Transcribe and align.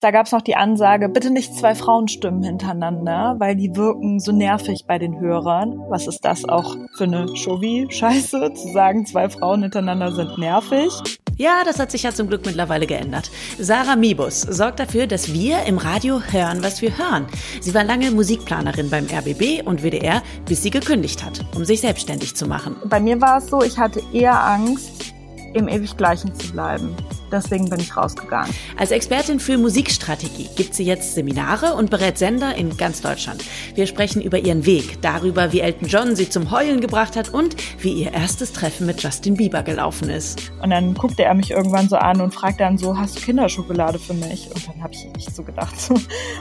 Da 0.00 0.12
gab 0.12 0.24
es 0.24 0.32
noch 0.32 0.40
die 0.40 0.56
Ansage, 0.56 1.10
bitte 1.10 1.30
nicht 1.30 1.54
zwei 1.54 1.74
Frauenstimmen 1.74 2.42
hintereinander, 2.42 3.34
weil 3.36 3.54
die 3.54 3.76
wirken 3.76 4.18
so 4.18 4.32
nervig 4.32 4.86
bei 4.86 4.98
den 4.98 5.20
Hörern. 5.20 5.78
Was 5.90 6.06
ist 6.06 6.24
das 6.24 6.48
auch 6.48 6.74
für 6.96 7.04
eine 7.04 7.36
Shovi-Scheiße, 7.36 8.54
zu 8.54 8.72
sagen, 8.72 9.04
zwei 9.04 9.28
Frauen 9.28 9.60
hintereinander 9.60 10.12
sind 10.12 10.38
nervig? 10.38 10.90
Ja, 11.36 11.64
das 11.66 11.78
hat 11.78 11.90
sich 11.90 12.02
ja 12.02 12.12
zum 12.12 12.28
Glück 12.28 12.46
mittlerweile 12.46 12.86
geändert. 12.86 13.30
Sarah 13.58 13.96
Mibus 13.96 14.40
sorgt 14.40 14.80
dafür, 14.80 15.06
dass 15.06 15.34
wir 15.34 15.64
im 15.64 15.76
Radio 15.76 16.22
hören, 16.22 16.62
was 16.62 16.80
wir 16.80 16.96
hören. 16.96 17.26
Sie 17.60 17.74
war 17.74 17.84
lange 17.84 18.10
Musikplanerin 18.10 18.88
beim 18.88 19.04
RBB 19.04 19.66
und 19.66 19.82
WDR, 19.82 20.22
bis 20.46 20.62
sie 20.62 20.70
gekündigt 20.70 21.22
hat, 21.22 21.44
um 21.54 21.66
sich 21.66 21.82
selbstständig 21.82 22.36
zu 22.36 22.46
machen. 22.46 22.76
Bei 22.86 23.00
mir 23.00 23.20
war 23.20 23.36
es 23.36 23.48
so, 23.48 23.62
ich 23.62 23.78
hatte 23.78 24.02
eher 24.14 24.42
Angst, 24.42 25.09
im 25.54 25.68
ewig 25.68 25.96
Gleichen 25.96 26.34
zu 26.34 26.52
bleiben. 26.52 26.94
Deswegen 27.30 27.70
bin 27.70 27.80
ich 27.80 27.96
rausgegangen. 27.96 28.52
Als 28.76 28.90
Expertin 28.90 29.40
für 29.40 29.56
Musikstrategie 29.56 30.48
gibt 30.56 30.74
sie 30.74 30.84
jetzt 30.84 31.14
Seminare 31.14 31.74
und 31.74 31.90
berät 31.90 32.18
Sender 32.18 32.54
in 32.56 32.76
ganz 32.76 33.00
Deutschland. 33.02 33.44
Wir 33.74 33.86
sprechen 33.86 34.20
über 34.20 34.38
ihren 34.38 34.66
Weg, 34.66 35.00
darüber, 35.00 35.52
wie 35.52 35.60
Elton 35.60 35.88
John 35.88 36.16
sie 36.16 36.28
zum 36.28 36.50
Heulen 36.50 36.80
gebracht 36.80 37.16
hat 37.16 37.32
und 37.32 37.56
wie 37.82 37.92
ihr 37.92 38.12
erstes 38.12 38.52
Treffen 38.52 38.86
mit 38.86 39.02
Justin 39.02 39.34
Bieber 39.34 39.62
gelaufen 39.62 40.10
ist. 40.10 40.52
Und 40.62 40.70
dann 40.70 40.94
guckte 40.94 41.24
er 41.24 41.34
mich 41.34 41.50
irgendwann 41.50 41.88
so 41.88 41.96
an 41.96 42.20
und 42.20 42.34
fragte 42.34 42.64
dann 42.64 42.78
so, 42.78 42.96
hast 42.96 43.16
du 43.16 43.20
Kinderschokolade 43.20 43.98
für 43.98 44.14
mich? 44.14 44.48
Und 44.52 44.66
dann 44.68 44.82
habe 44.82 44.92
ich 44.94 45.06
nicht 45.14 45.34
so 45.34 45.42
gedacht, 45.42 45.80
so, 45.80 45.94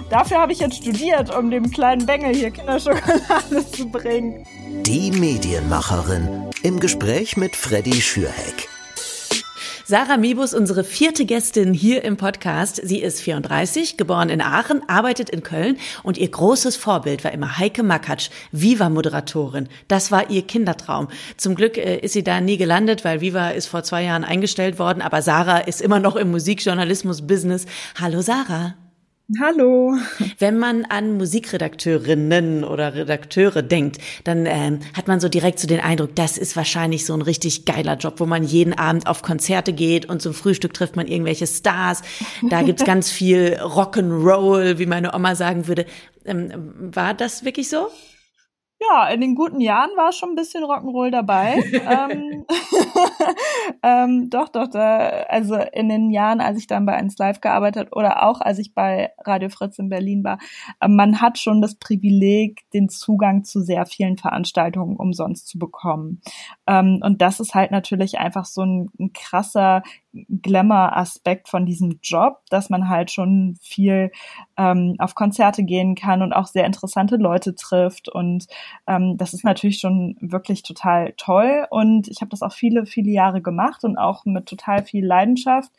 dafür 0.09 0.39
habe 0.39 0.51
ich 0.51 0.59
jetzt 0.59 0.77
studiert, 0.77 1.35
um 1.35 1.51
dem 1.51 1.69
kleinen 1.69 2.05
Bengel 2.05 2.33
hier 2.33 2.51
Kinderschokolade 2.51 3.71
zu 3.71 3.87
bringen. 3.89 4.43
Die 4.85 5.11
Medienmacherin 5.11 6.49
im 6.63 6.79
Gespräch 6.79 7.37
mit 7.37 7.55
Freddy 7.55 8.01
Schürheck. 8.01 8.69
Sarah 9.89 10.17
Mibus, 10.17 10.53
unsere 10.53 10.83
vierte 10.83 11.25
Gästin 11.25 11.73
hier 11.73 12.03
im 12.03 12.15
Podcast. 12.15 12.79
Sie 12.83 13.01
ist 13.01 13.21
34, 13.21 13.97
geboren 13.97 14.29
in 14.29 14.39
Aachen, 14.39 14.87
arbeitet 14.87 15.31
in 15.31 15.41
Köln 15.41 15.79
und 16.03 16.19
ihr 16.19 16.29
großes 16.29 16.75
Vorbild 16.75 17.23
war 17.23 17.31
immer 17.31 17.57
Heike 17.57 17.81
Makatsch, 17.81 18.29
Viva-Moderatorin. 18.51 19.67
Das 19.87 20.11
war 20.11 20.29
ihr 20.29 20.43
Kindertraum. 20.43 21.07
Zum 21.37 21.55
Glück 21.55 21.79
äh, 21.79 21.97
ist 22.01 22.13
sie 22.13 22.23
da 22.23 22.39
nie 22.39 22.57
gelandet, 22.57 23.03
weil 23.03 23.21
Viva 23.21 23.49
ist 23.49 23.65
vor 23.65 23.81
zwei 23.81 24.03
Jahren 24.03 24.23
eingestellt 24.23 24.77
worden, 24.77 25.01
aber 25.01 25.23
Sarah 25.23 25.57
ist 25.57 25.81
immer 25.81 25.99
noch 25.99 26.15
im 26.15 26.29
Musikjournalismus-Business. 26.29 27.65
Hallo 27.99 28.21
Sarah. 28.21 28.75
Hallo. 29.37 29.95
Wenn 30.39 30.57
man 30.57 30.85
an 30.85 31.17
Musikredakteurinnen 31.17 32.63
oder 32.63 32.95
Redakteure 32.95 33.61
denkt, 33.61 33.99
dann 34.23 34.47
ähm, 34.47 34.79
hat 34.95 35.07
man 35.07 35.19
so 35.19 35.29
direkt 35.29 35.59
so 35.59 35.67
den 35.67 35.81
Eindruck, 35.81 36.15
das 36.15 36.39
ist 36.39 36.55
wahrscheinlich 36.55 37.05
so 37.05 37.13
ein 37.13 37.21
richtig 37.21 37.65
geiler 37.65 37.95
Job, 37.97 38.15
wo 38.19 38.25
man 38.25 38.43
jeden 38.43 38.73
Abend 38.73 39.05
auf 39.05 39.21
Konzerte 39.21 39.71
geht 39.71 40.07
und 40.07 40.19
zum 40.19 40.33
Frühstück 40.33 40.73
trifft 40.73 40.95
man 40.95 41.07
irgendwelche 41.07 41.45
Stars. 41.45 42.01
Da 42.49 42.63
gibt's 42.63 42.83
ganz 42.85 43.11
viel 43.11 43.59
Rock'n'Roll, 43.61 44.79
wie 44.79 44.87
meine 44.87 45.13
Oma 45.13 45.35
sagen 45.35 45.67
würde. 45.67 45.85
Ähm, 46.25 46.73
war 46.79 47.13
das 47.13 47.45
wirklich 47.45 47.69
so? 47.69 47.89
Ja, 48.81 49.09
in 49.09 49.19
den 49.19 49.35
guten 49.35 49.59
Jahren 49.59 49.89
war 49.97 50.13
schon 50.13 50.29
ein 50.29 50.35
bisschen 50.35 50.63
Rock'n'Roll 50.63 51.11
dabei. 51.11 51.55
ähm, 51.73 52.45
ähm, 53.83 54.29
doch, 54.29 54.47
doch, 54.47 54.67
da, 54.67 54.99
also 55.27 55.55
in 55.55 55.89
den 55.89 56.11
Jahren, 56.11 56.39
als 56.39 56.57
ich 56.57 56.67
dann 56.67 56.85
bei 56.85 56.93
1 56.93 57.17
Live 57.17 57.41
gearbeitet 57.41 57.89
oder 57.91 58.23
auch 58.23 58.39
als 58.39 58.57
ich 58.57 58.73
bei 58.73 59.11
Radio 59.19 59.49
Fritz 59.49 59.79
in 59.79 59.89
Berlin 59.89 60.23
war, 60.23 60.39
äh, 60.79 60.87
man 60.87 61.19
hat 61.19 61.37
schon 61.37 61.61
das 61.61 61.75
Privileg, 61.75 62.61
den 62.73 62.87
Zugang 62.87 63.43
zu 63.43 63.61
sehr 63.61 63.85
vielen 63.85 64.17
Veranstaltungen 64.17 64.95
umsonst 64.95 65.49
zu 65.49 65.59
bekommen. 65.59 66.21
Ähm, 66.65 67.01
und 67.03 67.21
das 67.21 67.41
ist 67.41 67.55
halt 67.55 67.71
natürlich 67.71 68.17
einfach 68.17 68.45
so 68.45 68.63
ein, 68.63 68.89
ein 68.97 69.11
krasser 69.11 69.83
Glamour-Aspekt 70.13 71.49
von 71.49 71.65
diesem 71.65 71.99
Job, 72.01 72.41
dass 72.49 72.69
man 72.69 72.89
halt 72.89 73.11
schon 73.11 73.57
viel 73.61 74.11
ähm, 74.57 74.95
auf 74.97 75.15
Konzerte 75.15 75.63
gehen 75.63 75.95
kann 75.95 76.21
und 76.21 76.33
auch 76.33 76.47
sehr 76.47 76.65
interessante 76.65 77.17
Leute 77.17 77.55
trifft. 77.55 78.09
Und 78.09 78.47
ähm, 78.87 79.17
das 79.17 79.33
ist 79.33 79.43
natürlich 79.43 79.79
schon 79.79 80.15
wirklich 80.19 80.63
total 80.63 81.13
toll. 81.17 81.67
Und 81.69 82.07
ich 82.07 82.21
habe 82.21 82.29
das 82.29 82.41
auch 82.41 82.53
viele, 82.53 82.85
viele 82.85 83.11
Jahre 83.11 83.41
gemacht 83.41 83.83
und 83.83 83.97
auch 83.97 84.25
mit 84.25 84.47
total 84.47 84.83
viel 84.83 85.05
Leidenschaft. 85.05 85.71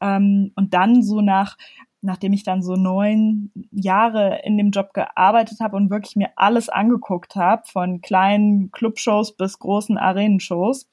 Ähm, 0.00 0.52
und 0.56 0.74
dann 0.74 1.02
so 1.02 1.20
nach 1.20 1.56
nachdem 2.00 2.32
ich 2.32 2.44
dann 2.44 2.62
so 2.62 2.76
neun 2.76 3.50
Jahre 3.72 4.40
in 4.44 4.56
dem 4.56 4.70
Job 4.70 4.94
gearbeitet 4.94 5.58
habe 5.60 5.76
und 5.76 5.90
wirklich 5.90 6.14
mir 6.14 6.30
alles 6.36 6.68
angeguckt 6.68 7.34
habe, 7.34 7.62
von 7.66 8.00
kleinen 8.00 8.70
Clubshows 8.70 9.36
bis 9.36 9.58
großen 9.58 9.98
Arenenshows, 9.98 10.88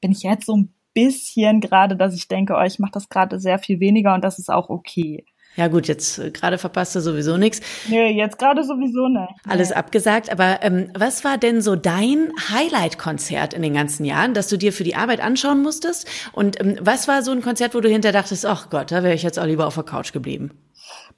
bin 0.00 0.12
ich 0.12 0.22
jetzt 0.22 0.46
so 0.46 0.56
ein 0.56 0.73
bisschen 0.94 1.60
gerade, 1.60 1.96
dass 1.96 2.14
ich 2.14 2.28
denke, 2.28 2.54
oh, 2.58 2.62
ich 2.64 2.78
mache 2.78 2.92
das 2.92 3.08
gerade 3.08 3.38
sehr 3.38 3.58
viel 3.58 3.80
weniger 3.80 4.14
und 4.14 4.24
das 4.24 4.38
ist 4.38 4.50
auch 4.50 4.70
okay. 4.70 5.24
Ja 5.56 5.68
gut, 5.68 5.86
jetzt 5.86 6.18
äh, 6.18 6.30
gerade 6.30 6.58
verpasst 6.58 6.96
du 6.96 7.00
sowieso 7.00 7.36
nichts. 7.36 7.60
Nee, 7.88 8.10
jetzt 8.10 8.38
gerade 8.38 8.64
sowieso 8.64 9.08
nicht. 9.08 9.34
Alles 9.48 9.70
nee. 9.70 9.76
abgesagt, 9.76 10.30
aber 10.30 10.58
ähm, 10.62 10.90
was 10.94 11.22
war 11.24 11.38
denn 11.38 11.62
so 11.62 11.76
dein 11.76 12.32
Highlight-Konzert 12.50 13.54
in 13.54 13.62
den 13.62 13.74
ganzen 13.74 14.04
Jahren, 14.04 14.34
das 14.34 14.48
du 14.48 14.56
dir 14.56 14.72
für 14.72 14.84
die 14.84 14.96
Arbeit 14.96 15.20
anschauen 15.20 15.62
musstest? 15.62 16.08
Und 16.32 16.60
ähm, 16.60 16.76
was 16.80 17.06
war 17.06 17.22
so 17.22 17.30
ein 17.30 17.42
Konzert, 17.42 17.74
wo 17.74 17.80
du 17.80 17.88
hinter 17.88 18.10
dachtest, 18.10 18.46
ach 18.46 18.68
Gott, 18.68 18.90
da 18.90 19.02
wäre 19.04 19.14
ich 19.14 19.22
jetzt 19.22 19.38
auch 19.38 19.46
lieber 19.46 19.66
auf 19.66 19.74
der 19.74 19.84
Couch 19.84 20.12
geblieben? 20.12 20.50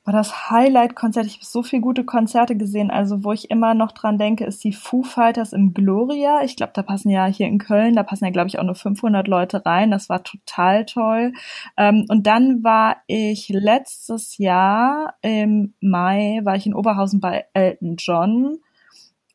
War 0.07 0.13
das 0.13 0.51
Highlight-Konzert. 0.51 1.27
Ich 1.27 1.35
habe 1.35 1.45
so 1.45 1.65
viele 1.65 1.83
gute 1.83 2.05
Konzerte 2.05 2.57
gesehen. 2.57 2.93
Also 2.93 3.25
wo 3.25 3.33
ich 3.33 3.51
immer 3.51 3.75
noch 3.75 3.91
dran 3.91 4.19
denke, 4.19 4.45
ist 4.45 4.63
die 4.63 4.73
Foo 4.73 5.03
Fighters 5.03 5.53
im 5.53 5.75
Gloria. 5.75 6.43
Ich 6.45 6.55
glaube, 6.55 6.73
da 6.75 6.83
passen 6.83 7.11
ja 7.11 7.27
hier 7.27 7.49
in 7.49 7.59
Köln, 7.59 7.97
da 7.97 8.05
passen 8.05 8.25
ja 8.25 8.31
glaube 8.31 8.47
ich 8.47 8.59
auch 8.59 8.65
nur 8.65 8.77
500 8.77 9.27
Leute 9.27 9.67
rein. 9.67 9.91
Das 9.91 10.09
war 10.09 10.23
total 10.23 10.87
toll. 10.87 11.33
Ähm, 11.77 12.07
und 12.09 12.27
dann 12.29 12.63
war 12.63 12.99
ich 13.09 13.49
letztes 13.49 14.39
Jahr 14.39 15.15
im 15.23 15.75
Mai 15.81 16.41
war 16.45 16.55
ich 16.55 16.67
in 16.67 16.75
Oberhausen 16.75 17.21
bei 17.21 17.47
Elton 17.53 17.97
John. 17.99 18.59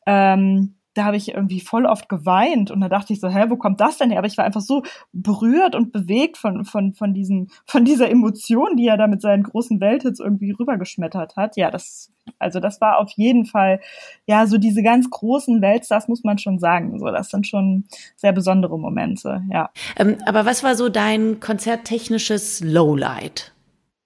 Ähm, 0.06 0.76
da 0.94 1.04
habe 1.04 1.16
ich 1.16 1.34
irgendwie 1.34 1.60
voll 1.60 1.86
oft 1.86 2.08
geweint 2.08 2.70
und 2.70 2.80
da 2.80 2.88
dachte 2.88 3.12
ich 3.12 3.20
so, 3.20 3.28
hä, 3.28 3.46
wo 3.48 3.56
kommt 3.56 3.80
das 3.80 3.98
denn 3.98 4.10
her? 4.10 4.18
Aber 4.18 4.26
ich 4.26 4.36
war 4.36 4.44
einfach 4.44 4.60
so 4.60 4.82
berührt 5.12 5.74
und 5.74 5.92
bewegt 5.92 6.36
von, 6.36 6.64
von, 6.64 6.92
von 6.92 7.14
diesen, 7.14 7.50
von 7.64 7.84
dieser 7.84 8.10
Emotion, 8.10 8.76
die 8.76 8.86
er 8.86 8.96
da 8.96 9.06
mit 9.06 9.22
seinen 9.22 9.42
großen 9.42 9.80
Welthits 9.80 10.20
irgendwie 10.20 10.50
rübergeschmettert 10.50 11.36
hat. 11.36 11.56
Ja, 11.56 11.70
das, 11.70 12.12
also 12.38 12.60
das 12.60 12.80
war 12.80 12.98
auf 12.98 13.10
jeden 13.12 13.46
Fall, 13.46 13.80
ja, 14.26 14.46
so 14.46 14.58
diese 14.58 14.82
ganz 14.82 15.08
großen 15.08 15.62
Weltstars 15.62 16.08
muss 16.08 16.24
man 16.24 16.38
schon 16.38 16.58
sagen. 16.58 16.98
So, 16.98 17.06
das 17.06 17.30
sind 17.30 17.46
schon 17.46 17.84
sehr 18.16 18.32
besondere 18.32 18.78
Momente, 18.78 19.42
ja. 19.50 19.70
Ähm, 19.96 20.18
aber 20.26 20.44
was 20.44 20.62
war 20.62 20.74
so 20.74 20.88
dein 20.88 21.40
konzerttechnisches 21.40 22.60
Lowlight? 22.60 23.54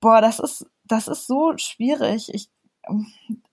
Boah, 0.01 0.21
das 0.21 0.39
ist, 0.39 0.67
das 0.85 1.09
ist 1.09 1.27
so 1.27 1.55
schwierig. 1.57 2.31
Ich, 2.33 2.49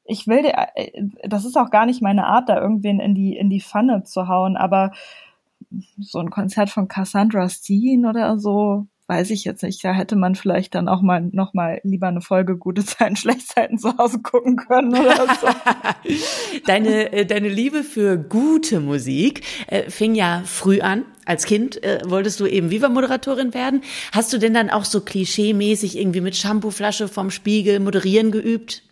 ich 0.06 0.28
will, 0.28 0.46
äh, 0.46 1.04
das 1.28 1.46
ist 1.46 1.58
auch 1.58 1.70
gar 1.70 1.86
nicht 1.86 2.02
meine 2.02 2.26
Art, 2.26 2.50
da 2.50 2.60
irgendwen 2.60 3.00
in 3.00 3.16
die, 3.16 3.36
in 3.36 3.50
die 3.50 3.62
Pfanne 3.62 4.04
zu 4.04 4.28
hauen, 4.28 4.58
aber 4.58 4.92
so 6.00 6.20
ein 6.20 6.30
Konzert 6.30 6.70
von 6.70 6.88
Cassandra 6.88 7.50
Steen 7.50 8.06
oder 8.06 8.38
so, 8.38 8.88
weiß 9.08 9.32
ich 9.32 9.44
jetzt 9.44 9.64
nicht. 9.64 9.84
Da 9.84 9.92
hätte 9.92 10.16
man 10.16 10.36
vielleicht 10.36 10.76
dann 10.76 10.88
auch 10.88 11.02
mal 11.02 11.22
noch 11.32 11.54
mal 11.54 11.80
lieber 11.84 12.08
eine 12.08 12.22
Folge 12.22 12.58
gute 12.58 12.86
Zeiten, 12.86 13.16
schlechte 13.16 13.46
Zeiten 13.46 13.78
zu 13.78 13.98
Hause 13.98 14.20
gucken 14.22 14.56
können 14.56 14.94
oder 14.94 15.28
so. 15.40 15.48
deine 16.66 17.12
äh, 17.12 17.26
deine 17.26 17.50
Liebe 17.50 17.84
für 17.84 18.18
gute 18.18 18.80
Musik 18.80 19.42
äh, 19.68 19.90
fing 19.90 20.16
ja 20.16 20.44
früh 20.46 20.82
an. 20.82 21.06
Als 21.26 21.46
Kind 21.46 21.82
äh, 21.84 22.02
wolltest 22.06 22.40
du 22.40 22.46
eben 22.46 22.70
Viva-Moderatorin 22.70 23.54
werden. 23.54 23.82
Hast 24.12 24.34
du 24.34 24.38
denn 24.38 24.54
dann 24.54 24.70
auch 24.70 24.86
so 24.86 25.00
klischee-mäßig 25.00 25.98
irgendwie 25.98 26.22
mit 26.22 26.36
Shampooflasche 26.36 27.08
vom 27.08 27.30
Spiegel 27.30 27.80
moderieren 27.80 28.32
geübt? 28.32 28.84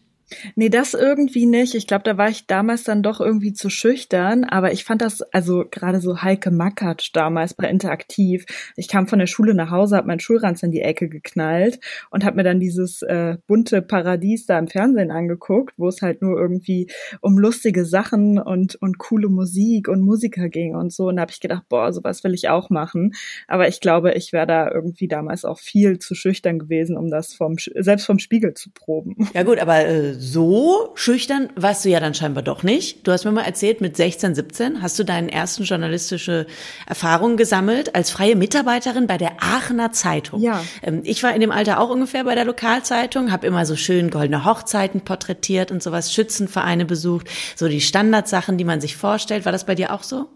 Nee, 0.56 0.69
das 0.69 0.94
irgendwie 0.94 1.46
nicht. 1.46 1.75
Ich 1.75 1.88
glaube, 1.88 2.03
da 2.03 2.18
war 2.18 2.30
ich 2.30 2.47
damals 2.47 2.84
dann 2.84 3.03
doch 3.03 3.19
irgendwie 3.19 3.53
zu 3.53 3.69
schüchtern. 3.69 4.44
Aber 4.44 4.72
ich 4.72 4.84
fand 4.84 5.02
das, 5.02 5.22
also 5.22 5.66
gerade 5.69 6.00
so 6.00 6.22
Heike 6.22 6.52
Mackert 6.52 7.16
damals 7.16 7.53
bei 7.53 7.69
Interaktiv. 7.69 8.46
Ich 8.75 8.88
kam 8.88 9.08
von 9.08 9.19
der 9.19 9.28
Schule 9.28 9.53
nach 9.53 9.72
Hause, 9.72 9.97
habe 9.97 10.08
meinen 10.08 10.19
Schulranz 10.19 10.64
in 10.64 10.72
die 10.72 10.81
Ecke 10.81 11.09
geknallt 11.09 11.80
und 12.09 12.24
habe 12.24 12.38
mir 12.38 12.44
dann 12.44 12.59
dieses 12.59 13.02
äh, 13.02 13.38
bunte 13.47 13.81
Paradies 13.81 14.46
da 14.46 14.57
im 14.57 14.68
Fernsehen 14.68 15.12
angeguckt, 15.12 15.74
wo 15.78 15.88
es 15.88 16.01
halt 16.01 16.22
nur 16.22 16.39
irgendwie 16.39 16.88
um 17.22 17.38
lustige 17.38 17.86
Sachen 17.86 18.39
und, 18.39 18.75
und 18.75 18.98
coole 18.98 19.30
Musik 19.30 19.88
und 19.88 20.01
Musiker 20.01 20.50
ging 20.50 20.75
und 20.75 20.94
so. 20.94 21.07
Und 21.07 21.18
da 21.18 21.24
habe 21.24 21.31
ich 21.31 21.39
gedacht, 21.39 21.63
boah, 21.69 21.92
sowas 21.92 22.24
will 22.24 22.34
ich 22.34 22.50
auch 22.50 22.69
machen. 22.69 23.13
Aber 23.48 23.68
ich 23.68 23.81
glaube, 23.81 24.13
ich 24.13 24.34
wäre 24.34 24.48
da 24.48 24.72
irgendwie 24.72 25.07
damals 25.07 25.45
auch 25.45 25.60
viel 25.60 26.00
zu 26.00 26.16
schüchtern 26.16 26.60
gewesen, 26.60 26.98
um 26.98 27.10
das 27.10 27.34
vom, 27.34 27.56
selbst 27.57 28.06
vom 28.06 28.19
Spiegel 28.19 28.54
zu 28.54 28.69
proben. 28.72 29.16
Ja 29.34 29.44
gut, 29.44 29.60
aber 29.60 29.86
äh 29.86 30.20
so 30.23 30.91
schüchtern 30.94 31.50
warst 31.56 31.83
du 31.83 31.89
ja 31.89 32.00
dann 32.00 32.13
scheinbar 32.13 32.44
doch 32.44 32.62
nicht. 32.62 33.07
Du 33.07 33.12
hast 33.12 33.25
mir 33.25 33.31
mal 33.31 33.41
erzählt, 33.41 33.81
mit 33.81 33.97
16, 33.97 34.35
17 34.35 34.81
hast 34.83 35.00
du 35.00 35.03
deinen 35.03 35.29
ersten 35.29 35.63
journalistische 35.63 36.45
Erfahrungen 36.85 37.38
gesammelt 37.38 37.95
als 37.95 38.12
freie 38.12 38.35
Mitarbeiterin 38.35 39.07
bei 39.07 39.18
der 39.18 39.41
Aachener 39.41 39.94
Zeitung. 39.94 40.39
Ja. 40.39 40.63
Ähm, 40.83 41.01
ich 41.06 41.23
war 41.23 41.33
in 41.33 41.41
dem 41.41 41.50
Alter 41.50 41.79
auch 41.79 41.89
ungefähr 41.89 42.23
bei 42.23 42.35
der 42.35 42.45
Lokalzeitung, 42.45 43.31
habe 43.31 43.47
immer 43.47 43.65
so 43.65 43.75
schön 43.75 44.12
goldene 44.12 44.45
Hochzeiten 44.45 45.01
porträtiert 45.01 45.71
und 45.71 45.81
sowas, 45.81 46.13
Schützenvereine 46.13 46.85
besucht, 46.85 47.27
so 47.56 47.67
die 47.67 47.81
Standardsachen, 47.81 48.59
die 48.59 48.63
man 48.63 48.79
sich 48.79 48.97
vorstellt. 48.97 49.45
War 49.45 49.51
das 49.51 49.65
bei 49.65 49.74
dir 49.74 49.91
auch 49.91 50.03
so? 50.03 50.27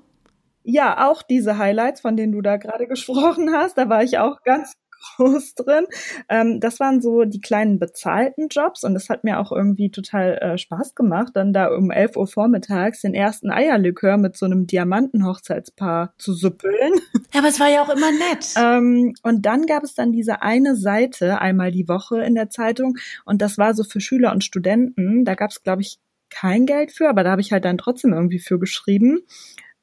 Ja, 0.64 1.08
auch 1.08 1.22
diese 1.22 1.60
Highlights, 1.60 2.02
von 2.02 2.18
denen 2.18 2.32
du 2.32 2.42
da 2.42 2.58
gerade 2.58 2.88
gesprochen 2.88 3.54
hast, 3.54 3.78
da 3.78 3.88
war 3.88 4.02
ich 4.02 4.18
auch 4.18 4.42
ganz 4.42 4.74
groß 5.18 5.56
drin. 5.56 5.86
Ähm, 6.30 6.60
das 6.60 6.80
waren 6.80 7.02
so 7.02 7.24
die 7.24 7.42
kleinen 7.42 7.80
bezahlten 7.80 8.48
Jobs 8.50 8.84
und 8.84 8.94
das 8.94 9.10
hat 9.10 9.24
mir 9.24 9.40
auch 9.40 9.52
irgendwie 9.52 9.92
total 9.92 10.38
äh, 10.38 10.58
Spaß 10.58 10.96
gemacht, 10.96 11.32
dann 11.36 11.54
da 11.54 11.68
um 11.68 11.92
11 11.92 12.18
Uhr 12.18 12.28
vormittags 12.28 13.02
den 13.02 13.14
ersten 13.14 13.52
Eierlikör 13.52 14.18
mit 14.18 14.38
so 14.38 14.46
einem 14.46 14.68
Diamantenhochzeitspaar 14.68 16.14
zu 16.18 16.34
süppeln. 16.34 16.94
Ja, 17.34 17.40
aber 17.40 17.50
es 17.50 17.60
war 17.60 17.70
ja 17.70 17.84
auch 17.84 17.90
immer 17.90 18.12
nett. 18.12 18.54
ähm, 18.58 19.14
und 19.24 19.46
dann 19.46 19.66
gab 19.66 19.84
es 19.84 19.94
dann 19.94 20.12
diese 20.12 20.42
eine 20.42 20.76
Seite 20.76 21.40
einmal 21.40 21.72
die 21.72 21.88
Woche 21.88 22.22
in 22.22 22.36
der 22.36 22.50
Zeitung 22.50 22.98
und 23.26 23.42
das 23.42 23.58
war 23.58 23.74
so 23.74 23.84
für 23.84 24.00
Schüler 24.00 24.32
und 24.32 24.44
Studenten. 24.44 25.26
Da 25.26 25.36
gab 25.36 25.52
es, 25.52 25.64
glaube 25.64 25.82
ich, 25.82 26.00
kein 26.30 26.66
Geld 26.66 26.92
für, 26.92 27.10
aber 27.10 27.24
da 27.24 27.32
habe 27.32 27.42
ich 27.42 27.52
halt 27.52 27.66
dann 27.66 27.78
trotzdem 27.78 28.14
irgendwie 28.14 28.40
für 28.40 28.60
geschrieben 28.60 29.20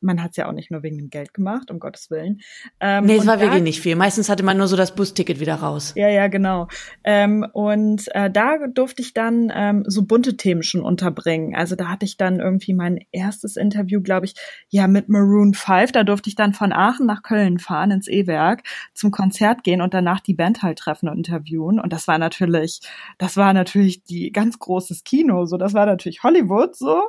man 0.03 0.23
hat 0.23 0.33
es 0.33 0.37
ja 0.37 0.49
auch 0.49 0.53
nicht 0.53 0.71
nur 0.71 0.83
wegen 0.83 0.99
dem 0.99 1.11
Geld 1.11 1.35
gemacht, 1.35 1.71
um 1.71 1.79
Gottes 1.79 2.11
Willen. 2.11 2.41
Ähm, 2.81 3.05
nee, 3.05 3.17
es 3.17 3.27
war 3.27 3.41
wirklich 3.41 3.63
nicht 3.63 3.81
viel. 3.81 3.97
Meistens 3.97 4.29
hatte 4.29 4.43
man 4.43 4.57
nur 4.57 4.67
so 4.67 4.77
das 4.77 4.95
Busticket 4.95 5.41
wieder 5.41 5.57
raus. 5.57 5.93
Ja, 5.97 6.09
ja, 6.09 6.29
genau. 6.29 6.69
Ähm, 7.05 7.47
und 7.53 8.05
äh, 8.15 8.31
da 8.31 8.67
durfte 8.67 9.03
ich 9.03 9.15
dann 9.15 9.53
ähm, 9.55 9.85
so 9.87 10.05
bunte 10.05 10.37
Themen 10.37 10.63
schon 10.63 10.83
unterbringen. 10.83 11.55
Also 11.55 11.77
da 11.77 11.89
hatte 11.89 12.05
ich 12.05 12.17
dann 12.17 12.41
irgendwie 12.41 12.75
mein 12.75 13.01
erstes 13.13 13.57
Interview, 13.57 14.01
glaube 14.01 14.27
ich, 14.27 14.35
ja, 14.69 14.87
mit 14.87 15.09
Maroon 15.09 15.55
5. 15.55 15.93
Da 15.93 16.05
durfte 16.05 16.29
ich 16.29 16.35
dann 16.35 16.55
von 16.55 16.73
Aachen 16.73 17.07
nach 17.07 17.23
Köln 17.23 17.59
fahren, 17.59 17.91
ins 17.91 18.09
E-Werk, 18.09 18.63
zum 18.95 19.11
Konzert 19.11 19.65
gehen 19.65 19.81
und 19.81 19.95
danach 19.95 20.21
die 20.21 20.35
Band 20.35 20.63
halt 20.63 20.79
treffen 20.79 21.09
und 21.09 21.19
interviewen. 21.19 21.79
Und 21.81 21.93
das 21.93 22.09
war 22.09 22.19
natürlich, 22.19 22.81
das 23.19 23.37
war 23.37 23.53
natürlich 23.53 24.05
die 24.05 24.33
ganz 24.33 24.59
großes 24.59 25.05
Kino. 25.05 25.45
So, 25.47 25.57
das 25.57 25.75
war 25.75 25.87
natürlich 25.87 26.23
Hollywood 26.23 26.77
so. 26.77 27.03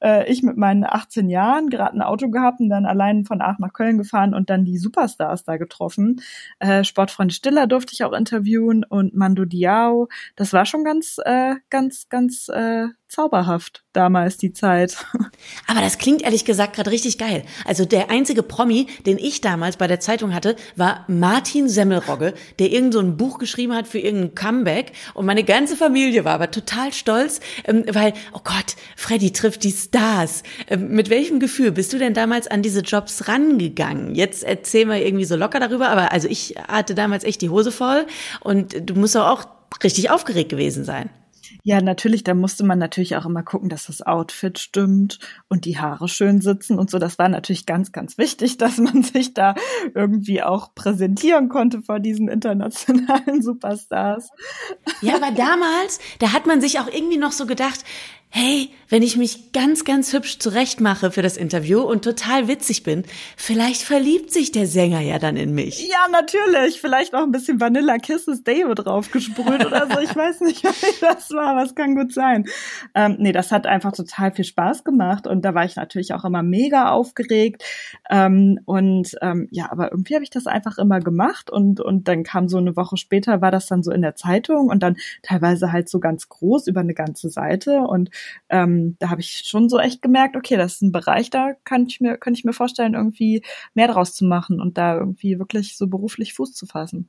Äh, 0.00 0.30
ich 0.30 0.42
mit 0.42 0.56
meinen 0.56 0.84
18 0.84 1.28
Jahren, 1.28 1.68
gerade 1.68 1.96
ein 1.96 2.02
Auto 2.02 2.30
gehabt 2.38 2.60
und 2.60 2.68
dann 2.68 2.86
allein 2.86 3.24
von 3.24 3.40
Aachen 3.40 3.60
nach 3.60 3.72
Köln 3.72 3.98
gefahren 3.98 4.34
und 4.34 4.50
dann 4.50 4.64
die 4.64 4.78
Superstars 4.78 5.44
da 5.44 5.56
getroffen. 5.56 6.20
Äh, 6.58 6.84
Sportfreund 6.84 7.32
Stiller 7.32 7.66
durfte 7.66 7.92
ich 7.92 8.04
auch 8.04 8.12
interviewen 8.12 8.84
und 8.84 9.14
Mando 9.14 9.44
Diao. 9.44 10.08
Das 10.36 10.52
war 10.52 10.66
schon 10.66 10.84
ganz, 10.84 11.16
äh, 11.24 11.56
ganz, 11.70 12.08
ganz 12.08 12.48
äh, 12.48 12.88
zauberhaft 13.08 13.84
damals 13.92 14.36
die 14.36 14.52
Zeit. 14.52 14.96
Aber 15.66 15.80
das 15.80 15.98
klingt 15.98 16.22
ehrlich 16.22 16.44
gesagt 16.44 16.76
gerade 16.76 16.90
richtig 16.90 17.18
geil. 17.18 17.42
Also 17.64 17.84
der 17.84 18.10
einzige 18.10 18.42
Promi, 18.42 18.86
den 19.06 19.18
ich 19.18 19.40
damals 19.40 19.76
bei 19.76 19.86
der 19.86 20.00
Zeitung 20.00 20.34
hatte, 20.34 20.56
war 20.76 21.04
Martin 21.08 21.68
Semmelrogge, 21.68 22.34
der 22.58 22.70
irgend 22.70 22.92
so 22.92 23.00
ein 23.00 23.16
Buch 23.16 23.38
geschrieben 23.38 23.74
hat 23.74 23.88
für 23.88 23.98
irgendein 23.98 24.34
Comeback 24.34 24.92
und 25.14 25.26
meine 25.26 25.42
ganze 25.42 25.76
Familie 25.76 26.24
war 26.24 26.34
aber 26.34 26.50
total 26.50 26.92
stolz, 26.92 27.40
ähm, 27.64 27.84
weil, 27.90 28.12
oh 28.32 28.40
Gott, 28.44 28.76
Freddy 28.96 29.32
trifft 29.32 29.64
die 29.64 29.72
Stars. 29.72 30.42
Ähm, 30.68 30.88
mit 30.90 31.08
welchem 31.10 31.40
Gefühl 31.40 31.72
bist 31.72 31.92
du 31.92 31.98
denn 31.98 32.14
damals 32.14 32.27
an 32.30 32.62
diese 32.62 32.80
Jobs 32.80 33.28
rangegangen? 33.28 34.14
Jetzt 34.14 34.44
erzähl 34.44 34.86
mal 34.86 35.00
irgendwie 35.00 35.24
so 35.24 35.36
locker 35.36 35.60
darüber, 35.60 35.88
aber 35.88 36.12
also 36.12 36.28
ich 36.28 36.54
hatte 36.68 36.94
damals 36.94 37.24
echt 37.24 37.40
die 37.40 37.50
Hose 37.50 37.72
voll 37.72 38.06
und 38.40 38.88
du 38.88 38.94
musst 38.94 39.16
auch 39.16 39.46
richtig 39.82 40.10
aufgeregt 40.10 40.50
gewesen 40.50 40.84
sein. 40.84 41.10
Ja, 41.64 41.80
natürlich, 41.80 42.24
da 42.24 42.34
musste 42.34 42.64
man 42.64 42.78
natürlich 42.78 43.16
auch 43.16 43.26
immer 43.26 43.42
gucken, 43.42 43.68
dass 43.68 43.86
das 43.86 44.00
Outfit 44.02 44.58
stimmt 44.58 45.18
und 45.48 45.64
die 45.64 45.78
Haare 45.78 46.08
schön 46.08 46.40
sitzen 46.40 46.78
und 46.78 46.88
so. 46.88 46.98
Das 46.98 47.18
war 47.18 47.28
natürlich 47.28 47.66
ganz, 47.66 47.92
ganz 47.92 48.16
wichtig, 48.16 48.56
dass 48.58 48.78
man 48.78 49.02
sich 49.02 49.34
da 49.34 49.54
irgendwie 49.94 50.42
auch 50.42 50.74
präsentieren 50.74 51.48
konnte 51.48 51.82
vor 51.82 52.00
diesen 52.00 52.28
internationalen 52.28 53.42
Superstars. 53.42 54.30
Ja, 55.02 55.16
aber 55.16 55.30
damals, 55.32 56.00
da 56.20 56.32
hat 56.32 56.46
man 56.46 56.60
sich 56.60 56.80
auch 56.80 56.88
irgendwie 56.88 57.18
noch 57.18 57.32
so 57.32 57.46
gedacht, 57.46 57.84
hey, 58.30 58.70
wenn 58.90 59.02
ich 59.02 59.16
mich 59.16 59.52
ganz, 59.52 59.84
ganz 59.84 60.12
hübsch 60.12 60.38
zurechtmache 60.38 61.10
für 61.10 61.22
das 61.22 61.36
Interview 61.36 61.80
und 61.80 62.04
total 62.04 62.48
witzig 62.48 62.82
bin, 62.82 63.04
vielleicht 63.36 63.82
verliebt 63.82 64.32
sich 64.32 64.52
der 64.52 64.66
Sänger 64.66 65.00
ja 65.00 65.18
dann 65.18 65.36
in 65.36 65.54
mich. 65.54 65.88
Ja, 65.88 66.08
natürlich. 66.10 66.80
Vielleicht 66.80 67.14
auch 67.14 67.22
ein 67.22 67.32
bisschen 67.32 67.60
Vanilla 67.60 67.98
Kisses 67.98 68.44
David 68.44 68.86
draufgesprüht 68.86 69.66
oder 69.66 69.88
so. 69.90 70.00
Ich 70.00 70.14
weiß 70.14 70.40
nicht, 70.40 70.64
wie 70.64 71.00
das 71.00 71.30
war, 71.30 71.48
aber 71.48 71.62
es 71.62 71.74
kann 71.74 71.96
gut 71.96 72.12
sein. 72.12 72.46
Ähm, 72.94 73.16
nee, 73.18 73.32
das 73.32 73.52
hat 73.52 73.66
einfach 73.66 73.92
total 73.92 74.32
viel 74.32 74.44
Spaß 74.44 74.84
gemacht 74.84 75.26
und 75.26 75.44
da 75.44 75.54
war 75.54 75.64
ich 75.64 75.76
natürlich 75.76 76.14
auch 76.14 76.24
immer 76.24 76.42
mega 76.42 76.90
aufgeregt. 76.90 77.64
Ähm, 78.10 78.60
und 78.64 79.16
ähm, 79.20 79.48
ja, 79.50 79.70
aber 79.70 79.90
irgendwie 79.90 80.14
habe 80.14 80.24
ich 80.24 80.30
das 80.30 80.46
einfach 80.46 80.78
immer 80.78 81.00
gemacht 81.00 81.50
und, 81.50 81.80
und 81.80 82.08
dann 82.08 82.22
kam 82.22 82.48
so 82.48 82.58
eine 82.58 82.76
Woche 82.76 82.96
später, 82.96 83.40
war 83.40 83.50
das 83.50 83.66
dann 83.66 83.82
so 83.82 83.90
in 83.90 84.02
der 84.02 84.16
Zeitung 84.16 84.68
und 84.68 84.82
dann 84.82 84.96
teilweise 85.22 85.72
halt 85.72 85.88
so 85.88 86.00
ganz 86.00 86.28
groß 86.28 86.66
über 86.68 86.80
eine 86.80 86.94
ganze 86.94 87.28
Seite 87.28 87.80
und 87.80 88.10
ähm, 88.48 88.96
da 88.98 89.10
habe 89.10 89.20
ich 89.20 89.44
schon 89.46 89.68
so 89.68 89.78
echt 89.78 90.02
gemerkt, 90.02 90.36
okay, 90.36 90.56
das 90.56 90.74
ist 90.74 90.82
ein 90.82 90.92
Bereich, 90.92 91.30
da 91.30 91.52
kann 91.64 91.86
ich 91.86 92.00
mir, 92.00 92.16
könnte 92.16 92.38
ich 92.38 92.44
mir 92.44 92.52
vorstellen, 92.52 92.94
irgendwie 92.94 93.42
mehr 93.74 93.88
draus 93.88 94.14
zu 94.14 94.24
machen 94.24 94.60
und 94.60 94.78
da 94.78 94.96
irgendwie 94.96 95.38
wirklich 95.38 95.76
so 95.76 95.86
beruflich 95.86 96.34
Fuß 96.34 96.54
zu 96.54 96.66
fassen. 96.66 97.08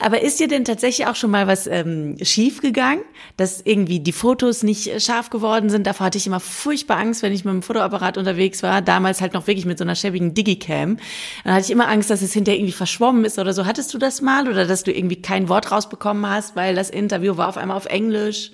Aber 0.00 0.22
ist 0.22 0.40
dir 0.40 0.48
denn 0.48 0.64
tatsächlich 0.64 1.06
auch 1.06 1.16
schon 1.16 1.30
mal 1.30 1.46
was 1.46 1.66
ähm, 1.66 2.16
schief 2.22 2.60
gegangen, 2.62 3.02
dass 3.36 3.60
irgendwie 3.60 4.00
die 4.00 4.12
Fotos 4.12 4.62
nicht 4.62 4.86
äh, 4.86 5.00
scharf 5.00 5.30
geworden 5.30 5.68
sind? 5.68 5.86
Davor 5.86 6.06
hatte 6.06 6.18
ich 6.18 6.26
immer 6.26 6.40
furchtbar 6.40 6.98
Angst, 6.98 7.22
wenn 7.22 7.32
ich 7.32 7.44
mit 7.44 7.52
dem 7.52 7.62
Fotoapparat 7.62 8.16
unterwegs 8.16 8.62
war. 8.62 8.80
Damals 8.80 9.20
halt 9.20 9.34
noch 9.34 9.46
wirklich 9.46 9.66
mit 9.66 9.78
so 9.78 9.84
einer 9.84 9.94
schäbigen 9.94 10.34
Digicam. 10.34 10.98
Dann 11.44 11.54
hatte 11.54 11.64
ich 11.66 11.70
immer 11.70 11.88
Angst, 11.88 12.10
dass 12.10 12.22
es 12.22 12.32
hinterher 12.32 12.58
irgendwie 12.58 12.72
verschwommen 12.72 13.24
ist 13.24 13.38
oder 13.38 13.52
so. 13.52 13.66
Hattest 13.66 13.92
du 13.92 13.98
das 13.98 14.22
mal 14.22 14.48
oder 14.48 14.66
dass 14.66 14.82
du 14.82 14.92
irgendwie 14.92 15.20
kein 15.20 15.48
Wort 15.48 15.70
rausbekommen 15.70 16.26
hast, 16.28 16.56
weil 16.56 16.74
das 16.74 16.90
Interview 16.90 17.36
war 17.36 17.48
auf 17.48 17.58
einmal 17.58 17.76
auf 17.76 17.86
Englisch? 17.86 18.52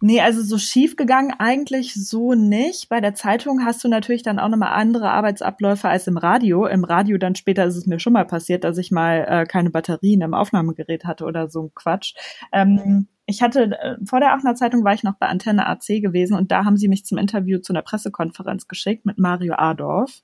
Nee, 0.00 0.20
also 0.20 0.42
so 0.42 0.58
schief 0.58 0.96
gegangen 0.96 1.34
eigentlich 1.38 1.94
so 1.94 2.34
nicht. 2.34 2.88
Bei 2.88 3.00
der 3.00 3.14
Zeitung 3.14 3.64
hast 3.64 3.82
du 3.84 3.88
natürlich 3.88 4.22
dann 4.22 4.38
auch 4.38 4.48
nochmal 4.48 4.72
andere 4.72 5.10
Arbeitsabläufe 5.10 5.88
als 5.88 6.06
im 6.06 6.16
Radio. 6.16 6.66
Im 6.66 6.84
Radio 6.84 7.18
dann 7.18 7.34
später 7.34 7.64
ist 7.64 7.76
es 7.76 7.86
mir 7.86 7.98
schon 7.98 8.12
mal 8.12 8.26
passiert, 8.26 8.64
dass 8.64 8.78
ich 8.78 8.90
mal 8.90 9.26
äh, 9.28 9.46
keine 9.46 9.70
Batterien 9.70 10.20
im 10.20 10.34
Aufnahmegerät 10.34 11.04
hatte 11.04 11.24
oder 11.24 11.48
so 11.48 11.62
ein 11.64 11.70
Quatsch. 11.74 12.14
Ähm, 12.52 13.08
ich 13.26 13.40
hatte, 13.40 13.78
äh, 13.80 13.96
vor 14.04 14.20
der 14.20 14.32
Aachener 14.32 14.54
Zeitung 14.54 14.84
war 14.84 14.94
ich 14.94 15.04
noch 15.04 15.14
bei 15.14 15.26
Antenne 15.26 15.66
AC 15.66 16.00
gewesen 16.00 16.36
und 16.36 16.50
da 16.50 16.64
haben 16.64 16.76
sie 16.76 16.88
mich 16.88 17.04
zum 17.04 17.18
Interview 17.18 17.58
zu 17.58 17.72
einer 17.72 17.82
Pressekonferenz 17.82 18.66
geschickt 18.68 19.06
mit 19.06 19.18
Mario 19.18 19.54
Adorf. 19.54 20.22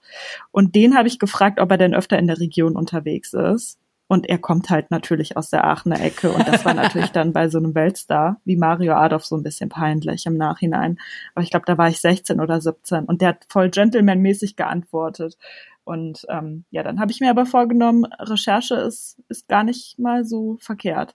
Und 0.50 0.75
den 0.75 0.96
habe 0.96 1.08
ich 1.08 1.19
gefragt, 1.19 1.60
ob 1.60 1.70
er 1.70 1.78
denn 1.78 1.94
öfter 1.94 2.19
in 2.19 2.26
der 2.26 2.40
Region 2.40 2.76
unterwegs 2.76 3.32
ist. 3.32 3.78
Und 4.08 4.26
er 4.26 4.38
kommt 4.38 4.70
halt 4.70 4.90
natürlich 4.90 5.37
aus 5.37 5.50
der 5.50 5.64
Aachener 5.64 6.00
Ecke. 6.00 6.32
Und 6.32 6.49
das 6.49 6.64
war 6.64 6.75
natürlich 6.75 7.10
dann 7.12 7.32
bei 7.32 7.49
so 7.49 7.58
einem 7.58 7.75
Weltstar 7.75 8.40
wie 8.44 8.56
Mario 8.56 8.94
Adolf 8.94 9.26
so 9.26 9.37
ein 9.37 9.43
bisschen 9.43 9.69
peinlich 9.69 10.26
im 10.26 10.37
Nachhinein. 10.37 10.99
Aber 11.34 11.44
ich 11.44 11.50
glaube, 11.50 11.66
da 11.66 11.78
war 11.78 11.88
ich 11.88 12.00
16 12.00 12.40
oder 12.40 12.60
17 12.60 13.05
und 13.05 13.20
der 13.20 13.28
hat 13.28 13.46
voll 13.49 13.69
gentlemanmäßig 13.69 14.56
geantwortet. 14.56 15.37
Und 15.84 16.26
ähm, 16.28 16.64
ja, 16.70 16.82
dann 16.82 17.00
habe 17.00 17.12
ich 17.12 17.20
mir 17.20 17.31
aber 17.31 17.46
vorgenommen, 17.46 18.05
Recherche 18.19 18.75
ist, 18.75 19.19
ist 19.28 19.49
gar 19.49 19.62
nicht 19.62 19.99
mal 19.99 20.25
so 20.25 20.56
verkehrt. 20.60 21.14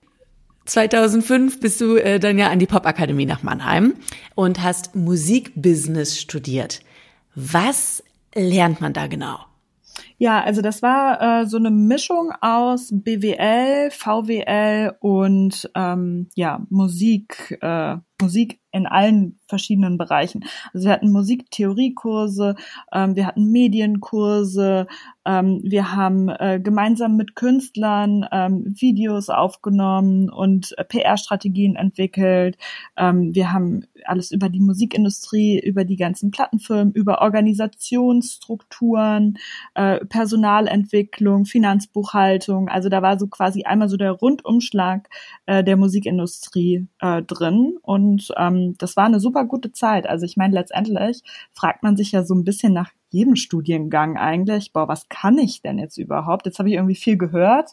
2005 0.66 1.60
bist 1.60 1.82
du 1.82 1.98
äh, 1.98 2.20
dann 2.20 2.38
ja 2.38 2.50
an 2.50 2.60
die 2.60 2.66
Popakademie 2.66 3.26
nach 3.26 3.44
Mannheim 3.44 3.96
und 4.36 4.64
hast 4.64 4.96
Musikbusiness 4.96 6.20
studiert. 6.20 6.82
Was 7.36 8.04
lernt 8.34 8.82
man 8.82 8.94
da 8.94 9.08
genau? 9.08 9.40
Ja, 10.24 10.42
also 10.42 10.62
das 10.62 10.82
war 10.82 11.42
äh, 11.42 11.46
so 11.48 11.58
eine 11.58 11.70
Mischung 11.70 12.32
aus 12.40 12.92
BWL, 12.94 13.92
VWL 13.92 14.96
und 15.02 15.70
ähm, 15.76 16.30
ja 16.36 16.66
Musik, 16.70 17.58
äh, 17.60 17.98
Musik 18.24 18.60
in 18.74 18.86
allen 18.88 19.40
verschiedenen 19.48 19.98
Bereichen. 19.98 20.44
Also 20.74 20.88
wir 20.88 20.94
hatten 20.94 21.12
Musiktheoriekurse, 21.12 22.56
ähm, 22.92 23.16
wir 23.16 23.28
hatten 23.28 23.52
Medienkurse, 23.52 24.88
ähm, 25.26 25.62
wir 25.64 25.96
haben 25.96 26.30
äh, 26.30 26.60
gemeinsam 26.62 27.16
mit 27.16 27.36
Künstlern 27.36 28.28
ähm, 28.32 28.64
Videos 28.66 29.30
aufgenommen 29.30 30.30
und 30.30 30.78
äh, 30.78 30.84
PR-Strategien 30.84 31.76
entwickelt. 31.76 32.58
Ähm, 32.98 33.34
wir 33.36 33.54
haben 33.54 33.86
alles 34.06 34.32
über 34.32 34.50
die 34.50 34.60
Musikindustrie, 34.60 35.60
über 35.60 35.86
die 35.86 35.98
ganzen 35.98 36.32
Plattenfirmen, 36.32 36.94
über 36.94 37.22
Organisationsstrukturen, 37.22 39.38
äh, 39.76 40.04
Personalentwicklung, 40.06 41.46
Finanzbuchhaltung. 41.46 42.70
Also 42.70 42.90
da 42.90 43.04
war 43.04 43.20
so 43.20 43.28
quasi 43.28 43.64
einmal 43.64 43.88
so 43.88 43.98
der 43.98 44.12
Rundumschlag 44.12 45.10
äh, 45.46 45.64
der 45.64 45.78
Musikindustrie 45.78 46.88
äh, 47.00 47.22
drin 47.22 47.78
und 47.82 48.13
ähm, 48.38 48.76
das 48.78 48.96
war 48.96 49.06
eine 49.06 49.20
super 49.20 49.46
gute 49.46 49.72
Zeit. 49.72 50.08
Also 50.08 50.26
ich 50.26 50.38
meine, 50.38 50.54
letztendlich 50.54 51.22
fragt 51.52 51.84
man 51.84 51.96
sich 51.98 52.12
ja 52.12 52.24
so 52.24 52.34
ein 52.34 52.44
bisschen 52.44 52.74
nach 52.74 52.92
jedem 53.10 53.36
Studiengang 53.36 54.18
eigentlich, 54.18 54.74
boah, 54.74 54.88
was 54.88 55.08
kann 55.10 55.38
ich 55.38 55.62
denn 55.62 55.78
jetzt 55.78 55.98
überhaupt? 55.98 56.46
Jetzt 56.46 56.60
habe 56.60 56.70
ich 56.70 56.76
irgendwie 56.76 56.96
viel 56.96 57.18
gehört, 57.18 57.72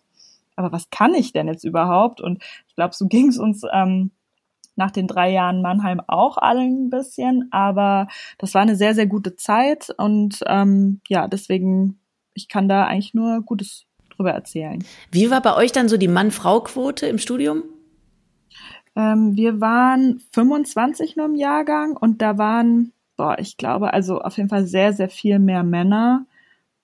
aber 0.57 0.73
was 0.73 0.91
kann 0.91 1.15
ich 1.15 1.33
denn 1.33 1.49
jetzt 1.49 1.65
überhaupt? 1.65 2.21
Und 2.21 2.43
ich 2.69 2.75
glaube, 2.75 2.95
so 2.95 3.07
ging 3.07 3.29
es 3.29 3.39
uns 3.39 3.63
ähm, 3.73 4.11
nach 4.77 4.91
den 4.91 5.07
drei 5.07 5.31
Jahren 5.31 5.63
Mannheim 5.63 6.01
auch 6.07 6.37
allen 6.37 6.87
ein 6.87 6.91
bisschen, 6.91 7.49
aber 7.51 8.09
das 8.39 8.55
war 8.55 8.63
eine 8.63 8.77
sehr, 8.77 8.95
sehr 8.95 9.07
gute 9.07 9.37
Zeit 9.37 9.89
und 9.97 10.41
ähm, 10.47 11.01
ja, 11.09 11.29
deswegen, 11.29 12.01
ich 12.35 12.49
kann 12.49 12.69
da 12.69 12.87
eigentlich 12.87 13.15
nur 13.15 13.43
Gutes 13.43 13.87
drüber 14.15 14.33
erzählen. 14.33 14.85
Wie 15.11 15.31
war 15.31 15.41
bei 15.41 15.57
euch 15.57 15.73
dann 15.73 15.89
so 15.89 15.97
die 15.97 16.09
Mann-Frau-Quote 16.09 17.07
im 17.07 17.19
Studium? 17.19 17.63
Ähm, 19.01 19.37
wir 19.37 19.61
waren 19.61 20.21
25 20.33 21.17
nur 21.17 21.27
im 21.27 21.35
Jahrgang 21.35 21.97
und 21.97 22.21
da 22.21 22.37
waren, 22.37 22.93
boah, 23.17 23.39
ich 23.39 23.57
glaube, 23.57 23.95
also 23.95 24.21
auf 24.21 24.37
jeden 24.37 24.51
Fall 24.51 24.67
sehr, 24.67 24.93
sehr 24.93 25.09
viel 25.09 25.39
mehr 25.39 25.63
Männer. 25.63 26.27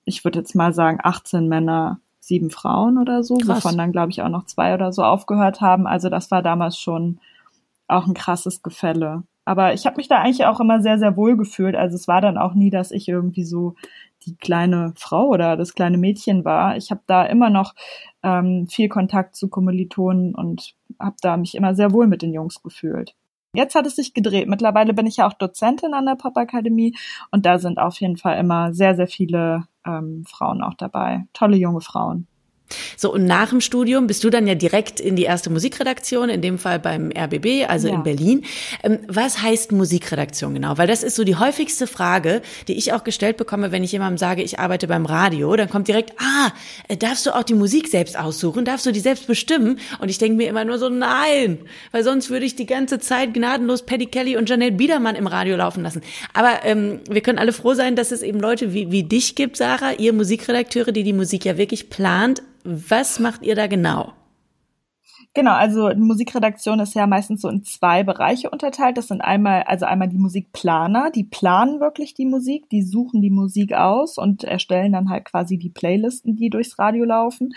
Ich 0.05 0.25
würde 0.25 0.39
jetzt 0.39 0.55
mal 0.55 0.73
sagen 0.73 0.99
18 1.03 1.47
Männer, 1.47 2.01
sieben 2.21 2.51
Frauen 2.51 2.97
oder 2.99 3.23
so, 3.23 3.37
Krass. 3.37 3.65
wovon 3.65 3.77
dann, 3.77 3.93
glaube 3.93 4.11
ich, 4.11 4.23
auch 4.23 4.31
noch 4.31 4.47
zwei 4.47 4.73
oder 4.75 4.93
so 4.93 5.03
aufgehört 5.03 5.61
haben. 5.61 5.87
Also 5.87 6.09
das 6.09 6.31
war 6.31 6.43
damals 6.43 6.79
schon 6.79 7.19
auch 7.87 8.07
ein 8.07 8.15
krasses 8.15 8.63
Gefälle. 8.63 9.25
Aber 9.45 9.75
ich 9.75 9.87
habe 9.87 9.97
mich 9.97 10.09
da 10.09 10.19
eigentlich 10.19 10.45
auch 10.47 10.59
immer 10.59 10.81
sehr, 10.81 10.99
sehr 10.99 11.17
wohl 11.17 11.37
gefühlt. 11.37 11.77
Also 11.77 11.97
es 11.97 12.09
war 12.09 12.21
dann 12.21 12.39
auch 12.39 12.55
nie, 12.55 12.71
dass 12.71 12.91
ich 12.91 13.09
irgendwie 13.09 13.45
so 13.45 13.77
die 14.27 14.37
kleine 14.37 14.93
Frau 14.97 15.29
oder 15.29 15.57
das 15.57 15.75
kleine 15.75 15.99
Mädchen 15.99 16.45
war. 16.45 16.77
Ich 16.77 16.91
habe 16.91 17.03
da 17.07 17.25
immer 17.25 17.51
noch 17.51 17.75
ähm, 18.23 18.67
viel 18.69 18.89
Kontakt 18.89 19.37
zu 19.37 19.49
Kommilitonen 19.49 20.35
und 20.35 20.75
habe 20.99 21.17
da 21.21 21.37
mich 21.37 21.55
immer 21.55 21.75
sehr 21.75 21.93
wohl 21.93 22.07
mit 22.07 22.23
den 22.23 22.35
Jungs 22.35 22.63
gefühlt. 22.63 23.15
Jetzt 23.55 23.75
hat 23.75 23.87
es 23.87 23.97
sich 23.97 24.13
gedreht. 24.13 24.49
Mittlerweile 24.49 24.93
bin 24.93 25.07
ich 25.07 25.17
ja 25.17 25.27
auch 25.27 25.33
Dozentin 25.33 25.95
an 25.95 26.05
der 26.05 26.17
Popakademie 26.17 26.95
und 27.31 27.47
da 27.47 27.59
sind 27.59 27.79
auf 27.79 27.99
jeden 28.01 28.19
Fall 28.19 28.39
immer 28.39 28.75
sehr, 28.75 28.95
sehr 28.97 29.09
viele 29.09 29.67
ähm, 29.87 30.25
Frauen 30.29 30.63
auch 30.63 30.75
dabei. 30.75 31.25
Tolle 31.33 31.57
junge 31.57 31.81
Frauen. 31.81 32.27
So, 32.97 33.13
und 33.13 33.27
nach 33.27 33.51
dem 33.51 33.61
Studium 33.61 34.07
bist 34.07 34.25
du 34.25 34.31
dann 34.31 34.47
ja 34.47 34.55
direkt 34.55 34.99
in 34.99 35.17
die 35.17 35.23
erste 35.23 35.51
Musikredaktion, 35.51 36.29
in 36.29 36.43
dem 36.43 36.59
Fall 36.59 36.79
beim 36.79 37.11
RBB, 37.17 37.69
also 37.69 37.89
ja. 37.89 37.95
in 37.95 38.03
Berlin. 38.03 38.45
Ähm, 38.83 38.99
was 39.09 39.43
heißt 39.43 39.73
Musikredaktion 39.73 40.55
genau? 40.55 40.77
Weil 40.79 40.87
das 40.87 41.03
ist 41.03 41.17
so 41.17 41.25
die 41.25 41.37
häufigste 41.37 41.87
Frage, 41.87 42.43
die 42.69 42.75
ich 42.75 42.93
auch 42.93 43.05
gestellt 43.05 43.37
bekomme, 43.37 43.71
wenn 43.73 43.85
ich 43.85 43.93
jemandem 43.93 44.19
sage, 44.19 44.43
ich 44.43 44.59
arbeite 44.59 44.89
beim 44.89 45.07
Radio. 45.07 45.55
Dann 45.57 45.71
kommt 45.71 45.89
direkt, 45.89 46.13
ah, 46.19 46.53
äh, 46.89 46.97
darfst 46.97 47.27
du 47.27 47.35
auch 47.35 47.45
die 47.45 47.55
Musik 47.55 47.89
selbst 47.89 48.19
aussuchen? 48.19 48.65
Darfst 48.65 48.87
du 48.87 48.93
die 48.93 49.01
selbst 49.01 49.27
bestimmen? 49.27 49.79
Und 50.01 50.09
ich 50.09 50.19
denke 50.19 50.37
mir 50.37 50.49
immer 50.49 50.65
nur 50.65 50.79
so, 50.79 50.89
nein, 50.89 51.59
weil 51.93 52.03
sonst 52.03 52.31
würde 52.31 52.47
ich 52.47 52.57
die 52.57 52.67
ganze 52.67 52.99
Zeit 52.99 53.35
gnadenlos 53.35 53.83
Paddy 53.83 54.07
Kelly 54.07 54.37
und 54.37 54.49
Janelle 54.49 54.73
Biedermann 54.73 55.15
im 55.15 55.27
Radio 55.27 55.57
laufen 55.57 55.83
lassen. 55.83 56.03
Aber 56.33 56.65
ähm, 56.65 57.01
wir 57.09 57.21
können 57.21 57.39
alle 57.39 57.53
froh 57.53 57.75
sein, 57.75 57.97
dass 57.97 58.11
es 58.11 58.23
eben 58.23 58.41
Leute 58.41 58.73
wie, 58.73 58.91
wie 58.91 59.05
dich 59.05 59.35
gibt, 59.35 59.57
Sarah, 59.57 59.93
ihr 59.93 60.13
Musikredakteure, 60.13 60.93
die 60.93 61.05
die 61.05 61.13
Musik 61.13 61.45
ja 61.45 61.57
wirklich 61.57 61.91
plant, 61.91 62.43
was 62.67 63.19
macht 63.21 63.43
ihr 63.43 63.55
da 63.55 63.67
genau? 63.69 64.13
Genau, 65.37 65.53
also 65.53 65.91
Musikredaktion 65.95 66.81
ist 66.81 66.95
ja 66.95 67.07
meistens 67.07 67.43
so 67.43 67.51
in 67.51 67.63
zwei 67.63 68.03
Bereiche 68.03 68.49
unterteilt. 68.49 68.97
Das 68.97 69.09
sind 69.09 69.21
einmal, 69.21 69.65
also 69.65 69.85
einmal 69.85 70.09
die 70.09 70.17
Musikplaner, 70.17 71.11
die 71.11 71.25
planen 71.25 71.79
wirklich 71.79 72.15
die 72.15 72.25
Musik, 72.25 72.71
die 72.71 72.81
suchen 72.81 73.21
die 73.21 73.29
Musik 73.29 73.75
aus 73.75 74.17
und 74.17 74.45
erstellen 74.45 74.93
dann 74.93 75.11
halt 75.11 75.27
quasi 75.27 75.59
die 75.59 75.69
Playlisten, 75.69 76.37
die 76.37 76.49
durchs 76.49 76.79
Radio 76.79 77.05
laufen. 77.05 77.53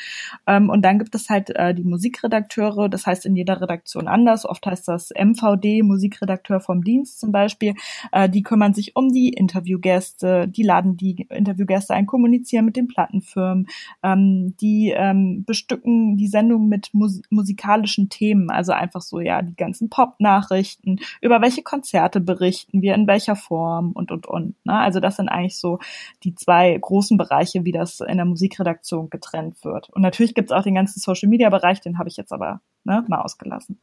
Ähm, 0.45 0.69
und 0.69 0.81
dann 0.81 0.99
gibt 0.99 1.15
es 1.15 1.29
halt 1.29 1.51
äh, 1.55 1.73
die 1.73 1.85
Musikredakteure, 1.85 2.89
das 2.89 3.05
heißt 3.05 3.25
in 3.25 3.37
jeder 3.37 3.61
Redaktion 3.61 4.09
anders. 4.09 4.45
Oft 4.45 4.65
heißt 4.65 4.85
das 4.89 5.11
MVD, 5.17 5.81
Musikredakteur 5.81 6.59
vom 6.59 6.83
Dienst 6.83 7.21
zum 7.21 7.31
Beispiel. 7.31 7.75
Äh, 8.11 8.27
die 8.27 8.43
kümmern 8.43 8.73
sich 8.73 8.97
um 8.97 9.07
die 9.13 9.29
Interviewgäste, 9.29 10.49
die 10.49 10.63
laden 10.63 10.97
die 10.97 11.25
Interviewgäste 11.29 11.93
ein, 11.93 12.07
kommunizieren 12.07 12.65
mit 12.65 12.75
den 12.75 12.89
Plattenfirmen, 12.89 13.67
ähm, 14.03 14.53
die 14.59 14.93
ähm, 14.93 15.45
bestücken 15.45 16.17
die 16.17 16.27
Sendung 16.27 16.67
mit 16.67 16.89
Mus 16.91 17.21
Musik 17.29 17.68
musikalischen 17.69 18.09
Themen, 18.09 18.49
also 18.49 18.71
einfach 18.71 19.01
so, 19.01 19.19
ja, 19.19 19.41
die 19.41 19.55
ganzen 19.55 19.89
Pop-Nachrichten, 19.89 20.99
über 21.21 21.41
welche 21.41 21.61
Konzerte 21.61 22.19
berichten 22.19 22.81
wir, 22.81 22.95
in 22.95 23.07
welcher 23.07 23.35
Form 23.35 23.91
und, 23.91 24.11
und, 24.11 24.27
und. 24.27 24.55
Ne? 24.65 24.77
Also 24.77 24.99
das 24.99 25.17
sind 25.17 25.29
eigentlich 25.29 25.57
so 25.57 25.79
die 26.23 26.35
zwei 26.35 26.77
großen 26.79 27.17
Bereiche, 27.17 27.65
wie 27.65 27.71
das 27.71 27.99
in 27.99 28.17
der 28.17 28.25
Musikredaktion 28.25 29.09
getrennt 29.09 29.63
wird. 29.63 29.89
Und 29.89 30.01
natürlich 30.01 30.33
gibt 30.33 30.51
es 30.51 30.57
auch 30.57 30.63
den 30.63 30.75
ganzen 30.75 30.99
Social-Media-Bereich, 30.99 31.81
den 31.81 31.99
habe 31.99 32.09
ich 32.09 32.17
jetzt 32.17 32.33
aber 32.33 32.61
ne, 32.83 33.03
mal 33.07 33.21
ausgelassen. 33.21 33.79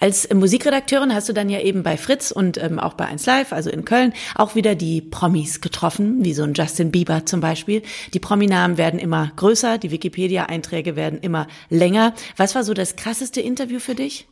Als 0.00 0.32
Musikredakteurin 0.32 1.14
hast 1.14 1.28
du 1.28 1.32
dann 1.32 1.48
ja 1.48 1.60
eben 1.60 1.82
bei 1.82 1.96
Fritz 1.96 2.30
und 2.30 2.62
ähm, 2.62 2.78
auch 2.78 2.94
bei 2.94 3.06
1 3.06 3.26
Live, 3.26 3.52
also 3.52 3.70
in 3.70 3.84
Köln, 3.84 4.12
auch 4.34 4.54
wieder 4.54 4.74
die 4.74 5.00
Promis 5.00 5.60
getroffen, 5.60 6.24
wie 6.24 6.34
so 6.34 6.44
ein 6.44 6.54
Justin 6.54 6.90
Bieber 6.90 7.26
zum 7.26 7.40
Beispiel. 7.40 7.82
Die 8.14 8.20
Prominamen 8.20 8.78
werden 8.78 9.00
immer 9.00 9.32
größer, 9.36 9.78
die 9.78 9.90
Wikipedia-Einträge 9.90 10.96
werden 10.96 11.18
immer 11.20 11.46
länger. 11.68 12.14
Was 12.36 12.54
war 12.54 12.64
so 12.64 12.74
das 12.74 12.96
krasseste 12.96 13.40
Interview 13.40 13.80
für 13.80 13.94
dich? 13.94 14.28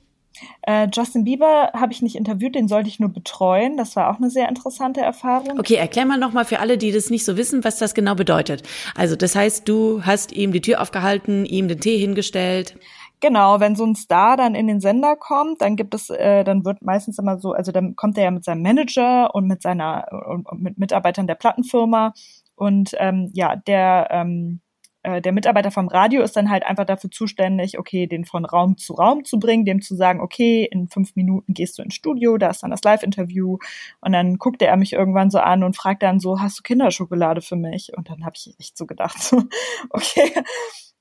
Äh, 0.63 0.89
Justin 0.93 1.25
Bieber 1.25 1.71
habe 1.75 1.93
ich 1.93 2.03
nicht 2.03 2.17
interviewt, 2.17 2.55
den 2.55 2.69
sollte 2.69 2.89
ich 2.89 2.99
nur 2.99 3.09
betreuen. 3.09 3.77
Das 3.77 3.97
war 3.97 4.11
auch 4.11 4.19
eine 4.19 4.31
sehr 4.31 4.49
interessante 4.49 5.01
Erfahrung. 5.01 5.59
Okay, 5.59 5.75
erklär 5.75 6.07
mal 6.07 6.19
nochmal 6.19 6.45
für 6.45 6.59
alle, 6.59 6.79
die 6.79 6.93
das 6.93 7.11
nicht 7.11 7.25
so 7.25 7.37
wissen, 7.37 7.65
was 7.65 7.79
das 7.79 7.95
genau 7.95 8.15
bedeutet. 8.15 8.63
Also 8.95 9.17
das 9.17 9.37
heißt, 9.37 9.69
du 9.69 10.03
hast 10.05 10.33
ihm 10.33 10.53
die 10.53 10.61
Tür 10.61 10.81
aufgehalten, 10.81 11.45
ihm 11.45 11.69
den 11.69 11.81
Tee 11.81 11.99
hingestellt. 11.99 12.77
Genau, 13.25 13.59
wenn 13.59 13.75
so 13.75 13.87
ein 13.87 13.95
Star 13.95 14.37
dann 14.37 14.55
in 14.55 14.67
den 14.67 14.81
Sender 14.81 15.17
kommt, 15.17 15.63
dann 15.63 15.77
gibt 15.77 15.95
es, 15.95 16.11
äh, 16.11 16.45
dann 16.45 16.67
wird 16.67 16.83
meistens 16.83 17.19
immer 17.19 17.39
so, 17.39 17.53
also 17.55 17.73
dann 17.73 17.97
kommt 17.97 18.19
er 18.19 18.25
ja 18.25 18.31
mit 18.31 18.45
seinem 18.45 18.61
Manager 18.61 19.35
und 19.35 19.47
mit 19.47 19.63
seiner 19.63 20.07
und 20.27 20.61
mit 20.61 20.77
Mitarbeitern 20.77 21.27
der 21.27 21.35
Plattenfirma. 21.35 22.13
Und 22.55 22.95
ähm, 22.99 23.31
ja, 23.33 23.57
der 23.57 24.09
ähm, 24.11 24.61
äh, 25.05 25.23
der 25.23 25.33
Mitarbeiter 25.33 25.71
vom 25.71 25.89
Radio 25.89 26.23
ist 26.23 26.37
dann 26.37 26.51
halt 26.51 26.67
einfach 26.67 26.85
dafür 26.85 27.11
zuständig, 27.11 27.79
okay, 27.79 28.07
den 28.07 28.27
von 28.27 28.45
Raum 28.45 28.77
zu 28.77 28.93
Raum 28.93 29.25
zu 29.25 29.39
bringen, 29.39 29.65
dem 29.65 29.81
zu 29.81 29.95
sagen, 29.97 30.21
okay, 30.21 30.69
in 30.71 30.89
fünf 30.89 31.17
Minuten 31.17 31.55
gehst 31.55 31.79
du 31.79 31.83
ins 31.83 31.95
Studio, 31.95 32.37
da 32.37 32.51
ist 32.51 32.63
dann 32.63 32.73
das 32.73 32.85
Live-Interview. 32.85 33.57
Und 34.03 34.13
dann 34.13 34.37
guckte 34.37 34.67
er 34.67 34.77
mich 34.77 34.93
irgendwann 34.93 35.31
so 35.31 35.39
an 35.39 35.65
und 35.65 35.77
fragt 35.77 36.03
dann 36.03 36.21
so, 36.21 36.41
hast 36.41 36.59
du 36.59 36.63
Kinderschokolade 36.63 37.41
für 37.41 37.57
mich? 37.57 37.97
Und 37.97 38.11
dann 38.11 38.25
habe 38.27 38.35
ich 38.37 38.55
echt 38.59 38.77
so 38.77 38.85
gedacht, 38.85 39.19
so, 39.23 39.43
okay, 39.91 40.31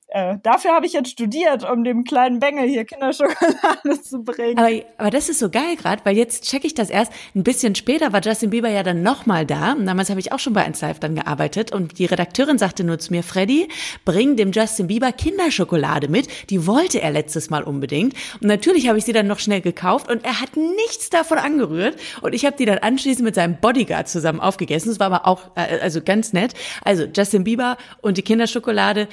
äh, 0.08 0.36
dafür 0.42 0.72
habe 0.72 0.86
ich 0.86 0.92
jetzt 0.92 1.10
studiert, 1.10 1.68
um 1.68 1.82
dem 1.82 2.04
kleinen 2.04 2.38
Bengel 2.38 2.68
hier 2.68 2.84
Kinderschokolade 2.84 4.00
zu 4.02 4.22
bringen. 4.22 4.58
Aber, 4.58 4.70
aber 4.98 5.10
das 5.10 5.28
ist 5.28 5.38
so 5.38 5.50
geil 5.50 5.76
gerade, 5.76 6.04
weil 6.04 6.16
jetzt 6.16 6.44
checke 6.44 6.66
ich 6.66 6.74
das 6.74 6.90
erst. 6.90 7.10
Ein 7.34 7.42
bisschen 7.42 7.74
später 7.74 8.12
war 8.12 8.20
Justin 8.22 8.50
Bieber 8.50 8.68
ja 8.68 8.82
dann 8.82 9.02
nochmal 9.02 9.46
da. 9.46 9.72
Und 9.72 9.86
damals 9.86 10.10
habe 10.10 10.20
ich 10.20 10.30
auch 10.30 10.38
schon 10.38 10.52
bei 10.52 10.62
1 10.64 10.80
Live 10.82 11.00
dann 11.00 11.14
gearbeitet. 11.14 11.72
Und 11.72 11.98
die 11.98 12.04
Redakteurin 12.04 12.58
sagte 12.58 12.84
nur 12.84 12.98
zu 12.98 13.12
mir, 13.12 13.22
Freddy, 13.22 13.68
bring 14.04 14.36
dem 14.36 14.52
Justin 14.52 14.86
Bieber 14.86 15.10
Kinderschokolade 15.10 16.08
mit. 16.08 16.28
Die 16.50 16.66
wollte 16.66 17.00
er 17.00 17.10
letztes 17.10 17.50
Mal 17.50 17.64
unbedingt. 17.64 18.14
Und 18.40 18.46
natürlich 18.46 18.88
habe 18.88 18.98
ich 18.98 19.04
sie 19.04 19.12
dann 19.12 19.26
noch 19.26 19.38
schnell 19.38 19.62
gekauft 19.62 20.10
und 20.10 20.24
er 20.24 20.40
hat 20.40 20.56
nichts 20.56 21.10
davon 21.10 21.38
angerührt. 21.38 21.96
Und 22.20 22.34
ich 22.34 22.44
habe 22.44 22.56
die 22.56 22.66
dann 22.66 22.78
anschließend 22.78 23.24
mit 23.24 23.34
seinem 23.34 23.56
Bodyguard 23.56 24.08
zusammen 24.08 24.40
aufgegessen. 24.40 24.90
Das 24.90 25.00
war 25.00 25.06
aber 25.06 25.26
auch, 25.26 25.50
äh, 25.56 25.80
also 25.80 26.02
ganz 26.02 26.32
nett. 26.32 26.52
Also 26.84 27.04
Justin 27.04 27.42
Bieber 27.42 27.78
und 28.00 28.18
die 28.18 28.22
Kinderschokolade 28.22 29.08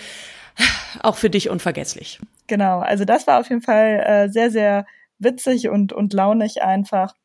auch 1.01 1.15
für 1.15 1.29
dich 1.29 1.50
unvergesslich. 1.50 2.20
Genau, 2.48 2.79
also 2.79 3.05
das 3.05 3.27
war 3.27 3.39
auf 3.39 3.50
jeden 3.50 3.62
Fall 3.62 4.03
äh, 4.05 4.29
sehr, 4.29 4.51
sehr 4.51 4.86
witzig 5.20 5.70
und, 5.70 5.93
und 5.93 6.13
launig 6.13 6.62
einfach. 6.62 7.15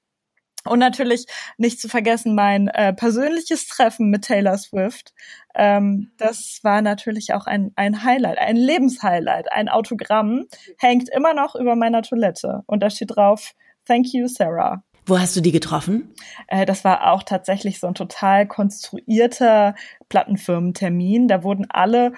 Und 0.65 0.81
natürlich 0.81 1.27
nicht 1.59 1.81
zu 1.81 1.89
vergessen 1.89 2.35
mein 2.35 2.69
äh, 2.69 2.93
persönliches 2.93 3.69
Treffen 3.69 4.11
mit 4.11 4.23
Taylor 4.23 4.59
Swift. 4.59 5.15
Ähm, 5.55 6.11
das 6.17 6.59
war 6.63 6.83
natürlich 6.83 7.33
auch 7.35 7.47
ein, 7.47 7.73
ein 7.77 8.03
Highlight, 8.03 8.39
ein 8.39 8.57
Lebenshighlight. 8.57 9.53
Ein 9.53 9.69
Autogramm 9.69 10.47
hängt 10.79 11.09
immer 11.09 11.35
noch 11.35 11.55
über 11.55 11.77
meiner 11.77 12.03
Toilette 12.03 12.63
und 12.67 12.83
da 12.83 12.91
steht 12.91 13.17
drauf, 13.17 13.53
Thank 13.87 14.13
you, 14.13 14.27
Sarah. 14.27 14.83
Wo 15.07 15.21
hast 15.21 15.37
du 15.37 15.41
die 15.41 15.53
getroffen? 15.53 16.13
Äh, 16.49 16.67
das 16.67 16.85
war 16.85 17.13
auch 17.13 17.23
tatsächlich 17.23 17.79
so 17.79 17.87
ein 17.87 17.95
total 17.95 18.49
konstruierter 18.49 19.77
Plattenfirmentermin. 20.09 21.29
Da 21.29 21.45
wurden 21.45 21.71
alle 21.71 22.13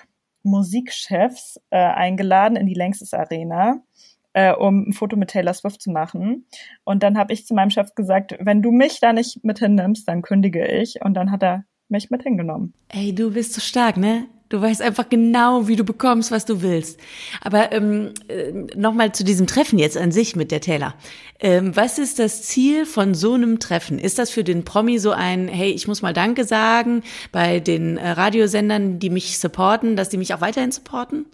Musikchefs 0.48 1.60
äh, 1.70 1.78
eingeladen 1.78 2.56
in 2.56 2.66
die 2.66 2.74
Längstes 2.74 3.14
Arena, 3.14 3.82
äh, 4.32 4.52
um 4.52 4.88
ein 4.88 4.92
Foto 4.92 5.16
mit 5.16 5.30
Taylor 5.30 5.54
Swift 5.54 5.80
zu 5.80 5.90
machen. 5.90 6.46
Und 6.84 7.02
dann 7.02 7.18
habe 7.18 7.32
ich 7.32 7.46
zu 7.46 7.54
meinem 7.54 7.70
Chef 7.70 7.94
gesagt, 7.94 8.36
wenn 8.40 8.62
du 8.62 8.70
mich 8.70 9.00
da 9.00 9.12
nicht 9.12 9.44
mit 9.44 9.58
hinnimmst, 9.58 10.08
dann 10.08 10.22
kündige 10.22 10.66
ich. 10.66 11.02
Und 11.02 11.14
dann 11.14 11.30
hat 11.30 11.42
er 11.42 11.64
mich 11.90 12.10
mit 12.10 12.22
hingenommen. 12.22 12.72
Ey, 12.88 13.14
du 13.14 13.32
bist 13.32 13.54
so 13.54 13.60
stark, 13.60 13.96
ne? 13.96 14.26
Du 14.48 14.62
weißt 14.62 14.80
einfach 14.80 15.10
genau, 15.10 15.68
wie 15.68 15.76
du 15.76 15.84
bekommst, 15.84 16.30
was 16.30 16.46
du 16.46 16.62
willst. 16.62 16.98
Aber 17.42 17.70
ähm, 17.70 18.12
äh, 18.28 18.52
nochmal 18.74 19.12
zu 19.12 19.22
diesem 19.22 19.46
Treffen 19.46 19.78
jetzt 19.78 19.98
an 19.98 20.10
sich 20.10 20.36
mit 20.36 20.50
der 20.50 20.62
Taylor. 20.62 20.94
Ähm, 21.38 21.76
was 21.76 21.98
ist 21.98 22.18
das 22.18 22.42
Ziel 22.44 22.86
von 22.86 23.14
so 23.14 23.34
einem 23.34 23.58
Treffen? 23.58 23.98
Ist 23.98 24.18
das 24.18 24.30
für 24.30 24.44
den 24.44 24.64
Promi 24.64 24.98
so 24.98 25.10
ein, 25.10 25.48
hey, 25.48 25.70
ich 25.70 25.86
muss 25.86 26.00
mal 26.00 26.14
Danke 26.14 26.44
sagen 26.44 27.02
bei 27.30 27.60
den 27.60 27.98
äh, 27.98 28.08
Radiosendern, 28.10 28.98
die 28.98 29.10
mich 29.10 29.38
supporten, 29.38 29.96
dass 29.96 30.08
die 30.08 30.16
mich 30.16 30.32
auch 30.32 30.40
weiterhin 30.40 30.72
supporten? 30.72 31.26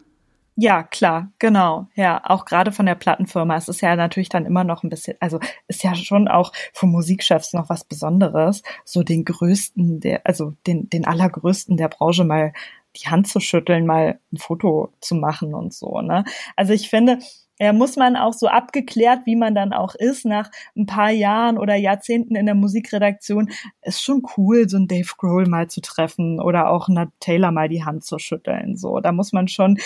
Ja, 0.56 0.84
klar, 0.84 1.32
genau. 1.40 1.88
Ja, 1.96 2.22
auch 2.24 2.44
gerade 2.44 2.70
von 2.70 2.86
der 2.86 2.94
Plattenfirma. 2.94 3.56
Es 3.56 3.68
ist 3.68 3.80
ja 3.80 3.96
natürlich 3.96 4.28
dann 4.28 4.46
immer 4.46 4.62
noch 4.62 4.84
ein 4.84 4.88
bisschen, 4.88 5.16
also 5.18 5.40
ist 5.66 5.82
ja 5.82 5.96
schon 5.96 6.28
auch 6.28 6.52
für 6.72 6.86
Musikchefs 6.86 7.54
noch 7.54 7.68
was 7.68 7.84
Besonderes, 7.84 8.62
so 8.84 9.02
den 9.02 9.24
größten 9.24 9.98
der, 9.98 10.20
also 10.24 10.54
den, 10.66 10.88
den 10.88 11.06
allergrößten 11.06 11.76
der 11.76 11.88
Branche 11.88 12.24
mal 12.24 12.52
die 12.96 13.08
Hand 13.08 13.26
zu 13.26 13.40
schütteln, 13.40 13.86
mal 13.86 14.20
ein 14.32 14.36
Foto 14.36 14.92
zu 15.00 15.16
machen 15.16 15.54
und 15.54 15.74
so. 15.74 16.00
Ne? 16.00 16.24
Also 16.54 16.72
ich 16.72 16.88
finde, 16.88 17.18
ja, 17.58 17.72
muss 17.72 17.96
man 17.96 18.16
auch 18.16 18.32
so 18.32 18.46
abgeklärt, 18.46 19.22
wie 19.26 19.36
man 19.36 19.56
dann 19.56 19.72
auch 19.72 19.96
ist, 19.96 20.24
nach 20.24 20.50
ein 20.76 20.86
paar 20.86 21.10
Jahren 21.10 21.58
oder 21.58 21.74
Jahrzehnten 21.74 22.36
in 22.36 22.46
der 22.46 22.54
Musikredaktion, 22.54 23.50
ist 23.82 24.02
schon 24.02 24.22
cool, 24.36 24.68
so 24.68 24.76
einen 24.76 24.88
Dave 24.88 25.10
Grohl 25.16 25.46
mal 25.46 25.68
zu 25.68 25.80
treffen 25.80 26.40
oder 26.40 26.70
auch 26.70 26.88
einer 26.88 27.12
Taylor 27.20 27.50
mal 27.50 27.68
die 27.68 27.84
Hand 27.84 28.04
zu 28.04 28.18
schütteln. 28.18 28.76
So, 28.76 29.00
da 29.00 29.12
muss 29.12 29.32
man 29.32 29.48
schon 29.48 29.78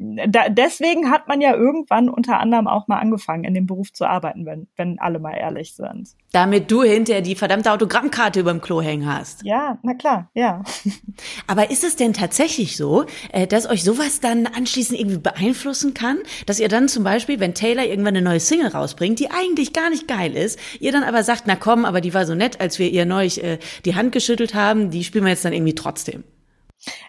da, 0.00 0.48
deswegen 0.48 1.10
hat 1.10 1.26
man 1.26 1.40
ja 1.40 1.54
irgendwann 1.54 2.08
unter 2.08 2.38
anderem 2.38 2.68
auch 2.68 2.86
mal 2.86 3.00
angefangen, 3.00 3.42
in 3.42 3.54
dem 3.54 3.66
Beruf 3.66 3.92
zu 3.92 4.04
arbeiten, 4.04 4.46
wenn, 4.46 4.68
wenn 4.76 5.00
alle 5.00 5.18
mal 5.18 5.34
ehrlich 5.34 5.74
sind. 5.74 6.10
Damit 6.30 6.70
du 6.70 6.84
hinterher 6.84 7.20
die 7.20 7.34
verdammte 7.34 7.72
Autogrammkarte 7.72 8.40
überm 8.40 8.60
Klo 8.60 8.80
hängen 8.80 9.12
hast. 9.12 9.42
Ja, 9.44 9.78
na 9.82 9.94
klar, 9.94 10.30
ja. 10.34 10.62
Aber 11.48 11.70
ist 11.70 11.82
es 11.82 11.96
denn 11.96 12.12
tatsächlich 12.12 12.76
so, 12.76 13.06
äh, 13.32 13.48
dass 13.48 13.68
euch 13.68 13.82
sowas 13.82 14.20
dann 14.20 14.46
anschließend 14.46 15.00
irgendwie 15.00 15.18
beeinflussen 15.18 15.94
kann? 15.94 16.18
Dass 16.46 16.60
ihr 16.60 16.68
dann 16.68 16.86
zum 16.86 17.02
Beispiel, 17.02 17.40
wenn 17.40 17.54
Taylor 17.54 17.84
irgendwann 17.84 18.16
eine 18.16 18.22
neue 18.22 18.40
Single 18.40 18.68
rausbringt, 18.68 19.18
die 19.18 19.32
eigentlich 19.32 19.72
gar 19.72 19.90
nicht 19.90 20.06
geil 20.06 20.36
ist, 20.36 20.60
ihr 20.78 20.92
dann 20.92 21.02
aber 21.02 21.24
sagt, 21.24 21.44
na 21.46 21.56
komm, 21.56 21.84
aber 21.84 22.00
die 22.00 22.14
war 22.14 22.24
so 22.24 22.36
nett, 22.36 22.60
als 22.60 22.78
wir 22.78 22.88
ihr 22.88 23.04
neulich 23.04 23.42
äh, 23.42 23.58
die 23.84 23.96
Hand 23.96 24.12
geschüttelt 24.12 24.54
haben, 24.54 24.90
die 24.90 25.02
spielen 25.02 25.24
wir 25.24 25.30
jetzt 25.30 25.44
dann 25.44 25.52
irgendwie 25.52 25.74
trotzdem. 25.74 26.22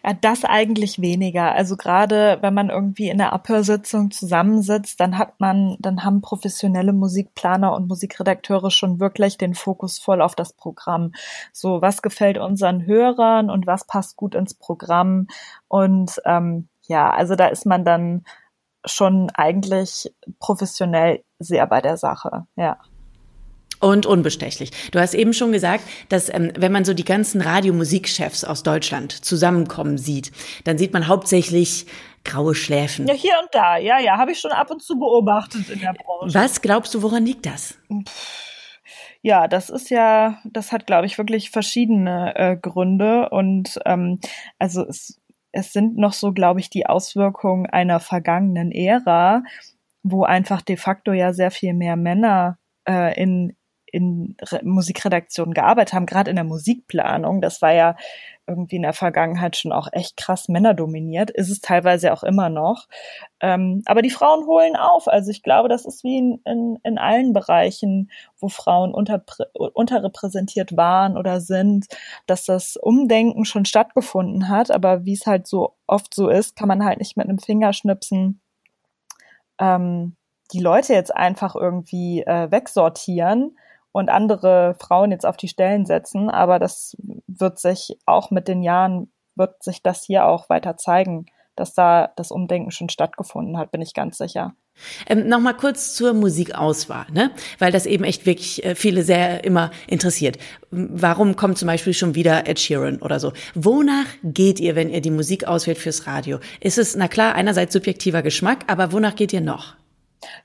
Ja, 0.03 0.13
das 0.13 0.45
eigentlich 0.45 0.99
weniger. 0.99 1.51
Also 1.51 1.77
gerade 1.77 2.39
wenn 2.41 2.53
man 2.53 2.69
irgendwie 2.69 3.09
in 3.09 3.19
der 3.19 3.33
Abhörsitzung 3.33 4.11
zusammensitzt, 4.11 4.99
dann 4.99 5.17
hat 5.17 5.39
man, 5.39 5.77
dann 5.79 6.03
haben 6.03 6.21
professionelle 6.21 6.93
Musikplaner 6.93 7.73
und 7.73 7.87
Musikredakteure 7.87 8.71
schon 8.71 8.99
wirklich 8.99 9.37
den 9.37 9.53
Fokus 9.53 9.99
voll 9.99 10.21
auf 10.21 10.35
das 10.35 10.53
Programm. 10.53 11.11
So, 11.53 11.81
was 11.81 12.01
gefällt 12.01 12.37
unseren 12.37 12.85
Hörern 12.85 13.49
und 13.49 13.67
was 13.67 13.85
passt 13.85 14.15
gut 14.15 14.35
ins 14.35 14.53
Programm? 14.55 15.27
Und 15.67 16.19
ähm, 16.25 16.67
ja, 16.87 17.11
also 17.11 17.35
da 17.35 17.47
ist 17.47 17.65
man 17.65 17.85
dann 17.85 18.23
schon 18.85 19.29
eigentlich 19.33 20.13
professionell 20.39 21.23
sehr 21.37 21.67
bei 21.67 21.81
der 21.81 21.97
Sache, 21.97 22.47
ja. 22.55 22.77
Und 23.81 24.05
unbestechlich. 24.05 24.71
Du 24.91 24.99
hast 24.99 25.13
eben 25.13 25.33
schon 25.33 25.53
gesagt, 25.53 25.85
dass 26.09 26.33
ähm, 26.33 26.51
wenn 26.57 26.71
man 26.71 26.83
so 26.83 26.93
die 26.93 27.05
ganzen 27.05 27.39
Radiomusikchefs 27.39 28.43
aus 28.43 28.61
Deutschland 28.61 29.13
zusammenkommen 29.13 29.97
sieht, 29.97 30.31
dann 30.65 30.77
sieht 30.77 30.91
man 30.91 31.07
hauptsächlich 31.07 31.85
graue 32.25 32.55
Schläfen. 32.55 33.07
Ja, 33.07 33.13
hier 33.13 33.35
und 33.41 33.49
da. 33.53 33.77
Ja, 33.77 33.99
ja, 33.99 34.17
habe 34.17 34.31
ich 34.31 34.39
schon 34.39 34.51
ab 34.51 34.69
und 34.69 34.81
zu 34.81 34.99
beobachtet 34.99 35.69
in 35.69 35.79
der 35.79 35.93
Branche. 35.93 36.33
Was 36.33 36.61
glaubst 36.61 36.93
du, 36.93 37.01
woran 37.01 37.25
liegt 37.25 37.45
das? 37.45 37.77
Ja, 39.21 39.47
das 39.47 39.69
ist 39.69 39.89
ja, 39.89 40.39
das 40.43 40.71
hat, 40.71 40.85
glaube 40.85 41.05
ich, 41.05 41.17
wirklich 41.17 41.49
verschiedene 41.49 42.35
äh, 42.35 42.57
Gründe. 42.57 43.29
Und 43.29 43.79
ähm, 43.85 44.19
also 44.57 44.85
es, 44.85 45.21
es 45.51 45.73
sind 45.73 45.97
noch 45.97 46.13
so, 46.13 46.31
glaube 46.31 46.59
ich, 46.59 46.69
die 46.69 46.85
Auswirkungen 46.85 47.65
einer 47.65 47.99
vergangenen 47.99 48.71
Ära, 48.71 49.43
wo 50.03 50.23
einfach 50.23 50.61
de 50.61 50.77
facto 50.77 51.11
ja 51.11 51.33
sehr 51.33 51.51
viel 51.51 51.73
mehr 51.73 51.95
Männer 51.95 52.57
äh, 52.87 53.21
in 53.21 53.55
in 53.91 54.35
Re 54.41 54.61
Musikredaktionen 54.63 55.53
gearbeitet 55.53 55.93
haben, 55.93 56.05
gerade 56.05 56.29
in 56.29 56.35
der 56.35 56.45
Musikplanung. 56.45 57.41
Das 57.41 57.61
war 57.61 57.73
ja 57.73 57.95
irgendwie 58.49 58.77
in 58.77 58.81
der 58.81 58.93
Vergangenheit 58.93 59.55
schon 59.55 59.71
auch 59.71 59.87
echt 59.91 60.17
krass 60.17 60.49
männerdominiert, 60.49 61.29
ist 61.29 61.49
es 61.49 61.61
teilweise 61.61 62.11
auch 62.11 62.23
immer 62.23 62.49
noch. 62.49 62.87
Ähm, 63.39 63.83
aber 63.85 64.01
die 64.01 64.09
Frauen 64.09 64.47
holen 64.47 64.75
auf. 64.75 65.07
Also 65.07 65.29
ich 65.29 65.43
glaube, 65.43 65.69
das 65.69 65.85
ist 65.85 66.03
wie 66.03 66.17
in, 66.17 66.41
in, 66.45 66.79
in 66.83 66.97
allen 66.97 67.31
Bereichen, 67.31 68.09
wo 68.39 68.49
Frauen 68.49 68.93
unter, 68.93 69.23
unterrepräsentiert 69.53 70.75
waren 70.75 71.15
oder 71.15 71.39
sind, 71.41 71.87
dass 72.25 72.45
das 72.45 72.75
Umdenken 72.75 73.45
schon 73.45 73.65
stattgefunden 73.65 74.49
hat. 74.49 74.71
Aber 74.71 75.05
wie 75.05 75.13
es 75.13 75.27
halt 75.27 75.47
so 75.47 75.75
oft 75.85 76.13
so 76.13 76.27
ist, 76.29 76.55
kann 76.55 76.67
man 76.67 76.83
halt 76.83 76.99
nicht 76.99 77.17
mit 77.17 77.27
einem 77.27 77.39
Fingerschnipsen 77.39 78.41
ähm, 79.59 80.15
die 80.51 80.59
Leute 80.59 80.93
jetzt 80.93 81.15
einfach 81.15 81.55
irgendwie 81.55 82.23
äh, 82.23 82.49
wegsortieren 82.51 83.55
und 83.91 84.09
andere 84.09 84.75
Frauen 84.79 85.11
jetzt 85.11 85.25
auf 85.25 85.37
die 85.37 85.47
Stellen 85.47 85.85
setzen. 85.85 86.29
Aber 86.29 86.59
das 86.59 86.95
wird 87.27 87.59
sich 87.59 87.97
auch 88.05 88.31
mit 88.31 88.47
den 88.47 88.63
Jahren, 88.63 89.11
wird 89.35 89.63
sich 89.63 89.81
das 89.81 90.03
hier 90.03 90.25
auch 90.25 90.49
weiter 90.49 90.77
zeigen, 90.77 91.25
dass 91.55 91.73
da 91.73 92.11
das 92.15 92.31
Umdenken 92.31 92.71
schon 92.71 92.89
stattgefunden 92.89 93.57
hat, 93.57 93.71
bin 93.71 93.81
ich 93.81 93.93
ganz 93.93 94.17
sicher. 94.17 94.53
Ähm, 95.07 95.27
Nochmal 95.27 95.57
kurz 95.57 95.93
zur 95.93 96.13
Musikauswahl, 96.13 97.07
ne? 97.11 97.31
weil 97.59 97.71
das 97.71 97.85
eben 97.85 98.05
echt 98.05 98.25
wirklich 98.25 98.63
äh, 98.63 98.75
viele 98.75 99.03
sehr 99.03 99.43
immer 99.43 99.71
interessiert. 99.87 100.37
Warum 100.71 101.35
kommt 101.35 101.57
zum 101.57 101.67
Beispiel 101.67 101.93
schon 101.93 102.15
wieder 102.15 102.47
Ed 102.47 102.59
Sheeran 102.59 103.01
oder 103.01 103.19
so? 103.19 103.33
Wonach 103.55 104.05
geht 104.23 104.59
ihr, 104.61 104.75
wenn 104.75 104.89
ihr 104.89 105.01
die 105.01 105.11
Musik 105.11 105.45
auswählt 105.45 105.77
fürs 105.77 106.07
Radio? 106.07 106.39
Ist 106.61 106.77
es, 106.77 106.95
na 106.95 107.09
klar, 107.09 107.35
einerseits 107.35 107.73
subjektiver 107.73 108.21
Geschmack, 108.21 108.59
aber 108.67 108.93
wonach 108.93 109.15
geht 109.15 109.33
ihr 109.33 109.41
noch? 109.41 109.75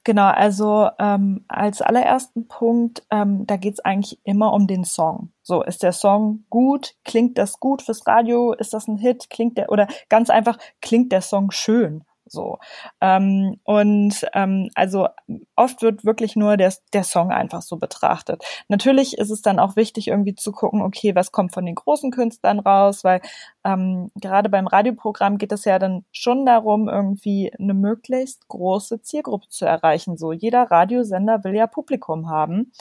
Genau, 0.04 0.26
also 0.26 0.88
ähm, 0.98 1.44
als 1.48 1.82
allerersten 1.82 2.46
Punkt, 2.46 3.02
ähm, 3.10 3.46
da 3.46 3.56
geht's 3.56 3.80
eigentlich 3.80 4.20
immer 4.24 4.52
um 4.52 4.66
den 4.66 4.84
Song. 4.84 5.32
So, 5.42 5.62
ist 5.62 5.82
der 5.82 5.92
Song 5.92 6.44
gut? 6.50 6.94
Klingt 7.04 7.38
das 7.38 7.58
gut 7.60 7.82
fürs 7.82 8.06
Radio? 8.06 8.52
Ist 8.52 8.72
das 8.72 8.88
ein 8.88 8.98
Hit? 8.98 9.30
Klingt 9.30 9.58
der 9.58 9.70
oder 9.70 9.88
ganz 10.08 10.30
einfach, 10.30 10.58
klingt 10.80 11.12
der 11.12 11.22
Song 11.22 11.50
schön? 11.50 12.04
So. 12.34 12.58
Ähm, 13.00 13.60
und 13.64 14.26
ähm, 14.34 14.68
also 14.74 15.08
oft 15.56 15.80
wird 15.80 16.04
wirklich 16.04 16.36
nur 16.36 16.56
der, 16.56 16.74
der 16.92 17.04
Song 17.04 17.30
einfach 17.30 17.62
so 17.62 17.76
betrachtet. 17.76 18.44
Natürlich 18.68 19.16
ist 19.16 19.30
es 19.30 19.40
dann 19.40 19.58
auch 19.58 19.76
wichtig, 19.76 20.08
irgendwie 20.08 20.34
zu 20.34 20.52
gucken, 20.52 20.82
okay, 20.82 21.14
was 21.14 21.32
kommt 21.32 21.54
von 21.54 21.64
den 21.64 21.74
großen 21.74 22.10
Künstlern 22.10 22.58
raus, 22.58 23.04
weil 23.04 23.20
ähm, 23.64 24.10
gerade 24.20 24.48
beim 24.48 24.66
Radioprogramm 24.66 25.38
geht 25.38 25.52
es 25.52 25.64
ja 25.64 25.78
dann 25.78 26.04
schon 26.12 26.44
darum, 26.44 26.88
irgendwie 26.88 27.52
eine 27.58 27.74
möglichst 27.74 28.48
große 28.48 29.00
Zielgruppe 29.00 29.48
zu 29.48 29.64
erreichen. 29.64 30.16
So, 30.16 30.32
jeder 30.32 30.70
Radiosender 30.70 31.44
will 31.44 31.54
ja 31.54 31.66
Publikum 31.66 32.28
haben. 32.28 32.72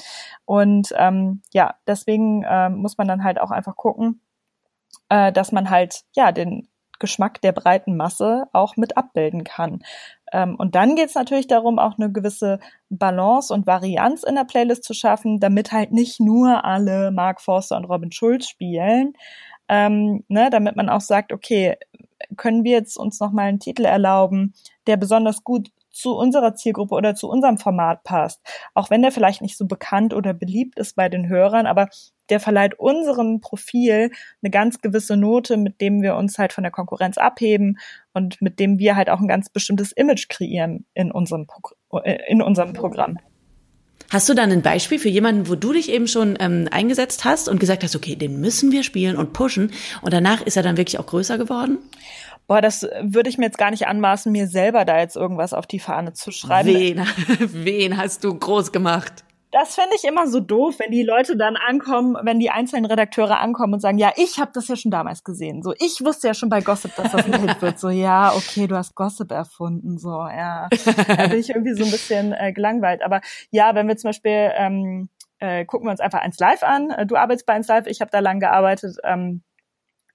Und 0.46 0.94
ähm, 0.98 1.42
ja, 1.54 1.76
deswegen 1.88 2.44
ähm, 2.48 2.78
muss 2.78 2.98
man 2.98 3.08
dann 3.08 3.24
halt 3.24 3.39
auch 3.39 3.52
einfach 3.52 3.76
gucken, 3.76 4.22
äh, 5.10 5.32
dass 5.32 5.52
man 5.52 5.70
halt 5.70 6.04
ja 6.16 6.32
den 6.32 6.68
Geschmack 7.00 7.42
der 7.42 7.52
breiten 7.52 7.98
Masse 7.98 8.46
auch 8.54 8.78
mit 8.78 8.98
abbilden 8.98 9.44
kann. 9.44 9.84
Ähm, 10.32 10.56
und 10.56 10.76
dann 10.76 10.96
geht 10.96 11.10
es 11.10 11.16
natürlich 11.16 11.48
darum, 11.48 11.80
auch 11.80 11.98
eine 11.98 12.12
gewisse 12.12 12.60
Balance 12.90 13.54
und 13.54 13.68
Varianz 13.68 14.24
in 14.24 14.36
der 14.36 14.46
Playlist 14.46 14.84
zu 14.84 14.94
schaffen, 14.94 15.40
damit 15.40 15.72
halt 15.72 15.92
nicht 15.92 16.20
nur 16.20 16.66
alle 16.66 17.12
Mark 17.12 17.42
Forster 17.42 17.78
und 17.78 17.86
Robin 17.86 18.12
Schulz 18.12 18.48
spielen, 18.48 19.14
ähm, 19.70 20.24
ne, 20.28 20.50
damit 20.50 20.76
man 20.76 20.90
auch 20.90 21.02
sagt, 21.02 21.32
okay, 21.32 21.78
können 22.38 22.64
wir 22.64 22.72
jetzt 22.72 22.98
uns 22.98 23.20
noch 23.20 23.32
mal 23.32 23.44
einen 23.44 23.60
Titel 23.60 23.86
erlauben, 23.86 24.54
der 24.88 24.98
besonders 24.98 25.44
gut 25.44 25.70
zu 25.94 26.16
unserer 26.16 26.56
Zielgruppe 26.56 26.96
oder 26.96 27.16
zu 27.16 27.30
unserem 27.30 27.58
Format 27.58 28.04
passt. 28.04 28.42
Auch 28.74 28.90
wenn 28.90 29.02
der 29.02 29.12
vielleicht 29.12 29.42
nicht 29.42 29.58
so 29.58 29.66
bekannt 29.66 30.14
oder 30.14 30.34
beliebt 30.34 30.78
ist 30.78 30.96
bei 30.96 31.08
den 31.08 31.30
Hörern, 31.30 31.68
aber 31.68 31.88
der 32.30 32.40
verleiht 32.40 32.80
unserem 32.80 33.40
Profil 33.40 34.12
eine 34.42 34.50
ganz 34.50 34.82
gewisse 34.82 35.16
Note, 35.16 35.56
mit 35.56 35.80
dem 35.82 36.02
wir 36.02 36.16
uns 36.16 36.38
halt 36.38 36.52
von 36.52 36.64
der 36.64 36.72
Konkurrenz 36.72 37.18
abheben 37.18 37.78
und 38.14 38.42
mit 38.42 38.60
dem 38.60 38.80
wir 38.80 38.96
halt 38.96 39.10
auch 39.10 39.20
ein 39.20 39.28
ganz 39.28 39.50
bestimmtes 39.50 39.92
Image 39.92 40.30
kreieren 40.30 40.86
in 40.94 41.12
unserem, 41.12 41.48
äh, 42.04 42.18
in 42.28 42.42
unserem 42.42 42.74
Programm. 42.74 43.20
Hast 44.10 44.30
du 44.30 44.34
dann 44.34 44.52
ein 44.52 44.62
Beispiel 44.62 45.00
für 45.00 45.10
jemanden, 45.10 45.50
wo 45.50 45.56
du 45.56 45.74
dich 45.74 45.92
eben 45.92 46.08
schon 46.08 46.38
ähm, 46.40 46.68
eingesetzt 46.70 47.26
hast 47.26 47.50
und 47.50 47.60
gesagt 47.60 47.84
hast, 47.84 47.96
okay, 47.96 48.16
den 48.16 48.40
müssen 48.40 48.72
wir 48.72 48.84
spielen 48.84 49.18
und 49.18 49.34
pushen 49.34 49.72
und 50.02 50.14
danach 50.14 50.42
ist 50.42 50.56
er 50.56 50.64
dann 50.64 50.78
wirklich 50.78 51.00
auch 51.00 51.08
größer 51.08 51.38
geworden? 51.38 51.80
Boah, 52.48 52.62
das 52.62 52.88
würde 53.02 53.30
ich 53.30 53.38
mir 53.38 53.46
jetzt 53.46 53.58
gar 53.58 53.72
nicht 53.72 53.88
anmaßen, 53.88 54.32
mir 54.32 54.48
selber 54.48 54.86
da 54.86 55.00
jetzt 55.00 55.16
irgendwas 55.16 55.54
auf 55.54 55.66
die 55.66 55.80
Fahne 55.80 56.14
zu 56.14 56.32
schreiben. 56.32 56.70
Wen, 56.70 57.08
wen 57.40 57.98
hast 57.98 58.24
du 58.24 58.38
groß 58.38 58.72
gemacht? 58.72 59.24
Das 59.54 59.76
fände 59.76 59.96
ich 59.96 60.04
immer 60.04 60.28
so 60.28 60.40
doof, 60.40 60.80
wenn 60.80 60.90
die 60.90 61.04
Leute 61.04 61.38
dann 61.38 61.56
ankommen, 61.56 62.18
wenn 62.24 62.40
die 62.40 62.50
einzelnen 62.50 62.86
Redakteure 62.86 63.40
ankommen 63.40 63.76
und 63.76 63.82
sagen, 63.82 64.00
ja, 64.00 64.12
ich 64.16 64.40
habe 64.40 64.50
das 64.52 64.68
ja 64.68 64.76
schon 64.76 64.90
damals 64.90 65.24
gesehen. 65.24 65.62
So, 65.62 65.76
ich 65.78 66.04
wusste 66.04 66.28
ja 66.28 66.34
schon 66.34 66.50
bei 66.50 66.62
Gossip, 66.62 66.96
dass 66.96 67.12
das 67.12 67.26
ein 67.26 67.40
Hit 67.40 67.62
wird. 67.62 67.78
So, 67.78 67.90
ja, 67.92 68.34
okay, 68.34 68.66
du 68.66 68.76
hast 68.76 68.96
Gossip 68.96 69.30
erfunden. 69.30 70.00
So, 70.00 70.10
ja. 70.10 70.70
Da 71.08 71.28
bin 71.28 71.40
ich 71.40 71.50
irgendwie 71.52 71.76
so 71.76 71.86
ein 71.86 71.92
bisschen 71.92 72.34
äh, 72.34 72.52
gelangweilt. 72.52 73.04
Aber 73.04 73.22
ja, 73.52 73.76
wenn 73.76 73.88
wir 73.88 73.96
zum 73.96 74.10
Beispiel 74.10 74.52
ähm, 74.56 75.10
äh, 75.38 75.66
gucken 75.66 75.86
wir 75.86 75.92
uns 75.92 76.00
einfach 76.00 76.22
eins 76.22 76.40
live 76.40 76.64
an. 76.64 76.92
Du 77.08 77.16
arbeitest 77.16 77.46
bei 77.46 77.54
eins 77.54 77.68
live, 77.68 77.86
ich 77.86 78.02
habe 78.02 78.10
da 78.10 78.20
lang 78.20 78.40
gearbeitet. 78.40 78.98
Ähm, 79.04 79.44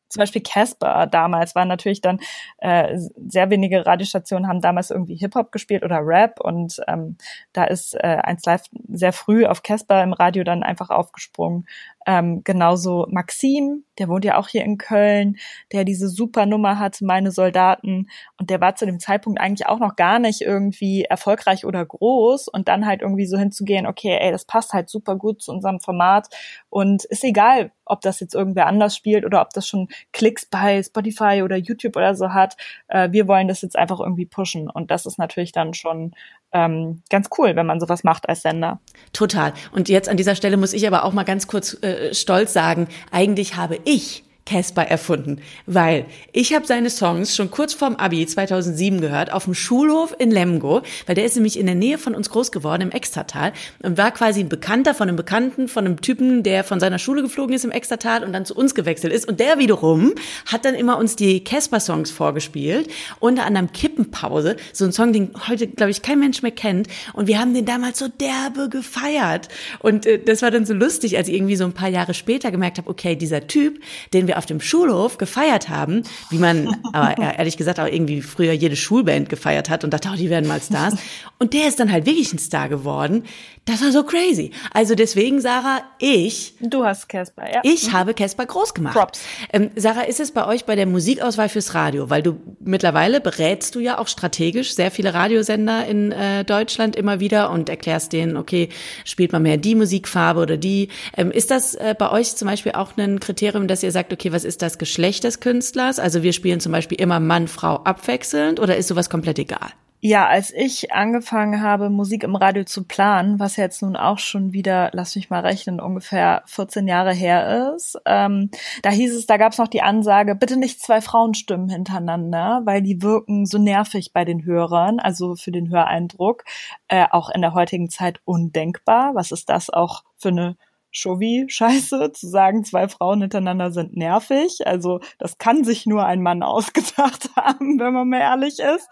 zum 0.09 0.21
Beispiel 0.21 0.42
Casper 0.42 1.07
damals 1.07 1.55
war 1.55 1.64
natürlich 1.64 2.01
dann 2.01 2.21
äh, 2.59 2.97
sehr 2.97 3.51
wenige 3.51 3.87
Radiostationen 3.87 4.49
haben 4.49 4.61
damals 4.61 4.90
irgendwie 4.90 5.16
Hip 5.16 5.35
Hop 5.35 5.53
gespielt 5.53 5.83
oder 5.85 6.01
Rap 6.03 6.40
und 6.40 6.81
ähm, 6.88 7.16
da 7.53 7.64
ist 7.64 7.94
äh, 7.94 8.18
1 8.23 8.44
Live 8.44 8.64
sehr 8.88 9.12
früh 9.12 9.47
auf 9.47 9.62
Casper 9.62 10.03
im 10.03 10.12
Radio 10.12 10.44
dann 10.44 10.62
einfach 10.62 10.90
aufgesprungen 10.90 11.66
ähm, 12.09 12.40
genauso 12.42 13.07
Maxim, 13.11 13.85
der 13.99 14.09
wohnt 14.09 14.25
ja 14.25 14.38
auch 14.38 14.49
hier 14.49 14.64
in 14.64 14.79
Köln, 14.79 15.37
der 15.73 15.85
diese 15.85 16.09
super 16.09 16.47
Nummer 16.47 16.79
hat, 16.79 17.03
meine 17.03 17.33
Soldaten. 17.33 18.09
Und 18.38 18.49
der 18.49 18.62
war 18.62 18.77
zu 18.77 18.87
dem 18.87 18.99
Zeitpunkt 18.99 19.38
eigentlich 19.38 19.66
auch 19.68 19.79
noch 19.79 19.94
gar 19.94 20.18
nicht 20.18 20.40
irgendwie 20.40 21.03
erfolgreich 21.03 21.66
oder 21.66 21.85
groß. 21.85 22.49
Und 22.49 22.68
dann 22.68 22.87
halt 22.87 23.03
irgendwie 23.03 23.27
so 23.27 23.37
hinzugehen, 23.37 23.87
okay, 23.87 24.16
ey, 24.18 24.33
das 24.33 24.47
passt 24.47 24.73
halt 24.73 24.88
super 24.88 25.16
gut 25.16 25.42
zu 25.42 25.53
unserem 25.53 25.81
Format. 25.81 26.29
Und 26.71 27.05
ist 27.05 27.25
egal, 27.25 27.73
ob 27.85 28.01
das 28.01 28.21
jetzt 28.21 28.35
irgendwer 28.35 28.68
anders 28.68 28.97
spielt 28.97 29.27
oder 29.27 29.42
ob 29.42 29.51
das 29.51 29.68
schon 29.68 29.88
Klicks 30.12 30.47
bei 30.47 30.83
Spotify 30.83 31.42
oder 31.44 31.57
YouTube 31.57 31.97
oder 31.97 32.14
so 32.14 32.33
hat. 32.33 32.57
Äh, 32.88 33.12
wir 33.12 33.29
wollen 33.29 33.49
das 33.49 33.61
jetzt 33.61 33.77
einfach 33.77 34.01
irgendwie 34.01 34.27
pushen. 34.27 34.71
Und 34.71 34.90
das 34.90 35.05
ist 35.05 35.18
natürlich 35.18 35.53
dann 35.53 35.75
schon 35.75 36.14
ähm, 36.52 37.02
ganz 37.11 37.28
cool, 37.38 37.56
wenn 37.56 37.66
man 37.66 37.80
sowas 37.80 38.04
macht 38.04 38.28
als 38.28 38.42
Sender. 38.42 38.80
Total. 39.12 39.52
Und 39.72 39.88
jetzt 39.88 40.08
an 40.08 40.16
dieser 40.16 40.34
Stelle 40.34 40.56
muss 40.56 40.72
ich 40.72 40.87
aber 40.87 41.04
auch 41.04 41.12
mal 41.12 41.24
ganz 41.24 41.46
kurz 41.46 41.82
äh, 41.82 42.14
stolz 42.14 42.52
sagen, 42.52 42.88
eigentlich 43.11 43.56
habe 43.56 43.78
ich 43.84 44.24
Casper 44.48 44.82
erfunden, 44.82 45.40
weil 45.66 46.06
ich 46.32 46.54
habe 46.54 46.66
seine 46.66 46.88
Songs 46.88 47.37
schon 47.37 47.50
kurz 47.50 47.74
vorm 47.74 47.96
Abi 47.96 48.26
2007 48.26 49.02
gehört 49.02 49.30
auf 49.30 49.44
dem 49.44 49.52
Schulhof 49.52 50.14
in 50.18 50.30
Lemgo, 50.30 50.80
weil 51.06 51.14
der 51.14 51.26
ist 51.26 51.34
nämlich 51.34 51.58
in 51.58 51.66
der 51.66 51.74
Nähe 51.74 51.98
von 51.98 52.14
uns 52.14 52.30
groß 52.30 52.50
geworden 52.50 52.80
im 52.80 52.90
Extratal 52.90 53.52
und 53.82 53.98
war 53.98 54.11
quasi 54.11 54.40
ein 54.40 54.48
Bekannter 54.48 54.94
von 54.94 55.08
einem 55.08 55.16
Bekannten 55.16 55.68
von 55.68 55.84
einem 55.84 56.00
Typen, 56.00 56.42
der 56.42 56.64
von 56.64 56.80
seiner 56.80 56.98
Schule 56.98 57.20
geflogen 57.20 57.54
ist 57.54 57.66
im 57.66 57.70
Extratal 57.70 58.24
und 58.24 58.32
dann 58.32 58.46
zu 58.46 58.54
uns 58.56 58.74
gewechselt 58.74 59.12
ist. 59.12 59.28
Und 59.28 59.38
der 59.38 59.58
wiederum 59.58 60.14
hat 60.46 60.64
dann 60.64 60.74
immer 60.74 60.96
uns 60.96 61.14
die 61.14 61.44
Casper 61.44 61.80
Songs 61.80 62.11
vorgespielt, 62.11 62.88
unter 63.20 63.44
anderem 63.44 63.70
Kippenpause, 63.72 64.56
so 64.72 64.87
ein 64.87 64.92
Song, 64.92 65.12
den 65.12 65.30
heute 65.46 65.66
glaube 65.66 65.90
ich 65.90 66.00
kein 66.00 66.20
Mensch 66.20 66.40
mehr 66.40 66.52
kennt. 66.52 66.88
Und 67.12 67.26
wir 67.26 67.38
haben 67.38 67.52
den 67.52 67.66
damals 67.66 67.98
so 67.98 68.08
derbe 68.08 68.70
gefeiert. 68.70 69.48
Und 69.80 70.06
äh, 70.06 70.18
das 70.18 70.40
war 70.40 70.50
dann 70.50 70.64
so 70.64 70.72
lustig, 70.72 71.18
als 71.18 71.28
ich 71.28 71.34
irgendwie 71.34 71.56
so 71.56 71.64
ein 71.64 71.74
paar 71.74 71.90
Jahre 71.90 72.14
später 72.14 72.50
gemerkt 72.50 72.78
habe, 72.78 72.88
okay, 72.88 73.14
dieser 73.14 73.46
Typ, 73.46 73.78
den 74.14 74.26
wir 74.26 74.38
auf 74.38 74.46
dem 74.46 74.61
Schulhof 74.61 75.18
gefeiert 75.18 75.68
haben, 75.68 76.03
wie 76.31 76.38
man 76.38 76.77
aber 76.92 77.16
ehrlich 77.18 77.57
gesagt 77.57 77.81
auch 77.81 77.87
irgendwie 77.87 78.22
früher 78.22 78.53
jede 78.53 78.77
Schulband 78.77 79.29
gefeiert 79.29 79.68
hat 79.68 79.85
und 79.85 79.92
dachte, 79.92 80.09
oh, 80.12 80.16
die 80.16 80.31
werden 80.31 80.48
mal 80.48 80.61
Stars. 80.61 80.94
Und 81.40 81.53
der 81.53 81.68
ist 81.68 81.79
dann 81.79 81.92
halt 81.92 82.05
wirklich 82.05 82.33
ein 82.33 82.40
Star 82.40 82.68
geworden. 82.68 83.22
Das 83.68 83.83
war 83.83 83.92
so 83.92 84.03
crazy. 84.03 84.51
Also 84.72 84.94
deswegen, 84.94 85.42
Sarah, 85.42 85.83
ich. 85.98 86.55
Du 86.61 86.85
hast 86.85 87.07
Casper, 87.09 87.53
ja. 87.53 87.61
Ich 87.64 87.88
mhm. 87.88 87.92
habe 87.92 88.14
Casper 88.14 88.46
groß 88.46 88.72
gemacht. 88.72 88.96
Props. 88.96 89.20
Ähm, 89.53 89.70
Sarah, 89.77 90.03
ist 90.03 90.20
es 90.20 90.33
bei 90.33 90.46
euch 90.46 90.64
bei 90.64 90.74
der 90.74 90.87
Musikauswahl 90.87 91.51
fürs 91.51 91.74
Radio? 91.74 92.09
Weil 92.09 92.22
du 92.22 92.40
mittlerweile 92.61 93.20
berätst 93.20 93.74
du 93.74 93.81
ja 93.81 93.98
auch 93.98 94.09
strategisch 94.09 94.74
sehr 94.74 94.90
viele 94.90 95.12
Radiosender 95.12 95.87
in 95.87 96.12
äh, 96.12 96.44
Deutschland 96.44 96.96
immer 96.96 97.20
wieder 97.20 97.51
und 97.51 97.68
erklärst 97.68 98.14
denen, 98.14 98.38
okay, 98.38 98.70
spielt 99.05 99.33
man 99.33 99.42
mehr 99.42 99.59
die 99.59 99.74
Musikfarbe 99.74 100.40
oder 100.40 100.57
die. 100.57 100.88
Ähm, 101.14 101.31
ist 101.31 101.51
das 101.51 101.74
äh, 101.74 101.94
bei 101.96 102.11
euch 102.11 102.37
zum 102.37 102.48
Beispiel 102.48 102.72
auch 102.72 102.96
ein 102.96 103.20
Kriterium, 103.20 103.68
dass 103.68 103.83
ihr 103.83 103.92
sagt, 103.92 104.14
okay, 104.14 104.28
was 104.33 104.45
ist 104.45 104.62
das 104.62 104.79
Geschlecht 104.79 105.25
des 105.25 105.41
Künstlers? 105.41 105.99
Also 105.99 106.23
wir 106.23 106.33
spielen 106.33 106.61
zum 106.61 106.73
Beispiel 106.73 107.01
immer 107.01 107.21
Mann, 107.21 107.49
Frau 107.49 107.77
abwechselnd 107.77 108.61
oder 108.61 108.77
ist 108.77 108.88
sowas 108.88 109.11
komplett 109.11 109.38
egal? 109.38 109.71
Ja, 110.01 110.29
als 110.29 110.53
ich 110.55 110.93
angefangen 110.93 111.61
habe, 111.61 111.91
Musik 111.91 112.23
im 112.23 112.37
Radio 112.37 112.62
zu 112.62 112.85
planen, 112.85 113.41
was 113.41 113.57
jetzt 113.57 113.83
nun 113.83 113.97
auch 113.97 114.19
schon 114.21 114.53
wieder, 114.53 114.91
lass 114.93 115.17
mich 115.17 115.29
mal 115.29 115.41
rechnen, 115.41 115.81
ungefähr 115.81 116.43
14 116.47 116.87
Jahre 116.87 117.12
her 117.12 117.75
ist, 117.75 117.99
ähm, 118.07 118.51
da 118.83 118.91
hieß 118.91 119.17
es, 119.17 119.27
da 119.27 119.38
gab 119.38 119.53
es 119.53 119.59
noch 119.59 119.67
die 119.67 119.83
Ansage, 119.83 120.37
bitte 120.37 120.57
nicht 120.57 120.81
zwei 120.81 121.01
Frauenstimmen 121.01 121.69
hintereinander, 121.69 122.61
weil 122.64 122.81
die 122.81 123.03
wirken 123.03 123.45
so 123.45 123.59
nervig 123.59 124.12
bei 124.12 124.25
den 124.25 124.45
Hörern, 124.45 125.01
also 125.01 125.35
für 125.35 125.51
den 125.51 125.69
Höreindruck, 125.69 126.45
äh, 126.87 127.07
auch 127.11 127.29
in 127.29 127.41
der 127.41 127.55
heutigen 127.55 127.91
Zeit 127.91 128.21
undenkbar. 128.25 129.17
Was 129.17 129.33
ist 129.33 129.49
das 129.49 129.69
auch 129.69 130.05
für 130.17 130.29
eine 130.29 130.57
Chauvi-Scheiße, 130.92 132.12
zu 132.12 132.29
sagen, 132.29 132.64
zwei 132.64 132.88
Frauen 132.88 133.20
hintereinander 133.20 133.70
sind 133.70 133.96
nervig. 133.96 134.66
Also 134.66 135.01
das 135.18 135.38
kann 135.38 135.64
sich 135.64 135.87
nur 135.87 136.05
ein 136.07 136.22
Mann 136.22 136.42
ausgedacht 136.42 137.31
haben, 137.37 137.79
wenn 137.79 137.92
man 137.92 138.09
mal 138.09 138.20
ehrlich 138.20 138.59
ist. 138.59 138.88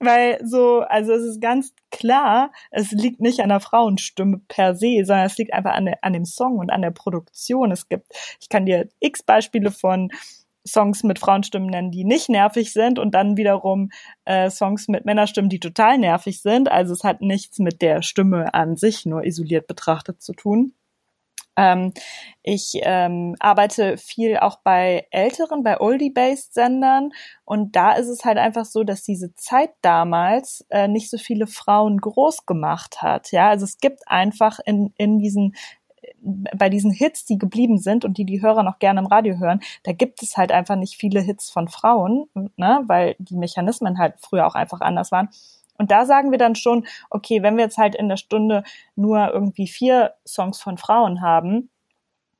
Weil 0.00 0.40
so, 0.44 0.80
also 0.80 1.12
es 1.12 1.22
ist 1.22 1.40
ganz 1.40 1.74
klar, 1.90 2.50
es 2.70 2.90
liegt 2.90 3.20
nicht 3.20 3.40
an 3.40 3.50
der 3.50 3.60
Frauenstimme 3.60 4.40
per 4.48 4.74
se, 4.74 5.04
sondern 5.04 5.26
es 5.26 5.38
liegt 5.38 5.52
einfach 5.52 5.74
an, 5.74 5.90
an 6.00 6.12
dem 6.12 6.24
Song 6.24 6.58
und 6.58 6.70
an 6.70 6.82
der 6.82 6.90
Produktion. 6.90 7.70
Es 7.70 7.88
gibt, 7.88 8.12
ich 8.40 8.48
kann 8.48 8.66
dir 8.66 8.88
x 9.00 9.22
Beispiele 9.22 9.70
von 9.70 10.10
Songs 10.66 11.02
mit 11.02 11.18
Frauenstimmen 11.18 11.68
nennen, 11.68 11.90
die 11.90 12.04
nicht 12.04 12.28
nervig 12.28 12.72
sind 12.72 12.98
und 12.98 13.14
dann 13.14 13.36
wiederum 13.36 13.90
äh, 14.24 14.50
Songs 14.50 14.88
mit 14.88 15.04
Männerstimmen, 15.04 15.48
die 15.48 15.60
total 15.60 15.98
nervig 15.98 16.40
sind. 16.40 16.70
Also 16.70 16.92
es 16.92 17.04
hat 17.04 17.20
nichts 17.20 17.58
mit 17.58 17.82
der 17.82 18.02
Stimme 18.02 18.54
an 18.54 18.76
sich 18.76 19.04
nur 19.06 19.24
isoliert 19.24 19.66
betrachtet 19.66 20.22
zu 20.22 20.32
tun. 20.32 20.74
Ähm, 21.56 21.92
ich 22.42 22.72
ähm, 22.82 23.36
arbeite 23.40 23.98
viel 23.98 24.38
auch 24.38 24.58
bei 24.64 25.06
älteren, 25.10 25.62
bei 25.62 25.80
Oldie-based 25.80 26.54
Sendern 26.54 27.10
und 27.44 27.76
da 27.76 27.92
ist 27.92 28.08
es 28.08 28.24
halt 28.24 28.38
einfach 28.38 28.64
so, 28.64 28.84
dass 28.84 29.02
diese 29.02 29.34
Zeit 29.34 29.70
damals 29.82 30.64
äh, 30.70 30.88
nicht 30.88 31.10
so 31.10 31.18
viele 31.18 31.46
Frauen 31.46 31.98
groß 31.98 32.46
gemacht 32.46 33.02
hat. 33.02 33.32
Ja, 33.32 33.50
also 33.50 33.64
es 33.64 33.78
gibt 33.78 34.08
einfach 34.08 34.58
in, 34.64 34.92
in 34.96 35.18
diesen 35.18 35.54
bei 36.22 36.68
diesen 36.68 36.90
Hits, 36.90 37.24
die 37.24 37.38
geblieben 37.38 37.78
sind 37.78 38.04
und 38.04 38.18
die 38.18 38.24
die 38.24 38.42
Hörer 38.42 38.62
noch 38.62 38.78
gerne 38.78 39.00
im 39.00 39.06
Radio 39.06 39.38
hören, 39.38 39.60
da 39.82 39.92
gibt 39.92 40.22
es 40.22 40.36
halt 40.36 40.52
einfach 40.52 40.76
nicht 40.76 40.96
viele 40.96 41.20
Hits 41.20 41.50
von 41.50 41.68
Frauen, 41.68 42.26
ne, 42.56 42.82
weil 42.86 43.16
die 43.18 43.36
Mechanismen 43.36 43.98
halt 43.98 44.14
früher 44.20 44.46
auch 44.46 44.54
einfach 44.54 44.80
anders 44.80 45.12
waren. 45.12 45.28
Und 45.78 45.90
da 45.90 46.04
sagen 46.04 46.30
wir 46.30 46.38
dann 46.38 46.54
schon, 46.54 46.86
okay, 47.10 47.42
wenn 47.42 47.56
wir 47.56 47.64
jetzt 47.64 47.78
halt 47.78 47.94
in 47.94 48.08
der 48.08 48.16
Stunde 48.16 48.62
nur 48.94 49.32
irgendwie 49.32 49.66
vier 49.66 50.14
Songs 50.26 50.60
von 50.60 50.78
Frauen 50.78 51.20
haben, 51.22 51.70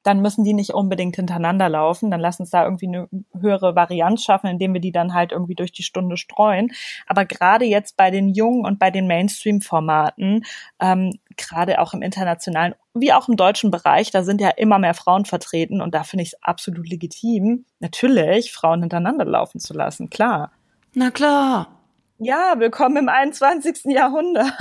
dann 0.02 0.20
müssen 0.20 0.44
die 0.44 0.54
nicht 0.54 0.70
unbedingt 0.70 1.16
hintereinander 1.16 1.68
laufen. 1.68 2.10
Dann 2.10 2.20
lass 2.20 2.40
uns 2.40 2.50
da 2.50 2.64
irgendwie 2.64 2.88
eine 2.88 3.08
höhere 3.38 3.76
Varianz 3.76 4.24
schaffen, 4.24 4.48
indem 4.48 4.74
wir 4.74 4.80
die 4.80 4.92
dann 4.92 5.14
halt 5.14 5.32
irgendwie 5.32 5.54
durch 5.54 5.72
die 5.72 5.82
Stunde 5.82 6.16
streuen. 6.16 6.70
Aber 7.06 7.24
gerade 7.24 7.64
jetzt 7.64 7.96
bei 7.96 8.10
den 8.10 8.28
jungen 8.28 8.64
und 8.64 8.78
bei 8.78 8.90
den 8.90 9.06
Mainstream-Formaten, 9.06 10.44
ähm, 10.80 11.12
gerade 11.36 11.80
auch 11.80 11.94
im 11.94 12.02
internationalen 12.02 12.74
wie 12.94 13.12
auch 13.14 13.28
im 13.28 13.36
deutschen 13.36 13.70
Bereich, 13.70 14.10
da 14.10 14.22
sind 14.22 14.40
ja 14.42 14.50
immer 14.50 14.78
mehr 14.78 14.92
Frauen 14.92 15.24
vertreten 15.24 15.80
und 15.80 15.94
da 15.94 16.04
finde 16.04 16.24
ich 16.24 16.34
es 16.34 16.42
absolut 16.42 16.86
legitim, 16.86 17.64
natürlich 17.80 18.52
Frauen 18.52 18.80
hintereinander 18.80 19.24
laufen 19.24 19.60
zu 19.60 19.72
lassen, 19.72 20.10
klar. 20.10 20.52
Na 20.94 21.10
klar. 21.10 21.81
Ja, 22.24 22.54
willkommen 22.58 22.98
im 22.98 23.08
21. 23.08 23.86
Jahrhundert. 23.86 24.52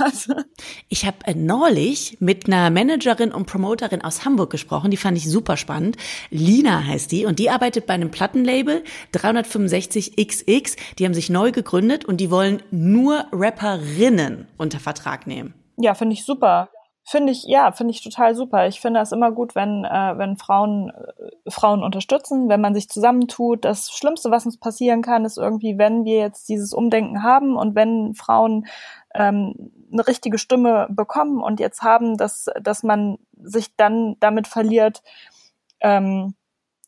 Ich 0.88 1.06
habe 1.06 1.18
äh, 1.26 1.34
neulich 1.34 2.16
mit 2.18 2.48
einer 2.48 2.70
Managerin 2.70 3.30
und 3.30 3.46
Promoterin 3.46 4.02
aus 4.02 4.24
Hamburg 4.24 4.50
gesprochen, 4.50 4.90
die 4.90 4.96
fand 4.96 5.16
ich 5.16 5.30
super 5.30 5.56
spannend. 5.56 5.96
Lina 6.30 6.84
heißt 6.84 7.12
die 7.12 7.24
und 7.24 7.38
die 7.38 7.50
arbeitet 7.50 7.86
bei 7.86 7.94
einem 7.94 8.10
Plattenlabel 8.10 8.82
365XX. 9.14 10.76
Die 10.98 11.04
haben 11.04 11.14
sich 11.14 11.30
neu 11.30 11.52
gegründet 11.52 12.04
und 12.04 12.16
die 12.16 12.32
wollen 12.32 12.64
nur 12.72 13.26
Rapperinnen 13.30 14.48
unter 14.58 14.80
Vertrag 14.80 15.28
nehmen. 15.28 15.54
Ja, 15.76 15.94
finde 15.94 16.14
ich 16.14 16.24
super. 16.24 16.68
Finde 17.04 17.32
ich, 17.32 17.44
ja, 17.44 17.72
finde 17.72 17.92
ich 17.92 18.02
total 18.02 18.34
super. 18.36 18.68
Ich 18.68 18.80
finde 18.80 19.00
das 19.00 19.10
immer 19.10 19.32
gut, 19.32 19.56
wenn, 19.56 19.84
äh, 19.84 20.18
wenn 20.18 20.36
Frauen 20.36 20.90
äh, 20.90 21.50
Frauen 21.50 21.82
unterstützen, 21.82 22.48
wenn 22.48 22.60
man 22.60 22.74
sich 22.74 22.88
zusammentut. 22.88 23.64
Das 23.64 23.90
Schlimmste, 23.90 24.30
was 24.30 24.46
uns 24.46 24.58
passieren 24.58 25.02
kann, 25.02 25.24
ist 25.24 25.36
irgendwie, 25.36 25.78
wenn 25.78 26.04
wir 26.04 26.18
jetzt 26.18 26.48
dieses 26.48 26.72
Umdenken 26.72 27.24
haben 27.24 27.56
und 27.56 27.74
wenn 27.74 28.14
Frauen 28.14 28.66
ähm, 29.14 29.72
eine 29.92 30.06
richtige 30.06 30.38
Stimme 30.38 30.86
bekommen 30.90 31.42
und 31.42 31.58
jetzt 31.58 31.82
haben, 31.82 32.16
dass, 32.16 32.46
dass 32.60 32.84
man 32.84 33.18
sich 33.34 33.74
dann 33.76 34.16
damit 34.20 34.46
verliert, 34.46 35.02
ähm, 35.80 36.34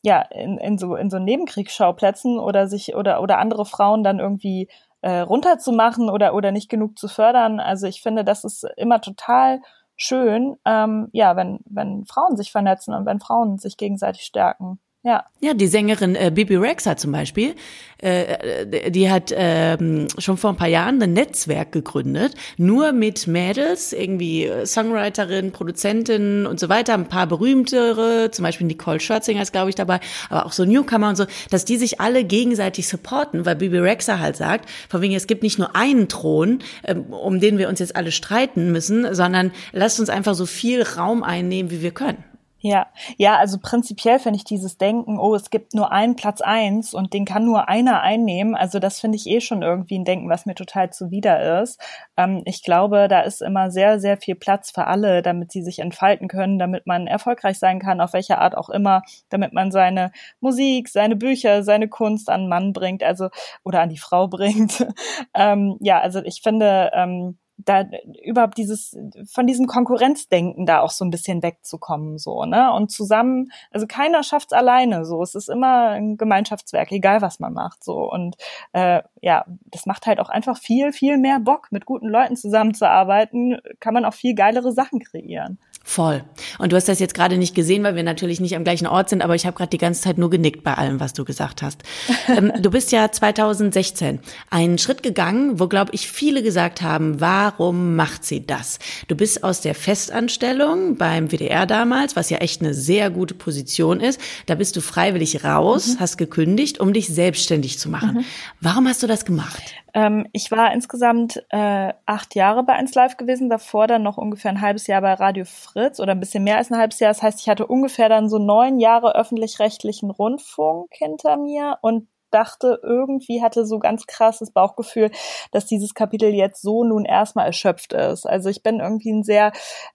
ja, 0.01 0.21
in, 0.21 0.57
in 0.59 0.77
so, 0.77 0.95
in 0.95 1.09
so 1.09 1.19
Nebenkriegsschauplätzen 1.19 2.39
oder 2.39 2.67
sich, 2.67 2.95
oder, 2.95 3.21
oder 3.21 3.39
andere 3.39 3.65
Frauen 3.65 4.03
dann 4.03 4.19
irgendwie 4.19 4.69
äh, 5.01 5.19
runterzumachen 5.19 6.09
oder, 6.09 6.33
oder 6.33 6.51
nicht 6.51 6.69
genug 6.69 6.97
zu 6.97 7.07
fördern. 7.07 7.59
Also 7.59 7.87
ich 7.87 8.01
finde, 8.01 8.23
das 8.23 8.43
ist 8.43 8.65
immer 8.77 9.01
total 9.01 9.61
schön, 9.97 10.57
ähm, 10.65 11.09
ja, 11.13 11.35
wenn, 11.35 11.59
wenn 11.65 12.05
Frauen 12.05 12.37
sich 12.37 12.51
vernetzen 12.51 12.93
und 12.93 13.05
wenn 13.05 13.19
Frauen 13.19 13.57
sich 13.57 13.77
gegenseitig 13.77 14.23
stärken. 14.23 14.79
Ja. 15.05 15.23
Ja, 15.39 15.53
die 15.53 15.67
Sängerin 15.67 16.15
äh, 16.15 16.31
Bibi 16.33 16.55
Rexa 16.55 16.97
zum 16.97 17.11
Beispiel, 17.11 17.53
äh, 18.01 18.63
äh, 18.63 18.89
die 18.89 19.11
hat 19.11 19.31
äh, 19.31 19.77
schon 20.17 20.37
vor 20.37 20.49
ein 20.49 20.55
paar 20.55 20.67
Jahren 20.67 20.99
ein 20.99 21.13
Netzwerk 21.13 21.71
gegründet, 21.71 22.33
nur 22.57 22.91
mit 22.91 23.27
Mädels, 23.27 23.93
irgendwie 23.93 24.45
äh, 24.45 24.65
Songwriterin, 24.65 25.51
Produzentin 25.51 26.47
und 26.47 26.59
so 26.59 26.69
weiter, 26.69 26.95
ein 26.95 27.07
paar 27.07 27.27
berühmtere, 27.27 28.31
zum 28.31 28.41
Beispiel 28.41 28.65
Nicole 28.65 28.99
Scherzinger 28.99 29.43
ist, 29.43 29.51
glaube 29.51 29.69
ich, 29.69 29.75
dabei, 29.75 29.99
aber 30.31 30.47
auch 30.47 30.53
so 30.53 30.65
Newcomer 30.65 31.09
und 31.09 31.17
so, 31.17 31.27
dass 31.51 31.65
die 31.65 31.77
sich 31.77 32.01
alle 32.01 32.23
gegenseitig 32.23 32.87
supporten, 32.87 33.45
weil 33.45 33.57
Bibi 33.57 33.77
Rexa 33.77 34.17
halt 34.17 34.37
sagt, 34.37 34.67
von 34.89 35.03
wegen, 35.03 35.13
es 35.13 35.27
gibt 35.27 35.43
nicht 35.43 35.59
nur 35.59 35.75
einen 35.75 36.09
Thron, 36.09 36.63
äh, 36.81 36.95
um 36.95 37.39
den 37.39 37.59
wir 37.59 37.69
uns 37.69 37.77
jetzt 37.77 37.95
alle 37.95 38.11
streiten 38.11 38.71
müssen, 38.71 39.13
sondern 39.13 39.51
lasst 39.71 39.99
uns 39.99 40.09
einfach 40.09 40.33
so 40.33 40.47
viel 40.47 40.81
Raum 40.81 41.21
einnehmen, 41.21 41.69
wie 41.69 41.83
wir 41.83 41.91
können. 41.91 42.23
Ja, 42.67 42.87
ja, 43.17 43.37
also 43.37 43.59
prinzipiell 43.61 44.17
finde 44.17 44.37
ich 44.37 44.43
dieses 44.43 44.79
Denken, 44.79 45.19
oh, 45.19 45.35
es 45.35 45.51
gibt 45.51 45.75
nur 45.75 45.91
einen 45.91 46.15
Platz 46.15 46.41
eins 46.41 46.95
und 46.95 47.13
den 47.13 47.23
kann 47.23 47.45
nur 47.45 47.69
einer 47.69 48.01
einnehmen. 48.01 48.55
Also 48.55 48.79
das 48.79 48.99
finde 48.99 49.17
ich 49.17 49.27
eh 49.27 49.39
schon 49.39 49.61
irgendwie 49.61 49.99
ein 49.99 50.03
Denken, 50.03 50.29
was 50.29 50.47
mir 50.47 50.55
total 50.55 50.89
zuwider 50.89 51.61
ist. 51.61 51.79
Ähm, 52.17 52.41
ich 52.45 52.63
glaube, 52.63 53.07
da 53.07 53.21
ist 53.21 53.43
immer 53.43 53.69
sehr, 53.69 53.99
sehr 53.99 54.17
viel 54.17 54.33
Platz 54.33 54.71
für 54.71 54.87
alle, 54.87 55.21
damit 55.21 55.51
sie 55.51 55.61
sich 55.61 55.77
entfalten 55.77 56.27
können, 56.27 56.57
damit 56.57 56.87
man 56.87 57.05
erfolgreich 57.05 57.59
sein 57.59 57.77
kann, 57.79 58.01
auf 58.01 58.13
welche 58.13 58.39
Art 58.39 58.57
auch 58.57 58.69
immer, 58.69 59.03
damit 59.29 59.53
man 59.53 59.69
seine 59.71 60.11
Musik, 60.39 60.89
seine 60.89 61.15
Bücher, 61.15 61.61
seine 61.61 61.87
Kunst 61.87 62.31
an 62.31 62.47
Mann 62.49 62.73
bringt, 62.73 63.03
also 63.03 63.29
oder 63.63 63.81
an 63.81 63.89
die 63.89 63.99
Frau 63.99 64.27
bringt. 64.35 64.87
ähm, 65.35 65.77
ja, 65.81 65.99
also 65.99 66.19
ich 66.23 66.41
finde, 66.41 66.89
ähm, 66.95 67.37
da 67.57 67.85
überhaupt 68.23 68.57
dieses 68.57 68.97
von 69.31 69.47
diesem 69.47 69.67
Konkurrenzdenken 69.67 70.65
da 70.65 70.81
auch 70.81 70.91
so 70.91 71.05
ein 71.05 71.11
bisschen 71.11 71.41
wegzukommen 71.41 72.17
so 72.17 72.43
ne 72.45 72.73
und 72.73 72.91
zusammen 72.91 73.51
also 73.71 73.87
keiner 73.87 74.23
schafft's 74.23 74.53
alleine 74.53 75.05
so 75.05 75.21
es 75.21 75.35
ist 75.35 75.49
immer 75.49 75.89
ein 75.89 76.17
Gemeinschaftswerk 76.17 76.91
egal 76.91 77.21
was 77.21 77.39
man 77.39 77.53
macht 77.53 77.83
so 77.83 78.11
und 78.11 78.35
äh, 78.73 79.01
ja 79.21 79.45
das 79.71 79.85
macht 79.85 80.05
halt 80.05 80.19
auch 80.19 80.29
einfach 80.29 80.57
viel 80.57 80.91
viel 80.91 81.17
mehr 81.17 81.39
Bock 81.39 81.71
mit 81.71 81.85
guten 81.85 82.07
Leuten 82.07 82.35
zusammenzuarbeiten 82.35 83.59
kann 83.79 83.93
man 83.93 84.05
auch 84.05 84.13
viel 84.13 84.35
geilere 84.35 84.71
Sachen 84.71 84.99
kreieren 84.99 85.57
Voll. 85.87 86.23
Und 86.57 86.71
du 86.71 86.77
hast 86.77 86.87
das 86.87 86.99
jetzt 86.99 87.13
gerade 87.13 87.37
nicht 87.37 87.53
gesehen, 87.53 87.83
weil 87.83 87.95
wir 87.95 88.01
natürlich 88.01 88.39
nicht 88.39 88.55
am 88.55 88.63
gleichen 88.63 88.87
Ort 88.87 89.07
sind, 89.07 89.21
aber 89.21 89.35
ich 89.35 89.45
habe 89.45 89.55
gerade 89.55 89.69
die 89.69 89.77
ganze 89.77 90.01
Zeit 90.01 90.17
nur 90.17 90.31
genickt 90.31 90.63
bei 90.63 90.73
allem, 90.73 90.99
was 90.99 91.13
du 91.13 91.23
gesagt 91.25 91.61
hast. 91.61 91.83
ähm, 92.27 92.51
du 92.59 92.71
bist 92.71 92.91
ja 92.91 93.11
2016 93.11 94.19
einen 94.49 94.79
Schritt 94.79 95.03
gegangen, 95.03 95.59
wo, 95.59 95.67
glaube 95.67 95.91
ich, 95.93 96.09
viele 96.09 96.41
gesagt 96.41 96.81
haben, 96.81 97.21
warum 97.45 97.95
macht 97.95 98.25
sie 98.25 98.45
das? 98.45 98.79
Du 99.07 99.15
bist 99.15 99.43
aus 99.43 99.61
der 99.61 99.75
Festanstellung 99.75 100.97
beim 100.97 101.29
WDR 101.31 101.67
damals, 101.67 102.15
was 102.15 102.31
ja 102.31 102.39
echt 102.39 102.61
eine 102.61 102.73
sehr 102.73 103.11
gute 103.11 103.35
Position 103.35 103.99
ist, 103.99 104.19
da 104.47 104.55
bist 104.55 104.75
du 104.75 104.81
freiwillig 104.81 105.43
raus, 105.43 105.95
mhm. 105.95 105.99
hast 105.99 106.17
gekündigt, 106.17 106.79
um 106.79 106.91
dich 106.91 107.07
selbstständig 107.07 107.77
zu 107.77 107.89
machen. 107.89 108.15
Mhm. 108.15 108.25
Warum 108.61 108.87
hast 108.87 109.03
du 109.03 109.07
das 109.07 109.25
gemacht? 109.25 109.61
Ähm, 109.93 110.27
ich 110.33 110.49
war 110.49 110.73
insgesamt 110.73 111.43
äh, 111.49 111.93
acht 112.07 112.33
Jahre 112.33 112.63
bei 112.63 112.73
1 112.73 112.95
Live 112.95 113.17
gewesen, 113.17 113.49
davor 113.49 113.85
dann 113.85 114.01
noch 114.01 114.17
ungefähr 114.17 114.49
ein 114.49 114.61
halbes 114.61 114.87
Jahr 114.87 115.01
bei 115.01 115.13
Radio 115.13 115.45
Fritz 115.45 115.99
oder 115.99 116.13
ein 116.13 116.19
bisschen 116.19 116.43
mehr 116.43 116.57
als 116.57 116.71
ein 116.71 116.79
halbes 116.79 116.99
Jahr. 116.99 117.11
Das 117.11 117.21
heißt, 117.21 117.41
ich 117.41 117.47
hatte 117.47 117.67
ungefähr 117.67 118.09
dann 118.09 118.27
so 118.27 118.39
neun 118.39 118.79
Jahre 118.79 119.15
öffentlich-rechtlichen 119.15 120.09
Rundfunk 120.09 120.87
hinter 120.91 121.37
mir 121.37 121.77
und 121.81 122.07
dachte, 122.35 122.79
irgendwie 122.83 123.41
hatte 123.41 123.65
so 123.65 123.79
ganz 123.79 124.05
krasses 124.05 124.51
Bauchgefühl, 124.51 125.09
dass 125.51 125.65
dieses 125.65 125.93
Kapitel 125.93 126.29
jetzt 126.33 126.61
so 126.61 126.83
nun 126.83 127.05
erstmal 127.05 127.45
erschöpft 127.45 127.93
ist. 127.93 128.25
Also 128.25 128.49
ich 128.49 128.61
bin 128.61 128.81
irgendwie 128.81 129.11
ein 129.11 129.23
sehr, 129.23 129.53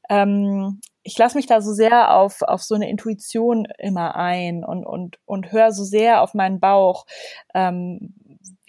ähm, 0.09 0.81
ich 1.03 1.16
lasse 1.18 1.37
mich 1.37 1.46
da 1.46 1.61
so 1.61 1.72
sehr 1.72 2.14
auf, 2.14 2.42
auf 2.42 2.62
so 2.62 2.74
eine 2.74 2.88
Intuition 2.88 3.66
immer 3.79 4.16
ein 4.16 4.64
und, 4.64 4.85
und, 4.85 5.18
und 5.26 5.53
höre 5.53 5.72
so 5.72 5.85
sehr 5.85 6.22
auf 6.22 6.35
meinen 6.35 6.61
Bauch. 6.61 7.05
Ähm, 7.55 8.14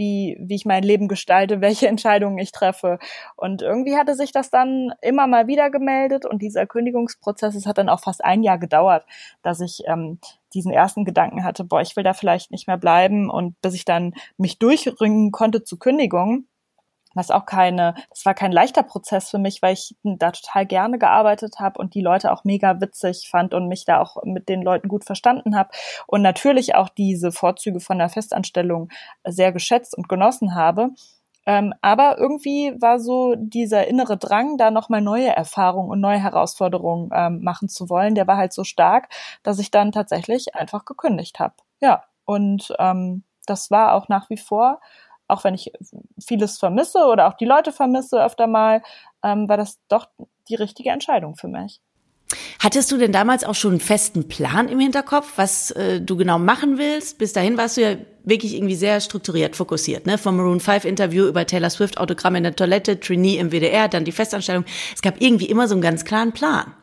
wie, 0.01 0.35
wie 0.39 0.55
ich 0.55 0.65
mein 0.65 0.81
Leben 0.81 1.07
gestalte, 1.07 1.61
welche 1.61 1.87
Entscheidungen 1.87 2.39
ich 2.39 2.51
treffe. 2.51 2.97
Und 3.35 3.61
irgendwie 3.61 3.95
hatte 3.95 4.15
sich 4.15 4.31
das 4.31 4.49
dann 4.49 4.91
immer 5.01 5.27
mal 5.27 5.45
wieder 5.45 5.69
gemeldet 5.69 6.25
und 6.25 6.41
dieser 6.41 6.65
Kündigungsprozess, 6.65 7.53
es 7.53 7.67
hat 7.67 7.77
dann 7.77 7.87
auch 7.87 7.99
fast 7.99 8.25
ein 8.25 8.41
Jahr 8.41 8.57
gedauert, 8.57 9.05
dass 9.43 9.61
ich 9.61 9.83
ähm, 9.85 10.17
diesen 10.55 10.71
ersten 10.71 11.05
Gedanken 11.05 11.43
hatte, 11.43 11.63
boah, 11.63 11.81
ich 11.81 11.95
will 11.95 12.03
da 12.03 12.13
vielleicht 12.13 12.49
nicht 12.49 12.65
mehr 12.67 12.77
bleiben 12.77 13.29
und 13.29 13.61
bis 13.61 13.75
ich 13.75 13.85
dann 13.85 14.13
mich 14.37 14.57
durchringen 14.57 15.31
konnte 15.31 15.63
zu 15.63 15.77
Kündigung, 15.77 16.45
was 17.13 17.31
auch 17.31 17.45
keine, 17.45 17.95
das 18.09 18.25
war 18.25 18.33
kein 18.33 18.51
leichter 18.51 18.83
Prozess 18.83 19.29
für 19.29 19.37
mich, 19.37 19.61
weil 19.61 19.73
ich 19.73 19.95
da 20.03 20.31
total 20.31 20.65
gerne 20.65 20.97
gearbeitet 20.99 21.55
habe 21.59 21.79
und 21.79 21.93
die 21.93 22.01
Leute 22.01 22.31
auch 22.31 22.43
mega 22.43 22.79
witzig 22.81 23.27
fand 23.29 23.53
und 23.53 23.67
mich 23.67 23.85
da 23.85 24.01
auch 24.01 24.17
mit 24.23 24.49
den 24.49 24.61
Leuten 24.61 24.87
gut 24.87 25.05
verstanden 25.05 25.55
habe 25.55 25.69
und 26.07 26.21
natürlich 26.21 26.75
auch 26.75 26.89
diese 26.89 27.31
Vorzüge 27.31 27.79
von 27.79 27.97
der 27.97 28.09
Festanstellung 28.09 28.89
sehr 29.25 29.51
geschätzt 29.51 29.97
und 29.97 30.09
genossen 30.09 30.55
habe. 30.55 30.89
Ähm, 31.45 31.73
aber 31.81 32.19
irgendwie 32.19 32.73
war 32.79 32.99
so 32.99 33.33
dieser 33.35 33.87
innere 33.87 34.17
Drang, 34.17 34.57
da 34.57 34.69
nochmal 34.69 35.01
neue 35.01 35.29
Erfahrungen 35.29 35.89
und 35.89 35.99
neue 35.99 36.19
Herausforderungen 36.19 37.09
ähm, 37.13 37.41
machen 37.41 37.67
zu 37.67 37.89
wollen, 37.89 38.13
der 38.13 38.27
war 38.27 38.37
halt 38.37 38.53
so 38.53 38.63
stark, 38.63 39.09
dass 39.41 39.57
ich 39.57 39.71
dann 39.71 39.91
tatsächlich 39.91 40.55
einfach 40.55 40.85
gekündigt 40.85 41.39
habe. 41.39 41.55
Ja, 41.79 42.03
und 42.25 42.73
ähm, 42.77 43.23
das 43.47 43.71
war 43.71 43.95
auch 43.95 44.07
nach 44.07 44.29
wie 44.29 44.37
vor 44.37 44.79
auch 45.31 45.43
wenn 45.43 45.53
ich 45.53 45.71
vieles 46.23 46.57
vermisse 46.57 47.05
oder 47.05 47.27
auch 47.27 47.33
die 47.33 47.45
Leute 47.45 47.71
vermisse 47.71 48.23
öfter 48.23 48.47
mal, 48.47 48.81
ähm, 49.23 49.47
war 49.47 49.57
das 49.57 49.79
doch 49.87 50.07
die 50.49 50.55
richtige 50.55 50.89
Entscheidung 50.89 51.35
für 51.35 51.47
mich. 51.47 51.81
Hattest 52.59 52.91
du 52.91 52.97
denn 52.97 53.11
damals 53.11 53.43
auch 53.43 53.55
schon 53.55 53.71
einen 53.71 53.79
festen 53.79 54.27
Plan 54.27 54.69
im 54.69 54.79
Hinterkopf, 54.79 55.33
was 55.35 55.71
äh, 55.71 55.99
du 55.99 56.15
genau 56.15 56.39
machen 56.39 56.77
willst? 56.77 57.17
Bis 57.17 57.33
dahin 57.33 57.57
warst 57.57 57.77
du 57.77 57.81
ja 57.81 57.95
wirklich 58.23 58.55
irgendwie 58.55 58.75
sehr 58.75 59.01
strukturiert, 59.01 59.55
fokussiert, 59.55 60.05
ne? 60.05 60.17
Vom 60.17 60.37
Maroon 60.37 60.59
5 60.59 60.85
Interview 60.85 61.25
über 61.25 61.45
Taylor 61.45 61.69
Swift, 61.69 61.97
Autogramm 61.97 62.35
in 62.35 62.43
der 62.43 62.55
Toilette, 62.55 62.99
Trainee 62.99 63.37
im 63.37 63.51
WDR, 63.51 63.87
dann 63.87 64.05
die 64.05 64.11
Festanstellung. 64.11 64.63
Es 64.93 65.01
gab 65.01 65.19
irgendwie 65.19 65.47
immer 65.47 65.67
so 65.67 65.75
einen 65.75 65.81
ganz 65.81 66.05
klaren 66.05 66.31
Plan. 66.31 66.73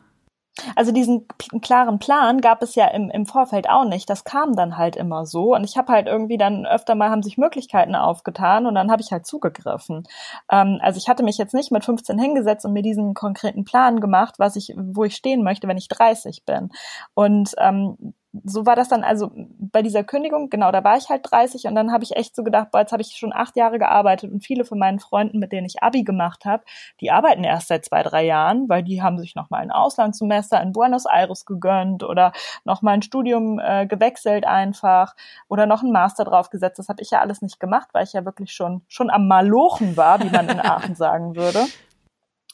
Also 0.75 0.91
diesen 0.91 1.27
klaren 1.61 1.99
Plan 1.99 2.41
gab 2.41 2.61
es 2.61 2.75
ja 2.75 2.87
im, 2.87 3.09
im 3.09 3.25
Vorfeld 3.25 3.69
auch 3.69 3.85
nicht. 3.85 4.09
Das 4.09 4.23
kam 4.23 4.55
dann 4.55 4.77
halt 4.77 4.95
immer 4.95 5.25
so. 5.25 5.55
Und 5.55 5.63
ich 5.63 5.77
habe 5.77 5.91
halt 5.91 6.07
irgendwie 6.07 6.37
dann 6.37 6.65
öfter 6.65 6.95
mal 6.95 7.09
haben 7.09 7.23
sich 7.23 7.37
Möglichkeiten 7.37 7.95
aufgetan 7.95 8.65
und 8.65 8.75
dann 8.75 8.91
habe 8.91 9.01
ich 9.01 9.11
halt 9.11 9.25
zugegriffen. 9.25 10.03
Ähm, 10.51 10.79
also 10.81 10.97
ich 10.97 11.09
hatte 11.09 11.23
mich 11.23 11.37
jetzt 11.37 11.53
nicht 11.53 11.71
mit 11.71 11.85
15 11.85 12.17
hingesetzt 12.17 12.65
und 12.65 12.73
mir 12.73 12.83
diesen 12.83 13.13
konkreten 13.13 13.65
Plan 13.65 13.99
gemacht, 13.99 14.35
was 14.37 14.55
ich, 14.55 14.73
wo 14.77 15.03
ich 15.03 15.15
stehen 15.15 15.43
möchte, 15.43 15.67
wenn 15.67 15.77
ich 15.77 15.87
30 15.87 16.43
bin. 16.45 16.69
Und 17.13 17.53
ähm, 17.57 18.13
so 18.43 18.65
war 18.65 18.75
das 18.75 18.89
dann 18.89 19.03
also 19.03 19.31
bei 19.33 19.81
dieser 19.81 20.03
Kündigung, 20.03 20.49
genau, 20.49 20.71
da 20.71 20.83
war 20.83 20.97
ich 20.97 21.09
halt 21.09 21.21
30 21.29 21.65
und 21.65 21.75
dann 21.75 21.91
habe 21.91 22.03
ich 22.03 22.15
echt 22.15 22.35
so 22.35 22.43
gedacht, 22.43 22.69
boah, 22.71 22.81
jetzt 22.81 22.91
habe 22.91 23.01
ich 23.01 23.17
schon 23.17 23.33
acht 23.33 23.55
Jahre 23.55 23.79
gearbeitet 23.79 24.31
und 24.31 24.43
viele 24.43 24.65
von 24.65 24.77
meinen 24.77 24.99
Freunden, 24.99 25.39
mit 25.39 25.51
denen 25.51 25.65
ich 25.65 25.81
Abi 25.81 26.03
gemacht 26.03 26.45
habe, 26.45 26.63
die 27.01 27.09
arbeiten 27.09 27.43
erst 27.43 27.69
seit 27.69 27.85
zwei, 27.85 28.03
drei 28.03 28.25
Jahren, 28.25 28.69
weil 28.69 28.83
die 28.83 29.01
haben 29.01 29.17
sich 29.17 29.33
nochmal 29.33 29.61
ein 29.61 29.71
Auslandssemester 29.71 30.61
in 30.61 30.73
Buenos 30.73 31.05
Aires 31.05 31.45
gegönnt 31.45 32.03
oder 32.03 32.31
nochmal 32.65 32.95
ein 32.95 33.01
Studium 33.01 33.59
äh, 33.59 33.87
gewechselt 33.87 34.45
einfach 34.45 35.15
oder 35.47 35.65
noch 35.65 35.81
ein 35.81 35.91
Master 35.91 36.23
draufgesetzt. 36.23 36.77
Das 36.77 36.89
habe 36.89 37.01
ich 37.01 37.09
ja 37.11 37.21
alles 37.21 37.41
nicht 37.41 37.59
gemacht, 37.59 37.89
weil 37.93 38.03
ich 38.03 38.13
ja 38.13 38.25
wirklich 38.25 38.51
schon, 38.51 38.83
schon 38.87 39.09
am 39.09 39.27
Malochen 39.27 39.97
war, 39.97 40.19
wie 40.19 40.29
man 40.29 40.47
in 40.49 40.59
Aachen 40.59 40.95
sagen 40.95 41.35
würde. 41.35 41.65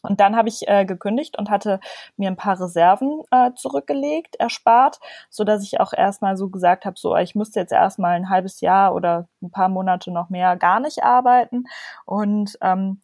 Und 0.06 0.20
dann 0.20 0.36
habe 0.36 0.50
ich 0.50 0.68
äh, 0.68 0.86
gekündigt 0.86 1.38
und 1.38 1.50
hatte 1.50 1.80
mir 2.18 2.30
ein 2.30 2.38
paar 2.38 2.60
Reserven 2.60 3.22
äh, 3.32 3.52
zurückgelegt, 3.56 4.36
erspart, 4.36 5.00
so 5.30 5.44
dass 5.44 5.64
ich 5.64 5.80
auch 5.80 5.94
erstmal 5.94 6.38
so 6.38 6.50
gesagt 6.50 6.86
habe, 6.86 6.98
so 6.98 7.16
ich 7.18 7.36
müsste 7.36 7.60
jetzt 7.60 7.74
erstmal 7.74 8.16
ein 8.16 8.30
halbes 8.30 8.62
Jahr 8.62 8.94
oder 8.94 9.28
ein 9.42 9.52
paar 9.52 9.70
Monate 9.70 10.12
noch 10.12 10.30
mehr 10.30 10.56
gar 10.56 10.80
nicht 10.80 11.04
arbeiten 11.04 11.66
und 12.06 12.58
ähm, 12.62 13.02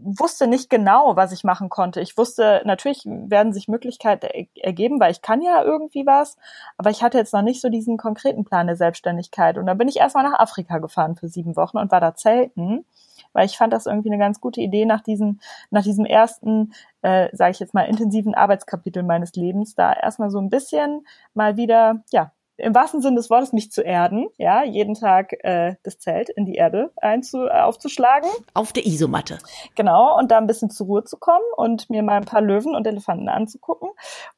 wusste 0.00 0.46
nicht 0.46 0.70
genau, 0.70 1.16
was 1.16 1.32
ich 1.32 1.44
machen 1.44 1.68
konnte. 1.68 2.00
Ich 2.00 2.16
wusste, 2.16 2.62
natürlich 2.64 3.02
werden 3.04 3.52
sich 3.52 3.68
Möglichkeiten 3.68 4.28
ergeben, 4.54 5.00
weil 5.00 5.10
ich 5.10 5.22
kann 5.22 5.42
ja 5.42 5.62
irgendwie 5.62 6.06
was, 6.06 6.36
aber 6.76 6.90
ich 6.90 7.02
hatte 7.02 7.18
jetzt 7.18 7.32
noch 7.32 7.42
nicht 7.42 7.60
so 7.60 7.68
diesen 7.68 7.96
konkreten 7.96 8.44
Plan 8.44 8.66
der 8.66 8.76
Selbstständigkeit. 8.76 9.58
Und 9.58 9.66
dann 9.66 9.78
bin 9.78 9.88
ich 9.88 9.96
erstmal 9.96 10.24
nach 10.24 10.38
Afrika 10.38 10.78
gefahren 10.78 11.16
für 11.16 11.28
sieben 11.28 11.56
Wochen 11.56 11.78
und 11.78 11.90
war 11.90 12.00
da 12.00 12.14
zelten 12.14 12.84
weil 13.32 13.46
ich 13.46 13.56
fand 13.56 13.72
das 13.72 13.86
irgendwie 13.86 14.10
eine 14.10 14.18
ganz 14.18 14.40
gute 14.40 14.60
Idee 14.60 14.84
nach 14.86 15.00
diesem, 15.00 15.40
nach 15.70 15.82
diesem 15.82 16.04
ersten, 16.04 16.72
äh, 17.02 17.28
sage 17.36 17.52
ich 17.52 17.60
jetzt 17.60 17.74
mal, 17.74 17.82
intensiven 17.82 18.34
Arbeitskapitel 18.34 19.02
meines 19.02 19.34
Lebens, 19.34 19.74
da 19.74 19.92
erstmal 19.92 20.30
so 20.30 20.38
ein 20.38 20.50
bisschen 20.50 21.06
mal 21.34 21.56
wieder, 21.56 22.02
ja, 22.10 22.32
im 22.58 22.74
wahrsten 22.74 23.00
Sinne 23.00 23.16
des 23.16 23.30
Wortes 23.30 23.52
mich 23.52 23.70
zu 23.70 23.82
erden, 23.82 24.28
ja, 24.36 24.64
jeden 24.64 24.94
Tag 24.94 25.32
äh, 25.44 25.76
das 25.84 25.98
Zelt 25.98 26.28
in 26.28 26.44
die 26.44 26.54
Erde 26.54 26.92
einzu 26.96 27.46
äh, 27.46 27.60
aufzuschlagen. 27.60 28.28
Auf 28.52 28.72
der 28.72 28.84
Isomatte. 28.84 29.38
Genau, 29.76 30.18
und 30.18 30.30
da 30.30 30.38
ein 30.38 30.46
bisschen 30.46 30.68
zur 30.68 30.86
Ruhe 30.86 31.04
zu 31.04 31.16
kommen 31.16 31.44
und 31.56 31.88
mir 31.88 32.02
mal 32.02 32.16
ein 32.16 32.24
paar 32.24 32.42
Löwen 32.42 32.74
und 32.74 32.86
Elefanten 32.86 33.28
anzugucken. 33.28 33.90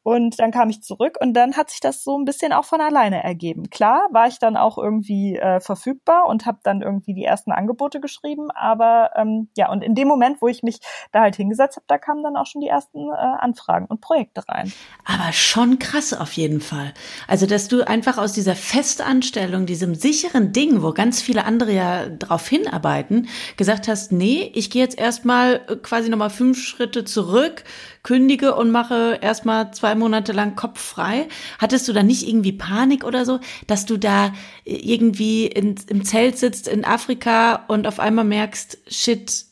Und 0.02 0.38
dann 0.38 0.50
kam 0.50 0.70
ich 0.70 0.82
zurück 0.82 1.16
und 1.20 1.34
dann 1.34 1.56
hat 1.56 1.70
sich 1.70 1.80
das 1.80 2.04
so 2.04 2.18
ein 2.18 2.24
bisschen 2.24 2.52
auch 2.52 2.64
von 2.64 2.80
alleine 2.80 3.22
ergeben. 3.24 3.70
Klar, 3.70 4.08
war 4.10 4.26
ich 4.26 4.38
dann 4.38 4.56
auch 4.56 4.78
irgendwie 4.78 5.36
äh, 5.36 5.60
verfügbar 5.60 6.26
und 6.28 6.46
habe 6.46 6.58
dann 6.62 6.82
irgendwie 6.82 7.14
die 7.14 7.24
ersten 7.24 7.52
Angebote 7.52 8.00
geschrieben, 8.00 8.50
aber 8.50 9.10
ähm, 9.16 9.48
ja, 9.56 9.70
und 9.70 9.82
in 9.82 9.94
dem 9.94 10.08
Moment, 10.08 10.42
wo 10.42 10.48
ich 10.48 10.62
mich 10.62 10.80
da 11.12 11.20
halt 11.20 11.36
hingesetzt 11.36 11.76
habe, 11.76 11.86
da 11.88 11.98
kamen 11.98 12.22
dann 12.22 12.36
auch 12.36 12.46
schon 12.46 12.60
die 12.60 12.68
ersten 12.68 13.08
äh, 13.08 13.14
Anfragen 13.14 13.86
und 13.86 14.00
Projekte 14.00 14.42
rein. 14.48 14.72
Aber 15.04 15.32
schon 15.32 15.78
krass 15.78 16.12
auf 16.12 16.32
jeden 16.34 16.60
Fall. 16.60 16.92
Also, 17.26 17.46
dass 17.46 17.68
du 17.68 17.86
einfach 17.86 18.09
einfach 18.10 18.24
aus 18.24 18.32
dieser 18.32 18.56
Festanstellung, 18.56 19.66
diesem 19.66 19.94
sicheren 19.94 20.52
Ding, 20.52 20.82
wo 20.82 20.92
ganz 20.92 21.22
viele 21.22 21.44
andere 21.44 21.72
ja 21.72 22.08
drauf 22.08 22.48
hinarbeiten, 22.48 23.28
gesagt 23.56 23.86
hast, 23.86 24.10
nee, 24.10 24.50
ich 24.52 24.68
gehe 24.70 24.82
jetzt 24.82 24.98
erstmal 24.98 25.60
äh, 25.68 25.76
quasi 25.76 26.08
nochmal 26.08 26.30
fünf 26.30 26.60
Schritte 26.60 27.04
zurück, 27.04 27.62
kündige 28.02 28.56
und 28.56 28.72
mache 28.72 29.20
erstmal 29.20 29.72
zwei 29.72 29.94
Monate 29.94 30.32
lang 30.32 30.56
Kopf 30.56 30.80
frei. 30.80 31.28
Hattest 31.60 31.86
du 31.86 31.92
da 31.92 32.02
nicht 32.02 32.26
irgendwie 32.26 32.52
Panik 32.52 33.04
oder 33.04 33.24
so, 33.24 33.38
dass 33.68 33.86
du 33.86 33.96
da 33.96 34.32
äh, 34.64 34.74
irgendwie 34.74 35.46
in, 35.46 35.76
im 35.86 36.04
Zelt 36.04 36.36
sitzt 36.36 36.66
in 36.66 36.84
Afrika 36.84 37.64
und 37.68 37.86
auf 37.86 38.00
einmal 38.00 38.24
merkst, 38.24 38.78
shit, 38.88 39.44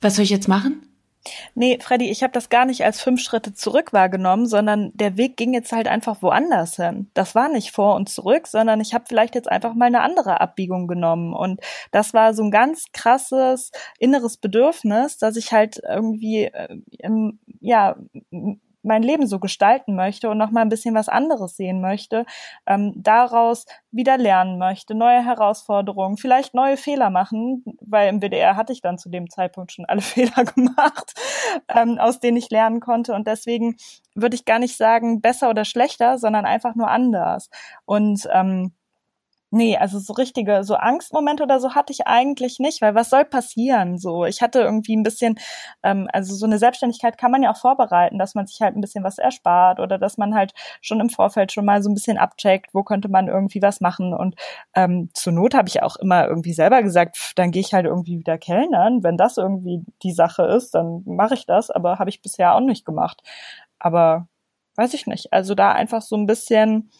was 0.00 0.14
soll 0.14 0.22
ich 0.22 0.30
jetzt 0.30 0.46
machen? 0.46 0.86
Nee, 1.54 1.78
Freddy, 1.80 2.10
ich 2.10 2.22
habe 2.22 2.32
das 2.32 2.48
gar 2.50 2.66
nicht 2.66 2.84
als 2.84 3.00
fünf 3.00 3.20
Schritte 3.20 3.54
zurück 3.54 3.92
wahrgenommen, 3.92 4.46
sondern 4.46 4.92
der 4.94 5.16
Weg 5.16 5.36
ging 5.36 5.54
jetzt 5.54 5.72
halt 5.72 5.88
einfach 5.88 6.22
woanders 6.22 6.76
hin. 6.76 7.10
Das 7.14 7.34
war 7.34 7.48
nicht 7.48 7.70
vor 7.72 7.94
und 7.96 8.08
zurück, 8.08 8.46
sondern 8.46 8.80
ich 8.80 8.94
habe 8.94 9.04
vielleicht 9.08 9.34
jetzt 9.34 9.50
einfach 9.50 9.74
mal 9.74 9.86
eine 9.86 10.02
andere 10.02 10.40
Abbiegung 10.40 10.86
genommen. 10.86 11.32
Und 11.32 11.60
das 11.92 12.12
war 12.14 12.34
so 12.34 12.42
ein 12.42 12.50
ganz 12.50 12.86
krasses 12.92 13.70
inneres 13.98 14.36
Bedürfnis, 14.36 15.18
dass 15.18 15.36
ich 15.36 15.52
halt 15.52 15.80
irgendwie 15.88 16.44
äh, 16.44 16.76
im, 16.98 17.38
ja 17.60 17.96
mein 18.84 19.02
Leben 19.02 19.26
so 19.26 19.38
gestalten 19.38 19.94
möchte 19.94 20.30
und 20.30 20.38
noch 20.38 20.50
mal 20.50 20.60
ein 20.60 20.68
bisschen 20.68 20.94
was 20.94 21.08
anderes 21.08 21.56
sehen 21.56 21.80
möchte, 21.80 22.24
ähm, 22.66 22.92
daraus 22.96 23.66
wieder 23.90 24.18
lernen 24.18 24.58
möchte, 24.58 24.94
neue 24.94 25.24
Herausforderungen, 25.24 26.16
vielleicht 26.16 26.54
neue 26.54 26.76
Fehler 26.76 27.10
machen, 27.10 27.64
weil 27.80 28.08
im 28.08 28.20
WDR 28.20 28.56
hatte 28.56 28.72
ich 28.72 28.80
dann 28.80 28.98
zu 28.98 29.08
dem 29.08 29.30
Zeitpunkt 29.30 29.72
schon 29.72 29.84
alle 29.86 30.00
Fehler 30.02 30.44
gemacht, 30.44 31.14
ähm, 31.68 31.98
aus 31.98 32.20
denen 32.20 32.36
ich 32.36 32.50
lernen 32.50 32.80
konnte. 32.80 33.14
Und 33.14 33.26
deswegen 33.26 33.76
würde 34.14 34.36
ich 34.36 34.44
gar 34.44 34.58
nicht 34.58 34.76
sagen 34.76 35.20
besser 35.20 35.50
oder 35.50 35.64
schlechter, 35.64 36.18
sondern 36.18 36.44
einfach 36.44 36.74
nur 36.74 36.90
anders. 36.90 37.50
Und 37.84 38.28
ähm, 38.32 38.72
Nee, 39.56 39.76
also 39.76 40.00
so 40.00 40.14
richtige, 40.14 40.64
so 40.64 40.74
Angstmomente 40.74 41.44
oder 41.44 41.60
so 41.60 41.76
hatte 41.76 41.92
ich 41.92 42.08
eigentlich 42.08 42.58
nicht, 42.58 42.82
weil 42.82 42.96
was 42.96 43.08
soll 43.08 43.24
passieren? 43.24 43.98
So, 43.98 44.24
ich 44.24 44.42
hatte 44.42 44.58
irgendwie 44.60 44.96
ein 44.96 45.04
bisschen, 45.04 45.38
ähm, 45.84 46.08
also 46.12 46.34
so 46.34 46.44
eine 46.44 46.58
Selbstständigkeit 46.58 47.16
kann 47.18 47.30
man 47.30 47.44
ja 47.44 47.52
auch 47.52 47.56
vorbereiten, 47.56 48.18
dass 48.18 48.34
man 48.34 48.48
sich 48.48 48.60
halt 48.60 48.74
ein 48.74 48.80
bisschen 48.80 49.04
was 49.04 49.18
erspart 49.18 49.78
oder 49.78 49.96
dass 49.96 50.18
man 50.18 50.34
halt 50.34 50.54
schon 50.80 50.98
im 50.98 51.08
Vorfeld 51.08 51.52
schon 51.52 51.64
mal 51.66 51.84
so 51.84 51.88
ein 51.88 51.94
bisschen 51.94 52.18
abcheckt, 52.18 52.74
wo 52.74 52.82
könnte 52.82 53.08
man 53.08 53.28
irgendwie 53.28 53.62
was 53.62 53.80
machen. 53.80 54.12
Und 54.12 54.34
ähm, 54.74 55.10
zur 55.14 55.32
Not 55.32 55.54
habe 55.54 55.68
ich 55.68 55.84
auch 55.84 55.94
immer 55.96 56.26
irgendwie 56.26 56.52
selber 56.52 56.82
gesagt, 56.82 57.16
pff, 57.16 57.34
dann 57.34 57.52
gehe 57.52 57.60
ich 57.62 57.72
halt 57.74 57.86
irgendwie 57.86 58.18
wieder 58.18 58.38
kellnern. 58.38 59.04
Wenn 59.04 59.16
das 59.16 59.36
irgendwie 59.36 59.84
die 60.02 60.12
Sache 60.12 60.42
ist, 60.46 60.74
dann 60.74 61.04
mache 61.06 61.34
ich 61.34 61.46
das, 61.46 61.70
aber 61.70 62.00
habe 62.00 62.10
ich 62.10 62.22
bisher 62.22 62.56
auch 62.56 62.60
nicht 62.60 62.84
gemacht. 62.84 63.22
Aber 63.78 64.26
weiß 64.74 64.94
ich 64.94 65.06
nicht. 65.06 65.32
Also 65.32 65.54
da 65.54 65.70
einfach 65.70 66.02
so 66.02 66.16
ein 66.16 66.26
bisschen 66.26 66.90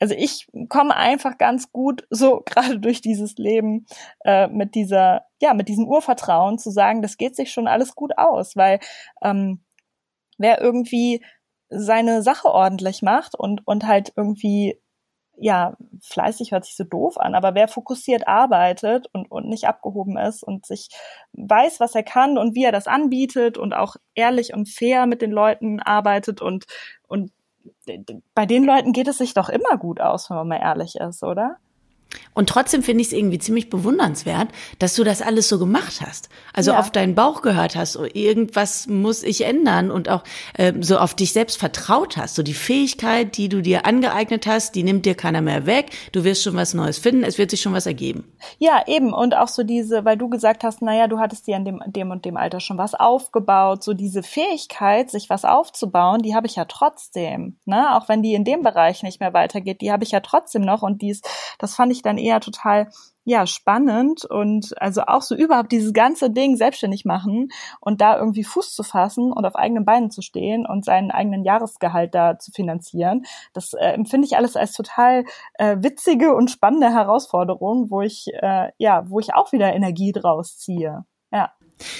also 0.00 0.14
ich 0.16 0.48
komme 0.68 0.96
einfach 0.96 1.38
ganz 1.38 1.70
gut 1.72 2.06
so 2.10 2.42
gerade 2.46 2.80
durch 2.80 3.00
dieses 3.00 3.36
Leben 3.36 3.86
äh, 4.24 4.48
mit 4.48 4.74
dieser, 4.74 5.26
ja, 5.40 5.54
mit 5.54 5.68
diesem 5.68 5.86
Urvertrauen 5.86 6.58
zu 6.58 6.70
sagen, 6.70 7.02
das 7.02 7.16
geht 7.18 7.36
sich 7.36 7.52
schon 7.52 7.68
alles 7.68 7.94
gut 7.94 8.18
aus, 8.18 8.56
weil 8.56 8.80
ähm, 9.22 9.62
wer 10.38 10.60
irgendwie 10.60 11.24
seine 11.68 12.22
Sache 12.22 12.48
ordentlich 12.48 13.02
macht 13.02 13.34
und 13.36 13.66
und 13.66 13.86
halt 13.86 14.12
irgendwie 14.16 14.80
ja, 15.42 15.74
fleißig 16.02 16.52
hört 16.52 16.66
sich 16.66 16.76
so 16.76 16.84
doof 16.84 17.16
an, 17.18 17.34
aber 17.34 17.54
wer 17.54 17.66
fokussiert 17.66 18.28
arbeitet 18.28 19.06
und, 19.12 19.30
und 19.30 19.48
nicht 19.48 19.64
abgehoben 19.66 20.18
ist 20.18 20.42
und 20.42 20.66
sich 20.66 20.90
weiß, 21.32 21.80
was 21.80 21.94
er 21.94 22.02
kann 22.02 22.36
und 22.36 22.54
wie 22.54 22.64
er 22.64 22.72
das 22.72 22.86
anbietet 22.86 23.56
und 23.56 23.72
auch 23.72 23.96
ehrlich 24.14 24.52
und 24.52 24.68
fair 24.68 25.06
mit 25.06 25.22
den 25.22 25.30
Leuten 25.30 25.80
arbeitet 25.80 26.42
und, 26.42 26.66
und 27.08 27.32
bei 28.34 28.46
den 28.46 28.64
Leuten 28.64 28.92
geht 28.92 29.08
es 29.08 29.18
sich 29.18 29.34
doch 29.34 29.48
immer 29.48 29.76
gut 29.78 30.00
aus, 30.00 30.30
wenn 30.30 30.36
man 30.36 30.48
mal 30.48 30.60
ehrlich 30.60 30.96
ist, 30.96 31.22
oder? 31.22 31.56
Und 32.34 32.48
trotzdem 32.48 32.82
finde 32.82 33.02
ich 33.02 33.08
es 33.08 33.12
irgendwie 33.12 33.38
ziemlich 33.38 33.70
bewundernswert, 33.70 34.48
dass 34.78 34.94
du 34.94 35.04
das 35.04 35.20
alles 35.20 35.48
so 35.48 35.58
gemacht 35.58 36.00
hast. 36.00 36.28
Also 36.52 36.72
ja. 36.72 36.78
auf 36.78 36.90
deinen 36.90 37.14
Bauch 37.14 37.42
gehört 37.42 37.76
hast, 37.76 37.96
oh, 37.96 38.06
irgendwas 38.12 38.86
muss 38.86 39.22
ich 39.22 39.44
ändern 39.44 39.90
und 39.90 40.08
auch 40.08 40.22
äh, 40.54 40.72
so 40.80 40.98
auf 40.98 41.14
dich 41.14 41.32
selbst 41.32 41.58
vertraut 41.58 42.16
hast. 42.16 42.36
So 42.36 42.42
die 42.42 42.54
Fähigkeit, 42.54 43.36
die 43.36 43.48
du 43.48 43.60
dir 43.60 43.84
angeeignet 43.84 44.46
hast, 44.46 44.74
die 44.74 44.82
nimmt 44.82 45.06
dir 45.06 45.14
keiner 45.14 45.42
mehr 45.42 45.66
weg. 45.66 45.90
Du 46.12 46.24
wirst 46.24 46.42
schon 46.42 46.54
was 46.54 46.74
Neues 46.74 46.98
finden, 46.98 47.24
es 47.24 47.38
wird 47.38 47.50
sich 47.50 47.60
schon 47.60 47.72
was 47.74 47.86
ergeben. 47.86 48.32
Ja, 48.58 48.84
eben. 48.86 49.12
Und 49.12 49.36
auch 49.36 49.48
so 49.48 49.62
diese, 49.62 50.04
weil 50.04 50.16
du 50.16 50.28
gesagt 50.28 50.64
hast, 50.64 50.82
naja, 50.82 51.08
du 51.08 51.18
hattest 51.18 51.46
dir 51.46 51.56
in 51.56 51.64
dem, 51.64 51.82
dem 51.86 52.10
und 52.10 52.24
dem 52.24 52.36
Alter 52.36 52.60
schon 52.60 52.78
was 52.78 52.94
aufgebaut. 52.94 53.82
So 53.82 53.92
diese 53.92 54.22
Fähigkeit, 54.22 55.10
sich 55.10 55.30
was 55.30 55.44
aufzubauen, 55.44 56.22
die 56.22 56.34
habe 56.34 56.46
ich 56.46 56.56
ja 56.56 56.64
trotzdem. 56.64 57.58
Ne? 57.64 57.96
Auch 57.96 58.08
wenn 58.08 58.22
die 58.22 58.34
in 58.34 58.44
dem 58.44 58.62
Bereich 58.62 59.02
nicht 59.02 59.20
mehr 59.20 59.34
weitergeht, 59.34 59.80
die 59.80 59.92
habe 59.92 60.04
ich 60.04 60.12
ja 60.12 60.20
trotzdem 60.20 60.62
noch. 60.62 60.82
Und 60.82 61.02
dies, 61.02 61.22
das 61.58 61.74
fand 61.74 61.92
ich 61.92 61.99
dann 62.02 62.18
eher 62.18 62.40
total 62.40 62.90
ja 63.24 63.46
spannend 63.46 64.24
und 64.24 64.72
also 64.80 65.02
auch 65.02 65.22
so 65.22 65.34
überhaupt 65.34 65.72
dieses 65.72 65.92
ganze 65.92 66.30
Ding 66.30 66.56
selbstständig 66.56 67.04
machen 67.04 67.48
und 67.80 68.00
da 68.00 68.18
irgendwie 68.18 68.44
Fuß 68.44 68.74
zu 68.74 68.82
fassen 68.82 69.32
und 69.32 69.44
auf 69.44 69.56
eigenen 69.56 69.84
Beinen 69.84 70.10
zu 70.10 70.22
stehen 70.22 70.66
und 70.66 70.84
seinen 70.84 71.10
eigenen 71.10 71.44
Jahresgehalt 71.44 72.14
da 72.14 72.38
zu 72.38 72.50
finanzieren, 72.50 73.24
das 73.52 73.74
äh, 73.74 73.92
empfinde 73.92 74.26
ich 74.26 74.36
alles 74.36 74.56
als 74.56 74.72
total 74.72 75.24
äh, 75.54 75.76
witzige 75.80 76.34
und 76.34 76.50
spannende 76.50 76.90
Herausforderung, 76.90 77.90
wo 77.90 78.00
ich 78.02 78.26
äh, 78.34 78.70
ja, 78.78 79.04
wo 79.08 79.20
ich 79.20 79.34
auch 79.34 79.52
wieder 79.52 79.72
Energie 79.74 80.12
draus 80.12 80.58
ziehe. 80.58 81.04
Ja. 81.32 81.52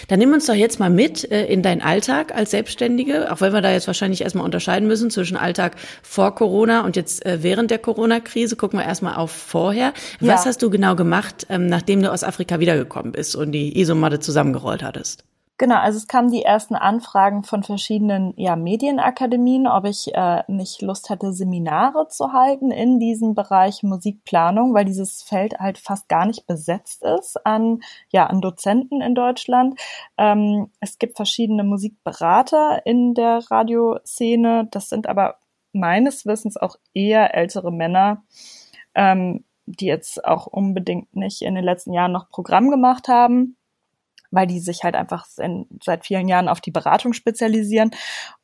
Dann 0.09 0.19
nimm 0.19 0.33
uns 0.33 0.47
doch 0.47 0.55
jetzt 0.55 0.81
mal 0.81 0.91
mit 0.91 1.31
äh, 1.31 1.47
in 1.47 1.63
deinen 1.63 1.83
Alltag 1.83 2.35
als 2.35 2.51
Selbstständige, 2.51 3.33
auch 3.33 3.41
wenn 3.41 3.53
wir 3.53 3.61
da 3.61 3.73
jetzt 3.73 3.87
wahrscheinlich 3.87 4.23
erstmal 4.23 4.45
unterscheiden 4.45 4.89
müssen 4.89 5.11
zwischen 5.11 5.37
Alltag 5.37 5.77
vor 6.03 6.35
Corona 6.35 6.85
und 6.85 6.97
jetzt 6.97 7.25
äh, 7.27 7.43
während 7.43 7.71
der 7.71 7.79
Corona-Krise. 7.79 8.57
Gucken 8.57 8.79
wir 8.79 8.87
erstmal 8.87 9.15
auf 9.15 9.31
vorher. 9.31 9.93
Was 10.21 10.45
ja. 10.45 10.51
hast 10.51 10.63
du 10.63 10.71
genau 10.71 10.97
gemacht, 10.97 11.47
ähm, 11.49 11.67
nachdem 11.67 12.03
du 12.03 12.13
aus 12.13 12.25
Afrika 12.25 12.61
wiedergekommen 12.61 13.13
bist 13.13 13.37
und 13.37 13.53
die 13.53 13.79
Isomatte 13.79 14.21
zusammengerollt 14.21 14.83
hattest? 14.83 15.25
Genau, 15.61 15.77
also 15.77 15.99
es 15.99 16.07
kamen 16.07 16.31
die 16.31 16.43
ersten 16.43 16.75
Anfragen 16.75 17.45
von 17.45 17.63
verschiedenen 17.63 18.33
ja, 18.39 18.57
Medienakademien, 18.57 19.67
ob 19.67 19.85
ich 19.85 20.15
äh, 20.15 20.43
nicht 20.49 20.81
Lust 20.81 21.11
hätte, 21.11 21.35
Seminare 21.35 22.09
zu 22.09 22.33
halten 22.33 22.71
in 22.71 22.99
diesem 22.99 23.35
Bereich 23.35 23.83
Musikplanung, 23.83 24.73
weil 24.73 24.87
dieses 24.87 25.23
Feld 25.23 25.59
halt 25.59 25.77
fast 25.77 26.09
gar 26.09 26.25
nicht 26.25 26.47
besetzt 26.47 27.05
ist 27.05 27.45
an, 27.45 27.81
ja, 28.09 28.25
an 28.25 28.41
Dozenten 28.41 29.03
in 29.03 29.15
Deutschland. 29.15 29.79
Ähm, 30.17 30.71
es 30.81 30.99
gibt 30.99 31.17
verschiedene 31.17 31.63
Musikberater 31.63 32.81
in 32.87 33.13
der 33.13 33.41
Radioszene, 33.51 34.67
das 34.71 34.89
sind 34.89 35.07
aber 35.09 35.41
meines 35.75 36.25
Wissens 36.25 36.57
auch 36.57 36.77
eher 36.95 37.35
ältere 37.35 37.71
Männer, 37.71 38.25
ähm, 38.95 39.45
die 39.67 39.85
jetzt 39.85 40.25
auch 40.25 40.47
unbedingt 40.47 41.15
nicht 41.15 41.43
in 41.43 41.55
den 41.55 41.65
letzten 41.65 41.93
Jahren 41.93 42.13
noch 42.13 42.31
Programm 42.31 42.71
gemacht 42.71 43.09
haben 43.09 43.59
weil 44.31 44.47
die 44.47 44.61
sich 44.61 44.85
halt 44.85 44.95
einfach 44.95 45.27
in, 45.39 45.67
seit 45.83 46.07
vielen 46.07 46.29
Jahren 46.29 46.49
auf 46.49 46.61
die 46.61 46.71
Beratung 46.71 47.13
spezialisieren. 47.13 47.91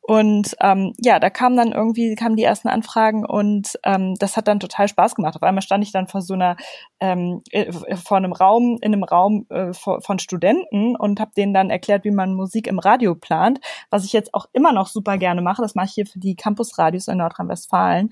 Und 0.01 0.55
ähm, 0.61 0.93
ja, 0.99 1.19
da 1.19 1.29
kamen 1.29 1.57
dann 1.57 1.73
irgendwie, 1.73 2.15
kamen 2.15 2.37
die 2.37 2.43
ersten 2.43 2.69
Anfragen 2.69 3.25
und 3.25 3.77
ähm, 3.83 4.15
das 4.15 4.37
hat 4.37 4.47
dann 4.47 4.61
total 4.61 4.87
Spaß 4.87 5.15
gemacht. 5.15 5.35
Auf 5.35 5.43
einmal 5.43 5.61
stand 5.61 5.83
ich 5.83 5.91
dann 5.91 6.07
vor 6.07 6.21
so 6.21 6.33
einer, 6.33 6.55
ähm, 7.01 7.41
äh, 7.51 7.73
vor 7.97 8.15
einem 8.15 8.31
Raum, 8.31 8.77
in 8.81 8.93
einem 8.93 9.03
Raum 9.03 9.45
äh, 9.49 9.73
von 9.73 10.19
Studenten 10.19 10.95
und 10.95 11.19
habe 11.19 11.31
denen 11.35 11.53
dann 11.53 11.69
erklärt, 11.69 12.05
wie 12.05 12.11
man 12.11 12.35
Musik 12.35 12.67
im 12.67 12.79
Radio 12.79 13.15
plant, 13.15 13.59
was 13.89 14.05
ich 14.05 14.13
jetzt 14.13 14.33
auch 14.33 14.45
immer 14.53 14.71
noch 14.71 14.87
super 14.87 15.17
gerne 15.17 15.41
mache. 15.41 15.61
Das 15.61 15.75
mache 15.75 15.87
ich 15.87 15.93
hier 15.93 16.05
für 16.05 16.19
die 16.19 16.35
Campusradios 16.35 17.09
in 17.09 17.17
Nordrhein-Westfalen. 17.17 18.09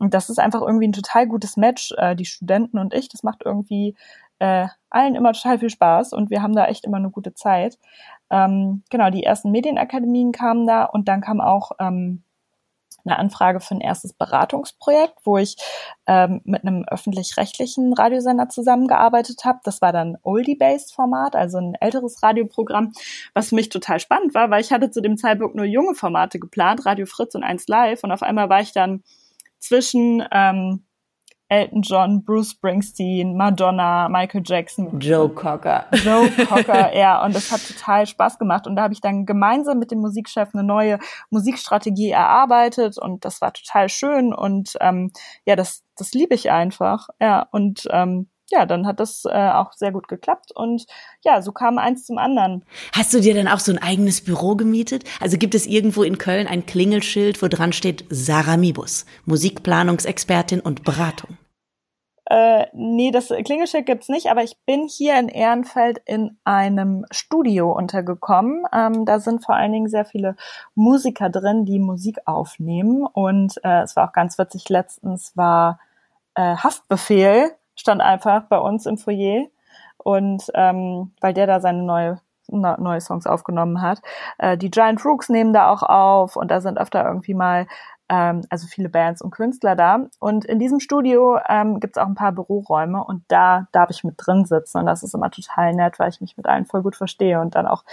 Und 0.00 0.14
das 0.14 0.28
ist 0.28 0.40
einfach 0.40 0.62
irgendwie 0.62 0.88
ein 0.88 0.92
total 0.92 1.28
gutes 1.28 1.56
Match, 1.56 1.94
äh, 1.96 2.16
die 2.16 2.26
Studenten 2.26 2.78
und 2.78 2.92
ich. 2.92 3.08
Das 3.08 3.22
macht 3.22 3.42
irgendwie 3.44 3.94
äh, 4.38 4.66
allen 4.90 5.14
immer 5.14 5.32
total 5.32 5.58
viel 5.58 5.70
Spaß 5.70 6.12
und 6.12 6.30
wir 6.30 6.42
haben 6.42 6.54
da 6.54 6.66
echt 6.66 6.84
immer 6.84 6.98
eine 6.98 7.10
gute 7.10 7.34
Zeit. 7.34 7.78
Ähm, 8.30 8.82
genau, 8.90 9.10
die 9.10 9.22
ersten 9.22 9.50
Medienakademien 9.50 10.32
kamen 10.32 10.66
da 10.66 10.84
und 10.84 11.08
dann 11.08 11.20
kam 11.20 11.40
auch 11.40 11.72
ähm, 11.78 12.22
eine 13.06 13.18
Anfrage 13.18 13.60
für 13.60 13.74
ein 13.74 13.80
erstes 13.80 14.12
Beratungsprojekt, 14.12 15.14
wo 15.24 15.38
ich 15.38 15.56
ähm, 16.06 16.40
mit 16.44 16.62
einem 16.62 16.84
öffentlich-rechtlichen 16.84 17.92
Radiosender 17.94 18.48
zusammengearbeitet 18.48 19.44
habe. 19.44 19.60
Das 19.64 19.80
war 19.80 19.92
dann 19.92 20.18
Oldie-Based-Format, 20.22 21.36
also 21.36 21.58
ein 21.58 21.74
älteres 21.80 22.22
Radioprogramm, 22.22 22.92
was 23.34 23.50
für 23.50 23.54
mich 23.54 23.68
total 23.68 24.00
spannend 24.00 24.34
war, 24.34 24.50
weil 24.50 24.60
ich 24.60 24.72
hatte 24.72 24.90
zu 24.90 25.00
dem 25.00 25.16
Zeitpunkt 25.16 25.54
nur 25.54 25.66
junge 25.66 25.94
Formate 25.94 26.38
geplant, 26.38 26.84
Radio 26.84 27.06
Fritz 27.06 27.34
und 27.34 27.44
1 27.44 27.68
Live 27.68 28.02
und 28.02 28.12
auf 28.12 28.22
einmal 28.22 28.48
war 28.48 28.60
ich 28.60 28.72
dann 28.72 29.02
zwischen 29.58 30.24
ähm, 30.32 30.84
Elton 31.48 31.82
John, 31.82 32.24
Bruce 32.24 32.50
Springsteen, 32.50 33.36
Madonna, 33.36 34.08
Michael 34.08 34.42
Jackson. 34.44 34.98
Joe 34.98 35.28
Cocker. 35.28 35.86
Joe 35.92 36.28
Cocker, 36.48 36.96
ja. 36.96 37.24
Und 37.24 37.34
das 37.34 37.52
hat 37.52 37.66
total 37.66 38.06
Spaß 38.06 38.38
gemacht. 38.38 38.66
Und 38.66 38.76
da 38.76 38.82
habe 38.82 38.94
ich 38.94 39.00
dann 39.00 39.26
gemeinsam 39.26 39.78
mit 39.78 39.90
dem 39.90 40.00
Musikchef 40.00 40.48
eine 40.52 40.64
neue 40.64 40.98
Musikstrategie 41.30 42.10
erarbeitet 42.10 42.98
und 42.98 43.24
das 43.24 43.40
war 43.40 43.52
total 43.52 43.88
schön. 43.88 44.34
Und 44.34 44.76
ähm, 44.80 45.12
ja, 45.44 45.54
das, 45.54 45.84
das 45.96 46.12
liebe 46.12 46.34
ich 46.34 46.50
einfach. 46.50 47.08
Ja, 47.20 47.46
und 47.52 47.86
ähm, 47.90 48.28
ja, 48.50 48.66
dann 48.66 48.86
hat 48.86 49.00
das 49.00 49.24
äh, 49.24 49.50
auch 49.50 49.72
sehr 49.72 49.92
gut 49.92 50.08
geklappt 50.08 50.52
und 50.52 50.86
ja, 51.24 51.42
so 51.42 51.52
kam 51.52 51.78
eins 51.78 52.06
zum 52.06 52.18
anderen. 52.18 52.64
Hast 52.92 53.12
du 53.14 53.20
dir 53.20 53.34
dann 53.34 53.48
auch 53.48 53.60
so 53.60 53.72
ein 53.72 53.82
eigenes 53.82 54.22
Büro 54.22 54.56
gemietet? 54.56 55.04
Also 55.20 55.36
gibt 55.38 55.54
es 55.54 55.66
irgendwo 55.66 56.02
in 56.02 56.18
Köln 56.18 56.46
ein 56.46 56.66
Klingelschild, 56.66 57.42
wo 57.42 57.48
dran 57.48 57.72
steht 57.72 58.04
Sarah 58.10 58.56
Mibus, 58.56 59.06
Musikplanungsexpertin 59.24 60.60
und 60.60 60.84
Beratung? 60.84 61.38
Äh, 62.28 62.66
nee, 62.72 63.12
das 63.12 63.28
Klingelschild 63.28 63.86
gibt's 63.86 64.08
nicht, 64.08 64.26
aber 64.30 64.42
ich 64.42 64.58
bin 64.66 64.88
hier 64.88 65.16
in 65.16 65.28
Ehrenfeld 65.28 66.00
in 66.06 66.36
einem 66.42 67.06
Studio 67.12 67.70
untergekommen. 67.72 68.64
Ähm, 68.72 69.04
da 69.04 69.20
sind 69.20 69.44
vor 69.44 69.54
allen 69.54 69.70
Dingen 69.70 69.88
sehr 69.88 70.04
viele 70.04 70.34
Musiker 70.74 71.30
drin, 71.30 71.64
die 71.64 71.78
Musik 71.78 72.18
aufnehmen 72.24 73.06
und 73.06 73.54
äh, 73.62 73.82
es 73.82 73.94
war 73.94 74.08
auch 74.08 74.12
ganz 74.12 74.38
witzig. 74.38 74.68
Letztens 74.68 75.36
war 75.36 75.78
äh, 76.34 76.56
Haftbefehl 76.56 77.52
stand 77.76 78.00
einfach 78.00 78.44
bei 78.44 78.58
uns 78.58 78.86
im 78.86 78.98
Foyer 78.98 79.46
und 79.98 80.44
ähm, 80.54 81.12
weil 81.20 81.34
der 81.34 81.46
da 81.46 81.60
seine 81.60 81.82
neue 81.82 82.20
neue 82.48 83.00
Songs 83.00 83.26
aufgenommen 83.26 83.82
hat. 83.82 84.00
Äh, 84.38 84.56
die 84.56 84.70
Giant 84.70 85.04
Rooks 85.04 85.28
nehmen 85.28 85.52
da 85.52 85.68
auch 85.68 85.82
auf 85.82 86.36
und 86.36 86.50
da 86.50 86.60
sind 86.60 86.78
öfter 86.78 87.04
irgendwie 87.04 87.34
mal 87.34 87.66
ähm, 88.08 88.42
also 88.50 88.66
viele 88.66 88.88
Bands 88.88 89.20
und 89.20 89.30
Künstler 89.30 89.74
da. 89.74 90.06
Und 90.20 90.44
in 90.44 90.58
diesem 90.58 90.80
Studio 90.80 91.38
ähm, 91.48 91.80
gibt 91.80 91.96
es 91.96 92.02
auch 92.02 92.06
ein 92.06 92.14
paar 92.14 92.32
Büroräume 92.32 93.02
und 93.02 93.24
da 93.28 93.66
darf 93.72 93.90
ich 93.90 94.04
mit 94.04 94.14
drin 94.18 94.44
sitzen. 94.44 94.78
Und 94.78 94.86
das 94.86 95.02
ist 95.02 95.14
immer 95.14 95.30
total 95.30 95.74
nett, 95.74 95.98
weil 95.98 96.10
ich 96.10 96.20
mich 96.20 96.36
mit 96.36 96.46
allen 96.46 96.66
voll 96.66 96.82
gut 96.82 96.96
verstehe 96.96 97.40
und 97.40 97.54
dann 97.54 97.66
auch 97.66 97.84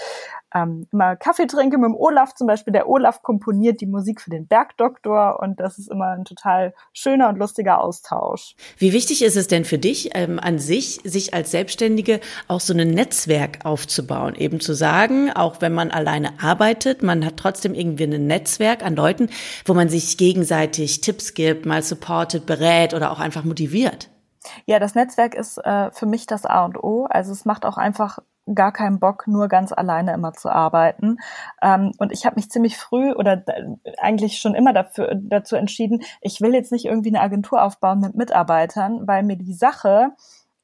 ähm, 0.54 0.88
immer 0.92 1.16
Kaffee 1.16 1.48
trinke 1.48 1.78
mit 1.78 1.86
dem 1.86 1.96
Olaf 1.96 2.34
zum 2.36 2.48
Beispiel. 2.48 2.74
Der 2.74 2.88
Olaf 2.88 3.22
komponiert 3.22 3.82
die 3.82 3.86
Musik 3.86 4.22
für 4.22 4.30
den 4.30 4.48
Bergdoktor 4.48 5.39
und 5.39 5.60
das 5.60 5.78
ist 5.78 5.89
immer 5.89 6.12
ein 6.12 6.26
total 6.26 6.74
schöner 6.94 7.30
und 7.30 7.38
lustiger 7.38 7.82
Austausch. 7.82 8.56
Wie 8.78 8.94
wichtig 8.94 9.24
ist 9.24 9.36
es 9.36 9.48
denn 9.48 9.66
für 9.66 9.78
dich 9.78 10.12
ähm, 10.13 10.39
an 10.39 10.60
sich, 10.60 11.02
sich 11.04 11.34
als 11.34 11.52
Selbstständige 11.52 12.20
auch 12.48 12.60
so 12.60 12.74
ein 12.74 12.89
Netzwerk 12.89 13.66
aufzubauen? 13.66 14.36
Eben 14.36 14.60
zu 14.60 14.74
sagen, 14.74 15.32
auch 15.32 15.62
wenn 15.62 15.74
man 15.74 15.91
alleine 15.91 16.34
arbeitet, 16.41 17.04
man 17.04 17.26
hat 17.26 17.38
trotzdem 17.38 17.74
irgendwie 17.74 18.04
ein 18.04 18.28
Netzwerk 18.28 18.84
an 18.84 18.95
Leuten, 18.95 19.30
wo 19.66 19.74
man 19.74 19.89
sich 19.89 20.18
gegenseitig 20.18 21.01
Tipps 21.01 21.34
gibt, 21.34 21.66
mal 21.66 21.84
supportet, 21.84 22.45
berät 22.45 22.93
oder 22.93 23.12
auch 23.12 23.20
einfach 23.20 23.43
motiviert. 23.43 24.10
Ja, 24.66 24.80
das 24.80 24.95
Netzwerk 24.95 25.36
ist 25.36 25.58
äh, 25.58 25.91
für 25.91 26.06
mich 26.06 26.28
das 26.28 26.45
A 26.45 26.66
und 26.66 26.82
O. 26.84 27.06
Also 27.10 27.32
es 27.32 27.45
macht 27.45 27.66
auch 27.66 27.78
einfach 27.78 28.20
gar 28.54 28.72
keinen 28.72 29.00
Bock, 29.00 29.28
nur 29.28 29.48
ganz 29.48 29.72
alleine 29.72 30.14
immer 30.14 30.34
zu 30.34 30.50
arbeiten. 30.50 31.18
Ähm, 31.62 31.91
und 31.98 32.12
ich 32.12 32.26
habe 32.26 32.36
mich 32.36 32.50
ziemlich 32.50 32.78
früh 32.78 33.12
oder 33.14 33.44
eigentlich 33.98 34.39
schon 34.39 34.56
immer 34.56 34.74
dafür, 34.74 35.16
dazu 35.16 35.56
entschieden, 35.56 36.02
ich 36.22 36.41
will 36.41 36.54
jetzt 36.54 36.72
nicht 36.72 36.86
irgendwie 36.86 37.10
eine 37.10 37.22
Agentur 37.22 37.64
aufbauen 37.64 38.00
mit 38.00 38.16
Mitarbeitern, 38.16 39.08
weil 39.08 39.24
mir 39.24 39.38
die 39.38 39.54
Sache 39.54 40.12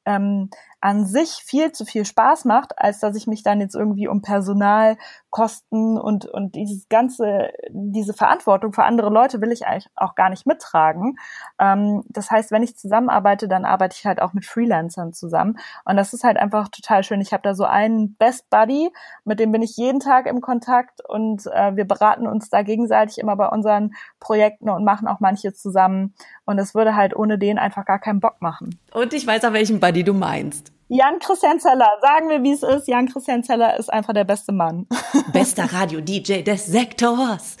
ähm, 0.04 0.50
an 0.80 1.04
sich 1.04 1.42
viel 1.44 1.72
zu 1.72 1.84
viel 1.84 2.06
Spaß 2.06 2.46
macht, 2.46 2.78
als 2.78 3.00
dass 3.00 3.14
ich 3.14 3.26
mich 3.26 3.42
dann 3.42 3.60
jetzt 3.60 3.74
irgendwie 3.74 4.08
um 4.08 4.22
Personalkosten 4.22 5.98
und, 5.98 6.24
und 6.24 6.54
dieses 6.54 6.88
ganze, 6.88 7.50
diese 7.68 8.14
Verantwortung 8.14 8.72
für 8.72 8.84
andere 8.84 9.10
Leute 9.10 9.42
will 9.42 9.52
ich 9.52 9.66
eigentlich 9.66 9.90
auch 9.94 10.14
gar 10.14 10.30
nicht 10.30 10.46
mittragen. 10.46 11.18
Ähm, 11.58 12.02
das 12.08 12.30
heißt, 12.30 12.50
wenn 12.50 12.62
ich 12.62 12.78
zusammenarbeite, 12.78 13.46
dann 13.46 13.66
arbeite 13.66 13.96
ich 13.98 14.06
halt 14.06 14.22
auch 14.22 14.32
mit 14.32 14.46
Freelancern 14.46 15.12
zusammen. 15.12 15.58
Und 15.84 15.96
das 15.96 16.14
ist 16.14 16.24
halt 16.24 16.38
einfach 16.38 16.68
total 16.68 17.04
schön. 17.04 17.20
Ich 17.20 17.34
habe 17.34 17.42
da 17.42 17.54
so 17.54 17.64
einen 17.64 18.14
Best 18.14 18.48
Buddy, 18.48 18.90
mit 19.24 19.38
dem 19.38 19.52
bin 19.52 19.62
ich 19.62 19.76
jeden 19.76 20.00
Tag 20.00 20.26
im 20.26 20.40
Kontakt 20.40 21.06
und 21.06 21.46
äh, 21.46 21.76
wir 21.76 21.84
beraten 21.84 22.26
uns 22.26 22.48
da 22.48 22.62
gegenseitig 22.62 23.18
immer 23.18 23.36
bei 23.36 23.48
unseren 23.48 23.94
Projekten 24.18 24.70
und 24.70 24.84
machen 24.84 25.08
auch 25.08 25.20
manche 25.20 25.52
zusammen. 25.52 26.14
Und 26.46 26.58
es 26.58 26.74
würde 26.74 26.96
halt 26.96 27.14
ohne 27.14 27.38
den 27.38 27.58
einfach 27.58 27.84
gar 27.84 27.98
keinen 27.98 28.20
Bock 28.20 28.40
machen. 28.40 28.78
Und 28.92 29.12
ich 29.12 29.26
weiß 29.26 29.44
auch, 29.44 29.52
welchen 29.52 29.78
Buddy 29.78 30.04
du 30.04 30.14
meinst. 30.14 30.69
Jan 30.92 31.20
Christian 31.20 31.60
Zeller, 31.60 31.88
sagen 32.02 32.28
wir, 32.30 32.42
wie 32.42 32.50
es 32.50 32.64
ist. 32.64 32.88
Jan 32.88 33.06
Christian 33.06 33.44
Zeller 33.44 33.78
ist 33.78 33.92
einfach 33.92 34.12
der 34.12 34.24
beste 34.24 34.50
Mann. 34.50 34.88
Bester 35.32 35.72
Radio-DJ 35.72 36.42
des 36.42 36.66
Sektors. 36.66 37.56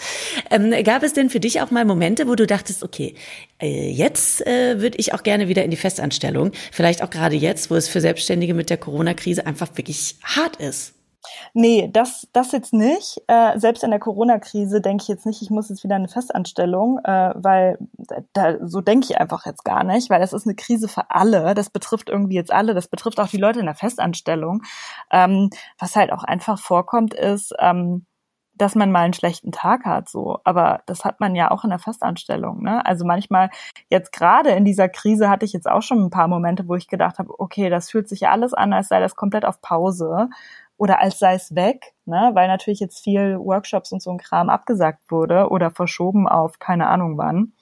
Ähm, 0.50 0.74
gab 0.82 1.04
es 1.04 1.12
denn 1.12 1.30
für 1.30 1.38
dich 1.38 1.60
auch 1.60 1.70
mal 1.70 1.84
Momente, 1.84 2.26
wo 2.26 2.34
du 2.34 2.44
dachtest, 2.44 2.82
okay, 2.82 3.14
äh, 3.62 3.88
jetzt 3.88 4.44
äh, 4.48 4.80
würde 4.80 4.98
ich 4.98 5.14
auch 5.14 5.22
gerne 5.22 5.46
wieder 5.46 5.62
in 5.62 5.70
die 5.70 5.76
Festanstellung. 5.76 6.50
Vielleicht 6.72 7.04
auch 7.04 7.10
gerade 7.10 7.36
jetzt, 7.36 7.70
wo 7.70 7.76
es 7.76 7.88
für 7.88 8.00
Selbstständige 8.00 8.52
mit 8.52 8.68
der 8.68 8.78
Corona-Krise 8.78 9.46
einfach 9.46 9.68
wirklich 9.76 10.16
hart 10.24 10.56
ist. 10.56 10.99
Nee, 11.52 11.88
das, 11.92 12.28
das 12.32 12.52
jetzt 12.52 12.72
nicht. 12.72 13.20
Äh, 13.26 13.58
selbst 13.58 13.84
in 13.84 13.90
der 13.90 14.00
Corona-Krise 14.00 14.80
denke 14.80 15.02
ich 15.02 15.08
jetzt 15.08 15.26
nicht, 15.26 15.42
ich 15.42 15.50
muss 15.50 15.68
jetzt 15.68 15.84
wieder 15.84 15.96
eine 15.96 16.08
Festanstellung, 16.08 16.98
äh, 17.04 17.32
weil 17.34 17.78
da, 18.32 18.56
so 18.66 18.80
denke 18.80 19.06
ich 19.10 19.18
einfach 19.20 19.46
jetzt 19.46 19.64
gar 19.64 19.84
nicht, 19.84 20.10
weil 20.10 20.20
das 20.20 20.32
ist 20.32 20.46
eine 20.46 20.54
Krise 20.54 20.88
für 20.88 21.10
alle. 21.10 21.54
Das 21.54 21.70
betrifft 21.70 22.08
irgendwie 22.08 22.36
jetzt 22.36 22.52
alle. 22.52 22.74
Das 22.74 22.88
betrifft 22.88 23.20
auch 23.20 23.28
die 23.28 23.36
Leute 23.38 23.60
in 23.60 23.66
der 23.66 23.74
Festanstellung. 23.74 24.62
Ähm, 25.10 25.50
was 25.78 25.96
halt 25.96 26.12
auch 26.12 26.24
einfach 26.24 26.58
vorkommt, 26.58 27.14
ist, 27.14 27.52
ähm, 27.58 28.06
dass 28.60 28.74
man 28.74 28.92
mal 28.92 29.00
einen 29.00 29.14
schlechten 29.14 29.52
Tag 29.52 29.86
hat, 29.86 30.08
so. 30.08 30.38
Aber 30.44 30.82
das 30.86 31.04
hat 31.04 31.18
man 31.20 31.34
ja 31.34 31.50
auch 31.50 31.64
in 31.64 31.70
der 31.70 31.78
Festanstellung, 31.78 32.62
ne? 32.62 32.84
Also 32.84 33.06
manchmal, 33.06 33.48
jetzt 33.88 34.12
gerade 34.12 34.50
in 34.50 34.64
dieser 34.66 34.88
Krise 34.88 35.30
hatte 35.30 35.46
ich 35.46 35.52
jetzt 35.54 35.68
auch 35.68 35.82
schon 35.82 36.04
ein 36.04 36.10
paar 36.10 36.28
Momente, 36.28 36.68
wo 36.68 36.74
ich 36.74 36.86
gedacht 36.88 37.18
habe, 37.18 37.32
okay, 37.38 37.70
das 37.70 37.90
fühlt 37.90 38.08
sich 38.08 38.20
ja 38.20 38.30
alles 38.32 38.52
an, 38.52 38.72
als 38.74 38.88
sei 38.88 39.00
das 39.00 39.16
komplett 39.16 39.46
auf 39.46 39.62
Pause 39.62 40.28
oder 40.80 40.98
als 40.98 41.18
sei 41.18 41.34
es 41.34 41.54
weg, 41.54 41.92
ne? 42.06 42.30
weil 42.32 42.48
natürlich 42.48 42.80
jetzt 42.80 43.04
viel 43.04 43.38
Workshops 43.38 43.92
und 43.92 44.02
so 44.02 44.10
ein 44.10 44.16
Kram 44.16 44.48
abgesagt 44.48 45.10
wurde 45.10 45.50
oder 45.50 45.70
verschoben 45.70 46.26
auf 46.26 46.58
keine 46.58 46.86
Ahnung 46.86 47.18
wann. 47.18 47.52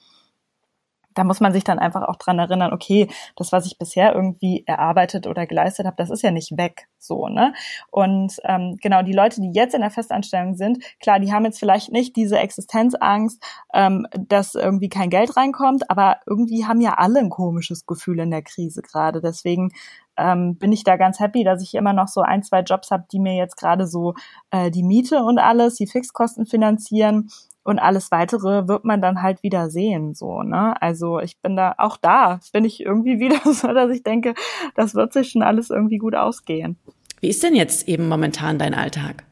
Da 1.15 1.23
muss 1.23 1.39
man 1.39 1.53
sich 1.53 1.63
dann 1.63 1.79
einfach 1.79 2.03
auch 2.03 2.15
dran 2.15 2.39
erinnern, 2.39 2.73
okay, 2.73 3.07
das, 3.35 3.51
was 3.51 3.65
ich 3.65 3.77
bisher 3.77 4.13
irgendwie 4.13 4.63
erarbeitet 4.67 5.27
oder 5.27 5.47
geleistet 5.47 5.85
habe, 5.85 5.95
das 5.97 6.09
ist 6.09 6.21
ja 6.21 6.31
nicht 6.31 6.57
weg, 6.57 6.87
so, 6.97 7.27
ne? 7.27 7.53
Und 7.89 8.35
ähm, 8.43 8.77
genau, 8.81 9.01
die 9.01 9.13
Leute, 9.13 9.41
die 9.41 9.51
jetzt 9.51 9.73
in 9.73 9.81
der 9.81 9.91
Festanstellung 9.91 10.55
sind, 10.55 10.83
klar, 10.99 11.19
die 11.19 11.33
haben 11.33 11.45
jetzt 11.45 11.59
vielleicht 11.59 11.91
nicht 11.91 12.15
diese 12.15 12.37
Existenzangst, 12.37 13.43
ähm, 13.73 14.07
dass 14.17 14.55
irgendwie 14.55 14.89
kein 14.89 15.09
Geld 15.09 15.35
reinkommt, 15.35 15.89
aber 15.89 16.17
irgendwie 16.25 16.65
haben 16.65 16.81
ja 16.81 16.93
alle 16.93 17.19
ein 17.19 17.29
komisches 17.29 17.85
Gefühl 17.85 18.19
in 18.19 18.31
der 18.31 18.43
Krise 18.43 18.81
gerade. 18.81 19.21
Deswegen 19.21 19.71
ähm, 20.19 20.57
bin 20.57 20.71
ich 20.71 20.83
da 20.83 20.97
ganz 20.97 21.19
happy, 21.19 21.43
dass 21.43 21.63
ich 21.63 21.73
immer 21.75 21.93
noch 21.93 22.07
so 22.07 22.21
ein, 22.21 22.43
zwei 22.43 22.61
Jobs 22.61 22.91
habe, 22.91 23.05
die 23.11 23.19
mir 23.19 23.35
jetzt 23.35 23.57
gerade 23.57 23.87
so 23.87 24.13
äh, 24.51 24.69
die 24.69 24.83
Miete 24.83 25.23
und 25.23 25.39
alles, 25.39 25.75
die 25.75 25.87
Fixkosten 25.87 26.45
finanzieren 26.45 27.29
und 27.63 27.79
alles 27.79 28.11
weitere 28.11 28.67
wird 28.67 28.85
man 28.85 29.01
dann 29.01 29.21
halt 29.21 29.43
wieder 29.43 29.69
sehen, 29.69 30.13
so, 30.13 30.43
ne? 30.43 30.81
Also 30.81 31.19
ich 31.19 31.39
bin 31.41 31.55
da, 31.55 31.75
auch 31.77 31.97
da 31.97 32.39
bin 32.51 32.65
ich 32.65 32.79
irgendwie 32.79 33.19
wieder 33.19 33.39
so, 33.53 33.73
dass 33.73 33.91
ich 33.91 34.03
denke, 34.03 34.33
das 34.75 34.95
wird 34.95 35.13
sich 35.13 35.31
schon 35.31 35.43
alles 35.43 35.69
irgendwie 35.69 35.97
gut 35.97 36.15
ausgehen. 36.15 36.77
Wie 37.21 37.29
ist 37.29 37.43
denn 37.43 37.55
jetzt 37.55 37.87
eben 37.87 38.07
momentan 38.07 38.57
dein 38.57 38.73
Alltag? 38.73 39.25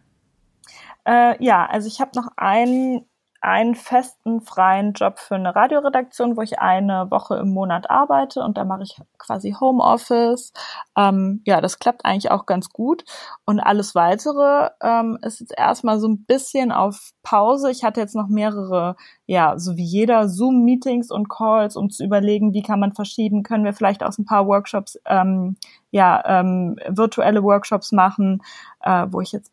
Äh, 1.06 1.42
ja, 1.44 1.66
also 1.66 1.88
ich 1.88 2.02
habe 2.02 2.12
noch 2.16 2.28
einen 2.36 3.06
einen 3.42 3.76
festen 3.76 4.42
freien 4.42 4.94
Job 4.94 5.20
für 5.20 5.36
eine 5.36 5.56
Radioredaktion, 5.56 6.38
wo 6.38 6.42
ich 6.42 6.60
eine 6.60 7.10
Woche 7.12 7.36
im 7.38 7.54
Monat 7.54 7.90
arbeite 7.90 8.42
und 8.42 8.58
da 8.58 8.66
mache 8.66 8.84
ich 8.84 9.00
quasi 9.18 9.56
Homeoffice. 9.60 10.54
Ähm, 10.98 11.42
ja, 11.46 11.62
das 11.62 11.80
klappt 11.80 12.06
eigentlich 12.06 12.32
auch 12.32 12.46
ganz 12.46 12.70
gut. 12.70 13.04
Und 13.46 13.60
alles 13.60 13.96
weitere 13.96 14.70
ähm, 14.82 15.18
ist 15.22 15.40
jetzt 15.40 15.54
erstmal 15.58 16.00
so 16.00 16.08
ein 16.08 16.26
bisschen 16.26 16.72
auf 16.72 17.12
Pause. 17.24 17.70
Ich 17.72 17.84
hatte 17.84 18.02
jetzt 18.02 18.16
noch 18.16 18.28
mehrere, 18.28 18.96
ja, 19.26 19.58
so 19.60 19.78
wie 19.78 19.86
jeder 19.86 20.30
Zoom-Meetings 20.30 21.12
und 21.12 21.30
Calls, 21.30 21.76
um 21.76 21.90
zu 21.90 22.04
überlegen, 22.04 22.54
wie 22.54 22.64
kann 22.64 22.80
man 22.80 22.94
verschieben, 22.94 23.44
können 23.44 23.66
wir 23.66 23.74
vielleicht 23.74 24.04
aus 24.04 24.18
ein 24.18 24.26
paar 24.26 24.48
Workshops, 24.48 25.00
ähm, 25.06 25.58
ja, 25.92 26.24
ähm, 26.26 26.78
virtuelle 26.88 27.44
Workshops 27.44 27.92
machen, 27.92 28.42
äh, 28.82 29.06
wo 29.10 29.22
ich 29.22 29.32
jetzt 29.32 29.52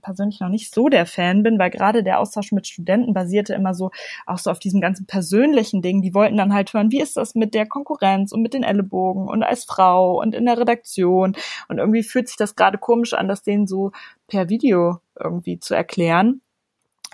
persönlich 0.00 0.40
noch 0.40 0.48
nicht 0.48 0.72
so 0.72 0.88
der 0.88 1.06
Fan 1.06 1.42
bin, 1.42 1.58
weil 1.58 1.70
gerade 1.70 2.04
der 2.04 2.20
Austausch 2.20 2.52
mit 2.52 2.68
Studenten 2.68 3.12
basierte 3.12 3.54
immer 3.54 3.74
so 3.74 3.90
auch 4.26 4.38
so 4.38 4.50
auf 4.50 4.60
diesem 4.60 4.80
ganzen 4.80 5.06
persönlichen 5.06 5.82
Ding. 5.82 6.02
Die 6.02 6.14
wollten 6.14 6.36
dann 6.36 6.54
halt 6.54 6.72
hören, 6.72 6.92
wie 6.92 7.00
ist 7.00 7.16
das 7.16 7.34
mit 7.34 7.54
der 7.54 7.66
Konkurrenz 7.66 8.32
und 8.32 8.42
mit 8.42 8.54
den 8.54 8.62
Ellenbogen 8.62 9.28
und 9.28 9.42
als 9.42 9.64
Frau 9.64 10.20
und 10.20 10.34
in 10.34 10.46
der 10.46 10.58
Redaktion. 10.58 11.36
Und 11.68 11.78
irgendwie 11.78 12.04
fühlt 12.04 12.28
sich 12.28 12.36
das 12.36 12.54
gerade 12.54 12.78
komisch 12.78 13.12
an, 13.12 13.28
das 13.28 13.42
denen 13.42 13.66
so 13.66 13.90
per 14.28 14.48
Video 14.48 14.98
irgendwie 15.18 15.58
zu 15.58 15.74
erklären. 15.74 16.42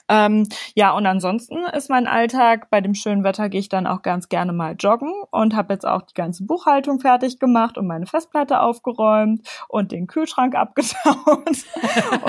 Ähm, 0.09 0.49
ja, 0.75 0.93
und 0.93 1.07
ansonsten 1.07 1.57
ist 1.75 1.91
mein 1.91 2.07
Alltag, 2.07 2.71
bei 2.71 2.81
dem 2.81 2.95
schönen 2.95 3.25
Wetter 3.25 3.49
gehe 3.49 3.61
ich 3.61 3.69
dann 3.69 3.87
auch 3.87 4.03
ganz 4.03 4.29
gerne 4.29 4.53
mal 4.53 4.77
joggen 4.79 5.13
und 5.31 5.57
habe 5.57 5.75
jetzt 5.75 5.87
auch 5.87 6.03
die 6.03 6.15
ganze 6.15 6.45
Buchhaltung 6.45 7.01
fertig 7.01 7.39
gemacht 7.39 7.77
und 7.77 7.87
meine 7.87 8.07
Festplatte 8.07 8.61
aufgeräumt 8.61 9.47
und 9.69 9.93
den 9.93 10.07
Kühlschrank 10.07 10.55
abgetaut. 10.57 11.65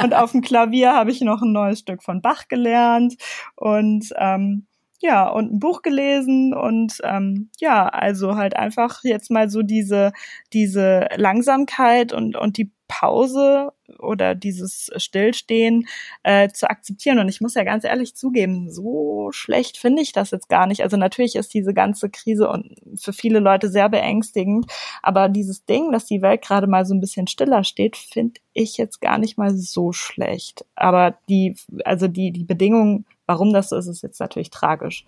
und 0.03 0.13
auf 0.13 0.31
dem 0.31 0.41
Klavier 0.41 0.93
habe 0.93 1.11
ich 1.11 1.21
noch 1.21 1.41
ein 1.41 1.51
neues 1.51 1.79
Stück 1.79 2.03
von 2.03 2.21
Bach 2.21 2.47
gelernt 2.47 3.15
und 3.55 4.09
ähm, 4.17 4.67
ja, 4.99 5.29
und 5.29 5.53
ein 5.53 5.59
Buch 5.59 5.83
gelesen 5.83 6.55
und 6.55 6.97
ähm, 7.03 7.51
ja, 7.59 7.87
also 7.87 8.35
halt 8.35 8.55
einfach 8.55 9.01
jetzt 9.03 9.29
mal 9.29 9.49
so 9.49 9.61
diese, 9.61 10.11
diese 10.53 11.07
Langsamkeit 11.15 12.13
und, 12.13 12.35
und 12.35 12.57
die 12.57 12.71
Pause 12.87 13.71
oder 13.99 14.35
dieses 14.35 14.89
Stillstehen 14.97 15.87
äh, 16.23 16.49
zu 16.49 16.69
akzeptieren. 16.69 17.19
Und 17.19 17.29
ich 17.29 17.41
muss 17.41 17.55
ja 17.55 17.63
ganz 17.63 17.83
ehrlich 17.83 18.15
zugeben, 18.15 18.69
so 18.71 19.29
schlecht 19.31 19.77
finde 19.77 20.01
ich 20.01 20.11
das 20.11 20.31
jetzt 20.31 20.49
gar 20.49 20.67
nicht. 20.67 20.83
Also 20.83 20.97
natürlich 20.97 21.35
ist 21.35 21.53
diese 21.53 21.73
ganze 21.73 22.09
Krise 22.09 22.49
und 22.49 22.75
für 22.95 23.13
viele 23.13 23.39
Leute 23.39 23.69
sehr 23.69 23.89
beängstigend, 23.89 24.71
aber 25.01 25.29
dieses 25.29 25.65
Ding, 25.65 25.91
dass 25.91 26.05
die 26.05 26.21
Welt 26.21 26.41
gerade 26.41 26.67
mal 26.67 26.85
so 26.85 26.93
ein 26.93 27.01
bisschen 27.01 27.27
stiller 27.27 27.63
steht, 27.63 27.97
finde 27.97 28.39
ich 28.53 28.77
jetzt 28.77 29.01
gar 29.01 29.17
nicht 29.17 29.37
mal 29.37 29.55
so 29.55 29.91
schlecht. 29.91 30.65
Aber 30.75 31.17
die, 31.29 31.55
also 31.85 32.07
die, 32.07 32.31
die 32.31 32.43
Bedingungen, 32.43 33.05
warum 33.25 33.53
das 33.53 33.69
so 33.69 33.77
ist, 33.77 33.87
ist 33.87 34.03
jetzt 34.03 34.19
natürlich 34.19 34.49
tragisch. 34.49 35.05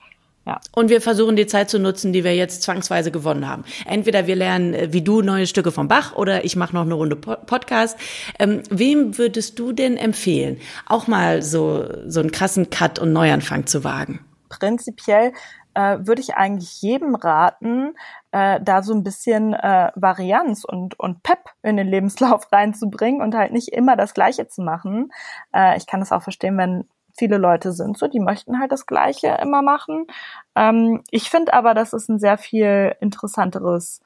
Ja. 0.49 0.59
Und 0.71 0.89
wir 0.89 0.99
versuchen 0.99 1.35
die 1.35 1.45
Zeit 1.45 1.69
zu 1.69 1.77
nutzen, 1.77 2.11
die 2.11 2.23
wir 2.23 2.35
jetzt 2.35 2.63
zwangsweise 2.63 3.11
gewonnen 3.11 3.47
haben. 3.47 3.65
Entweder 3.85 4.25
wir 4.25 4.35
lernen, 4.35 4.73
äh, 4.73 4.91
wie 4.91 5.03
du, 5.03 5.21
neue 5.21 5.45
Stücke 5.45 5.71
vom 5.71 5.87
Bach 5.87 6.15
oder 6.15 6.43
ich 6.43 6.55
mache 6.55 6.73
noch 6.73 6.81
eine 6.81 6.95
Runde 6.95 7.15
Podcast. 7.15 7.95
Ähm, 8.39 8.63
wem 8.71 9.19
würdest 9.19 9.59
du 9.59 9.73
denn 9.73 9.95
empfehlen, 9.95 10.59
auch 10.87 11.05
mal 11.05 11.43
so, 11.43 11.85
so 12.07 12.19
einen 12.19 12.31
krassen 12.31 12.71
Cut 12.71 12.97
und 12.97 13.13
Neuanfang 13.13 13.67
zu 13.67 13.83
wagen? 13.83 14.25
Prinzipiell 14.49 15.33
äh, 15.75 15.99
würde 15.99 16.21
ich 16.21 16.33
eigentlich 16.33 16.81
jedem 16.81 17.13
raten, 17.13 17.93
äh, 18.31 18.59
da 18.59 18.81
so 18.81 18.95
ein 18.95 19.03
bisschen 19.03 19.53
äh, 19.53 19.91
Varianz 19.93 20.63
und, 20.63 20.99
und 20.99 21.21
Pep 21.21 21.41
in 21.61 21.77
den 21.77 21.87
Lebenslauf 21.87 22.47
reinzubringen 22.51 23.21
und 23.21 23.35
halt 23.35 23.51
nicht 23.51 23.67
immer 23.67 23.95
das 23.95 24.15
Gleiche 24.15 24.47
zu 24.47 24.63
machen. 24.63 25.11
Äh, 25.53 25.77
ich 25.77 25.85
kann 25.85 25.99
das 25.99 26.11
auch 26.11 26.23
verstehen, 26.23 26.57
wenn 26.57 26.85
viele 27.19 27.37
Leute 27.37 27.73
sind 27.73 27.97
so, 27.97 28.07
die 28.07 28.19
möchten 28.19 28.59
halt 28.59 28.71
das 28.71 28.85
Gleiche 28.85 29.37
immer 29.41 29.61
machen. 29.61 30.07
Ähm, 30.55 31.03
ich 31.11 31.29
finde 31.29 31.53
aber, 31.53 31.73
das 31.73 31.93
ist 31.93 32.09
ein 32.09 32.17
sehr 32.17 32.37
viel 32.37 32.95
interessanteres 33.01 34.01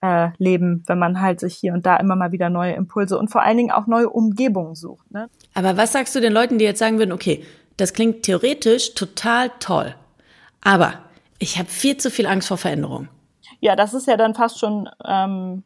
äh, 0.00 0.28
Leben, 0.38 0.84
wenn 0.86 0.98
man 0.98 1.20
halt 1.20 1.40
sich 1.40 1.56
hier 1.56 1.72
und 1.72 1.86
da 1.86 1.96
immer 1.96 2.14
mal 2.14 2.30
wieder 2.30 2.50
neue 2.50 2.74
Impulse 2.74 3.18
und 3.18 3.30
vor 3.30 3.42
allen 3.42 3.56
Dingen 3.56 3.72
auch 3.72 3.86
neue 3.86 4.08
Umgebungen 4.08 4.74
sucht. 4.74 5.10
Ne? 5.10 5.28
Aber 5.54 5.76
was 5.76 5.92
sagst 5.92 6.14
du 6.14 6.20
den 6.20 6.32
Leuten, 6.32 6.58
die 6.58 6.64
jetzt 6.64 6.78
sagen 6.78 6.98
würden, 6.98 7.12
okay, 7.12 7.44
das 7.76 7.92
klingt 7.92 8.22
theoretisch 8.22 8.94
total 8.94 9.50
toll, 9.58 9.94
aber 10.62 10.94
ich 11.38 11.58
habe 11.58 11.68
viel 11.68 11.96
zu 11.96 12.10
viel 12.10 12.26
Angst 12.26 12.48
vor 12.48 12.58
Veränderung. 12.58 13.08
Ja, 13.60 13.74
das 13.74 13.94
ist 13.94 14.06
ja 14.06 14.16
dann 14.16 14.34
fast 14.34 14.58
schon 14.58 14.88
ähm, 15.04 15.64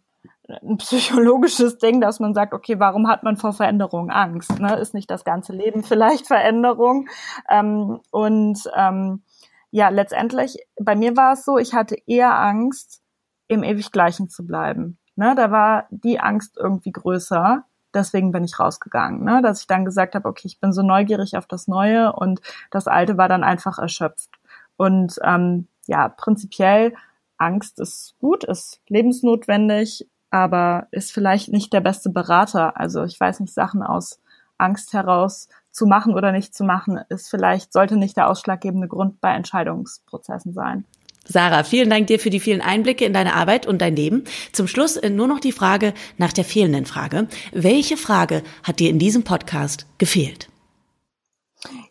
ein 0.62 0.76
psychologisches 0.78 1.78
Ding, 1.78 2.00
dass 2.00 2.20
man 2.20 2.34
sagt, 2.34 2.52
okay, 2.54 2.78
warum 2.78 3.08
hat 3.08 3.22
man 3.22 3.36
vor 3.36 3.52
Veränderung 3.52 4.10
Angst? 4.10 4.58
Ne? 4.58 4.76
Ist 4.76 4.94
nicht 4.94 5.10
das 5.10 5.24
ganze 5.24 5.52
Leben 5.52 5.82
vielleicht 5.82 6.26
Veränderung? 6.26 7.08
Ähm, 7.48 8.00
und 8.10 8.58
ähm, 8.76 9.22
ja, 9.70 9.88
letztendlich, 9.88 10.58
bei 10.78 10.94
mir 10.94 11.16
war 11.16 11.32
es 11.32 11.44
so, 11.44 11.58
ich 11.58 11.74
hatte 11.74 11.96
eher 12.06 12.38
Angst, 12.38 13.02
im 13.48 13.62
ewig 13.62 13.92
Gleichen 13.92 14.28
zu 14.28 14.46
bleiben. 14.46 14.98
Ne, 15.14 15.34
da 15.36 15.50
war 15.50 15.86
die 15.90 16.20
Angst 16.20 16.56
irgendwie 16.56 16.92
größer. 16.92 17.64
Deswegen 17.94 18.32
bin 18.32 18.44
ich 18.44 18.58
rausgegangen, 18.58 19.22
ne? 19.22 19.42
dass 19.42 19.60
ich 19.60 19.66
dann 19.66 19.84
gesagt 19.84 20.14
habe, 20.14 20.26
okay, 20.26 20.46
ich 20.46 20.58
bin 20.58 20.72
so 20.72 20.80
neugierig 20.80 21.36
auf 21.36 21.46
das 21.46 21.68
Neue 21.68 22.14
und 22.14 22.40
das 22.70 22.88
Alte 22.88 23.18
war 23.18 23.28
dann 23.28 23.44
einfach 23.44 23.78
erschöpft. 23.78 24.30
Und 24.78 25.18
ähm, 25.22 25.68
ja, 25.86 26.08
prinzipiell 26.08 26.94
Angst 27.36 27.78
ist 27.80 28.14
gut, 28.18 28.44
ist 28.44 28.80
lebensnotwendig, 28.88 30.08
aber 30.32 30.88
ist 30.90 31.12
vielleicht 31.12 31.52
nicht 31.52 31.72
der 31.72 31.82
beste 31.82 32.10
Berater. 32.10 32.80
Also 32.80 33.04
ich 33.04 33.20
weiß 33.20 33.40
nicht, 33.40 33.52
Sachen 33.52 33.82
aus 33.82 34.18
Angst 34.56 34.94
heraus 34.94 35.48
zu 35.70 35.86
machen 35.86 36.14
oder 36.14 36.32
nicht 36.32 36.54
zu 36.54 36.64
machen, 36.64 37.00
ist 37.10 37.28
vielleicht, 37.28 37.72
sollte 37.72 37.96
nicht 37.96 38.16
der 38.16 38.28
ausschlaggebende 38.28 38.88
Grund 38.88 39.20
bei 39.20 39.34
Entscheidungsprozessen 39.34 40.54
sein. 40.54 40.84
Sarah, 41.24 41.64
vielen 41.64 41.90
Dank 41.90 42.08
dir 42.08 42.18
für 42.18 42.30
die 42.30 42.40
vielen 42.40 42.62
Einblicke 42.62 43.04
in 43.04 43.12
deine 43.12 43.34
Arbeit 43.34 43.66
und 43.66 43.80
dein 43.80 43.94
Leben. 43.94 44.24
Zum 44.52 44.66
Schluss 44.66 44.96
äh, 44.96 45.10
nur 45.10 45.28
noch 45.28 45.38
die 45.38 45.52
Frage 45.52 45.94
nach 46.16 46.32
der 46.32 46.44
fehlenden 46.44 46.86
Frage. 46.86 47.28
Welche 47.52 47.96
Frage 47.96 48.42
hat 48.62 48.80
dir 48.80 48.90
in 48.90 48.98
diesem 48.98 49.22
Podcast 49.22 49.86
gefehlt? 49.98 50.48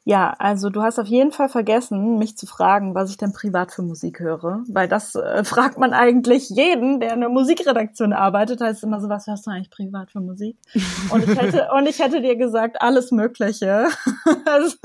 Ja, 0.03 0.33
also 0.39 0.69
du 0.69 0.81
hast 0.81 0.99
auf 0.99 1.07
jeden 1.07 1.31
Fall 1.31 1.47
vergessen, 1.47 2.17
mich 2.17 2.37
zu 2.37 2.45
fragen, 2.45 2.95
was 2.95 3.09
ich 3.09 3.17
denn 3.17 3.33
privat 3.33 3.71
für 3.71 3.83
Musik 3.83 4.19
höre, 4.19 4.63
weil 4.67 4.87
das 4.87 5.15
äh, 5.15 5.43
fragt 5.45 5.77
man 5.77 5.93
eigentlich 5.93 6.49
jeden, 6.49 6.99
der 6.99 7.13
in 7.13 7.21
der 7.21 7.29
Musikredaktion 7.29 8.11
arbeitet, 8.11 8.61
heißt 8.61 8.83
immer 8.83 8.99
so, 8.99 9.09
was 9.09 9.27
hörst 9.27 9.45
du 9.45 9.51
eigentlich 9.51 9.69
privat 9.69 10.11
für 10.11 10.19
Musik? 10.19 10.57
Und 11.11 11.23
ich 11.23 11.39
hätte, 11.39 11.69
und 11.73 11.87
ich 11.87 11.99
hätte 11.99 12.21
dir 12.21 12.35
gesagt, 12.35 12.81
alles 12.81 13.11
Mögliche. 13.11 13.87
also, 14.45 14.75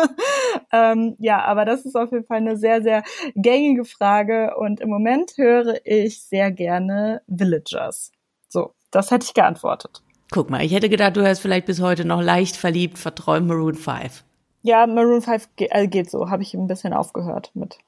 ähm, 0.72 1.16
ja, 1.18 1.44
aber 1.44 1.64
das 1.64 1.84
ist 1.84 1.96
auf 1.96 2.12
jeden 2.12 2.24
Fall 2.24 2.38
eine 2.38 2.56
sehr, 2.56 2.82
sehr 2.82 3.02
gängige 3.34 3.84
Frage 3.84 4.56
und 4.56 4.80
im 4.80 4.88
Moment 4.88 5.32
höre 5.36 5.74
ich 5.84 6.22
sehr 6.22 6.50
gerne 6.50 7.22
Villagers. 7.26 8.10
So, 8.48 8.74
das 8.90 9.10
hätte 9.10 9.26
ich 9.26 9.34
geantwortet. 9.34 10.02
Guck 10.30 10.50
mal, 10.50 10.64
ich 10.64 10.72
hätte 10.72 10.88
gedacht, 10.88 11.16
du 11.16 11.22
hörst 11.22 11.40
vielleicht 11.40 11.66
bis 11.66 11.80
heute 11.80 12.04
noch 12.04 12.22
leicht 12.22 12.56
verliebt, 12.56 12.98
verträumt 12.98 13.46
Maroon 13.46 13.74
5. 13.74 14.24
Ja, 14.66 14.84
Maroon 14.84 15.22
5 15.22 15.50
ge 15.54 15.68
äh, 15.70 15.86
geht 15.86 16.10
so. 16.10 16.28
Habe 16.28 16.42
ich 16.42 16.52
ein 16.52 16.66
bisschen 16.66 16.92
aufgehört 16.92 17.52
mit. 17.54 17.78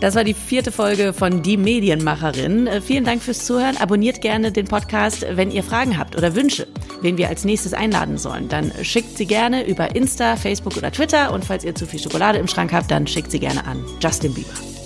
Das 0.00 0.16
war 0.16 0.24
die 0.24 0.34
vierte 0.34 0.72
Folge 0.72 1.12
von 1.12 1.44
Die 1.44 1.56
Medienmacherin. 1.56 2.66
Äh, 2.66 2.80
vielen 2.80 3.04
Dank 3.04 3.22
fürs 3.22 3.46
Zuhören. 3.46 3.76
Abonniert 3.76 4.20
gerne 4.20 4.50
den 4.50 4.66
Podcast, 4.66 5.24
wenn 5.30 5.52
ihr 5.52 5.62
Fragen 5.62 5.98
habt 5.98 6.16
oder 6.16 6.34
Wünsche, 6.34 6.66
wen 7.00 7.16
wir 7.16 7.28
als 7.28 7.44
nächstes 7.44 7.74
einladen 7.74 8.18
sollen. 8.18 8.48
Dann 8.48 8.72
schickt 8.82 9.16
sie 9.16 9.26
gerne 9.26 9.64
über 9.64 9.94
Insta, 9.94 10.34
Facebook 10.34 10.76
oder 10.76 10.90
Twitter. 10.90 11.32
Und 11.32 11.44
falls 11.44 11.62
ihr 11.62 11.76
zu 11.76 11.86
viel 11.86 12.00
Schokolade 12.00 12.40
im 12.40 12.48
Schrank 12.48 12.72
habt, 12.72 12.90
dann 12.90 13.06
schickt 13.06 13.30
sie 13.30 13.38
gerne 13.38 13.64
an 13.64 13.84
Justin 14.00 14.34
Bieber. 14.34 14.77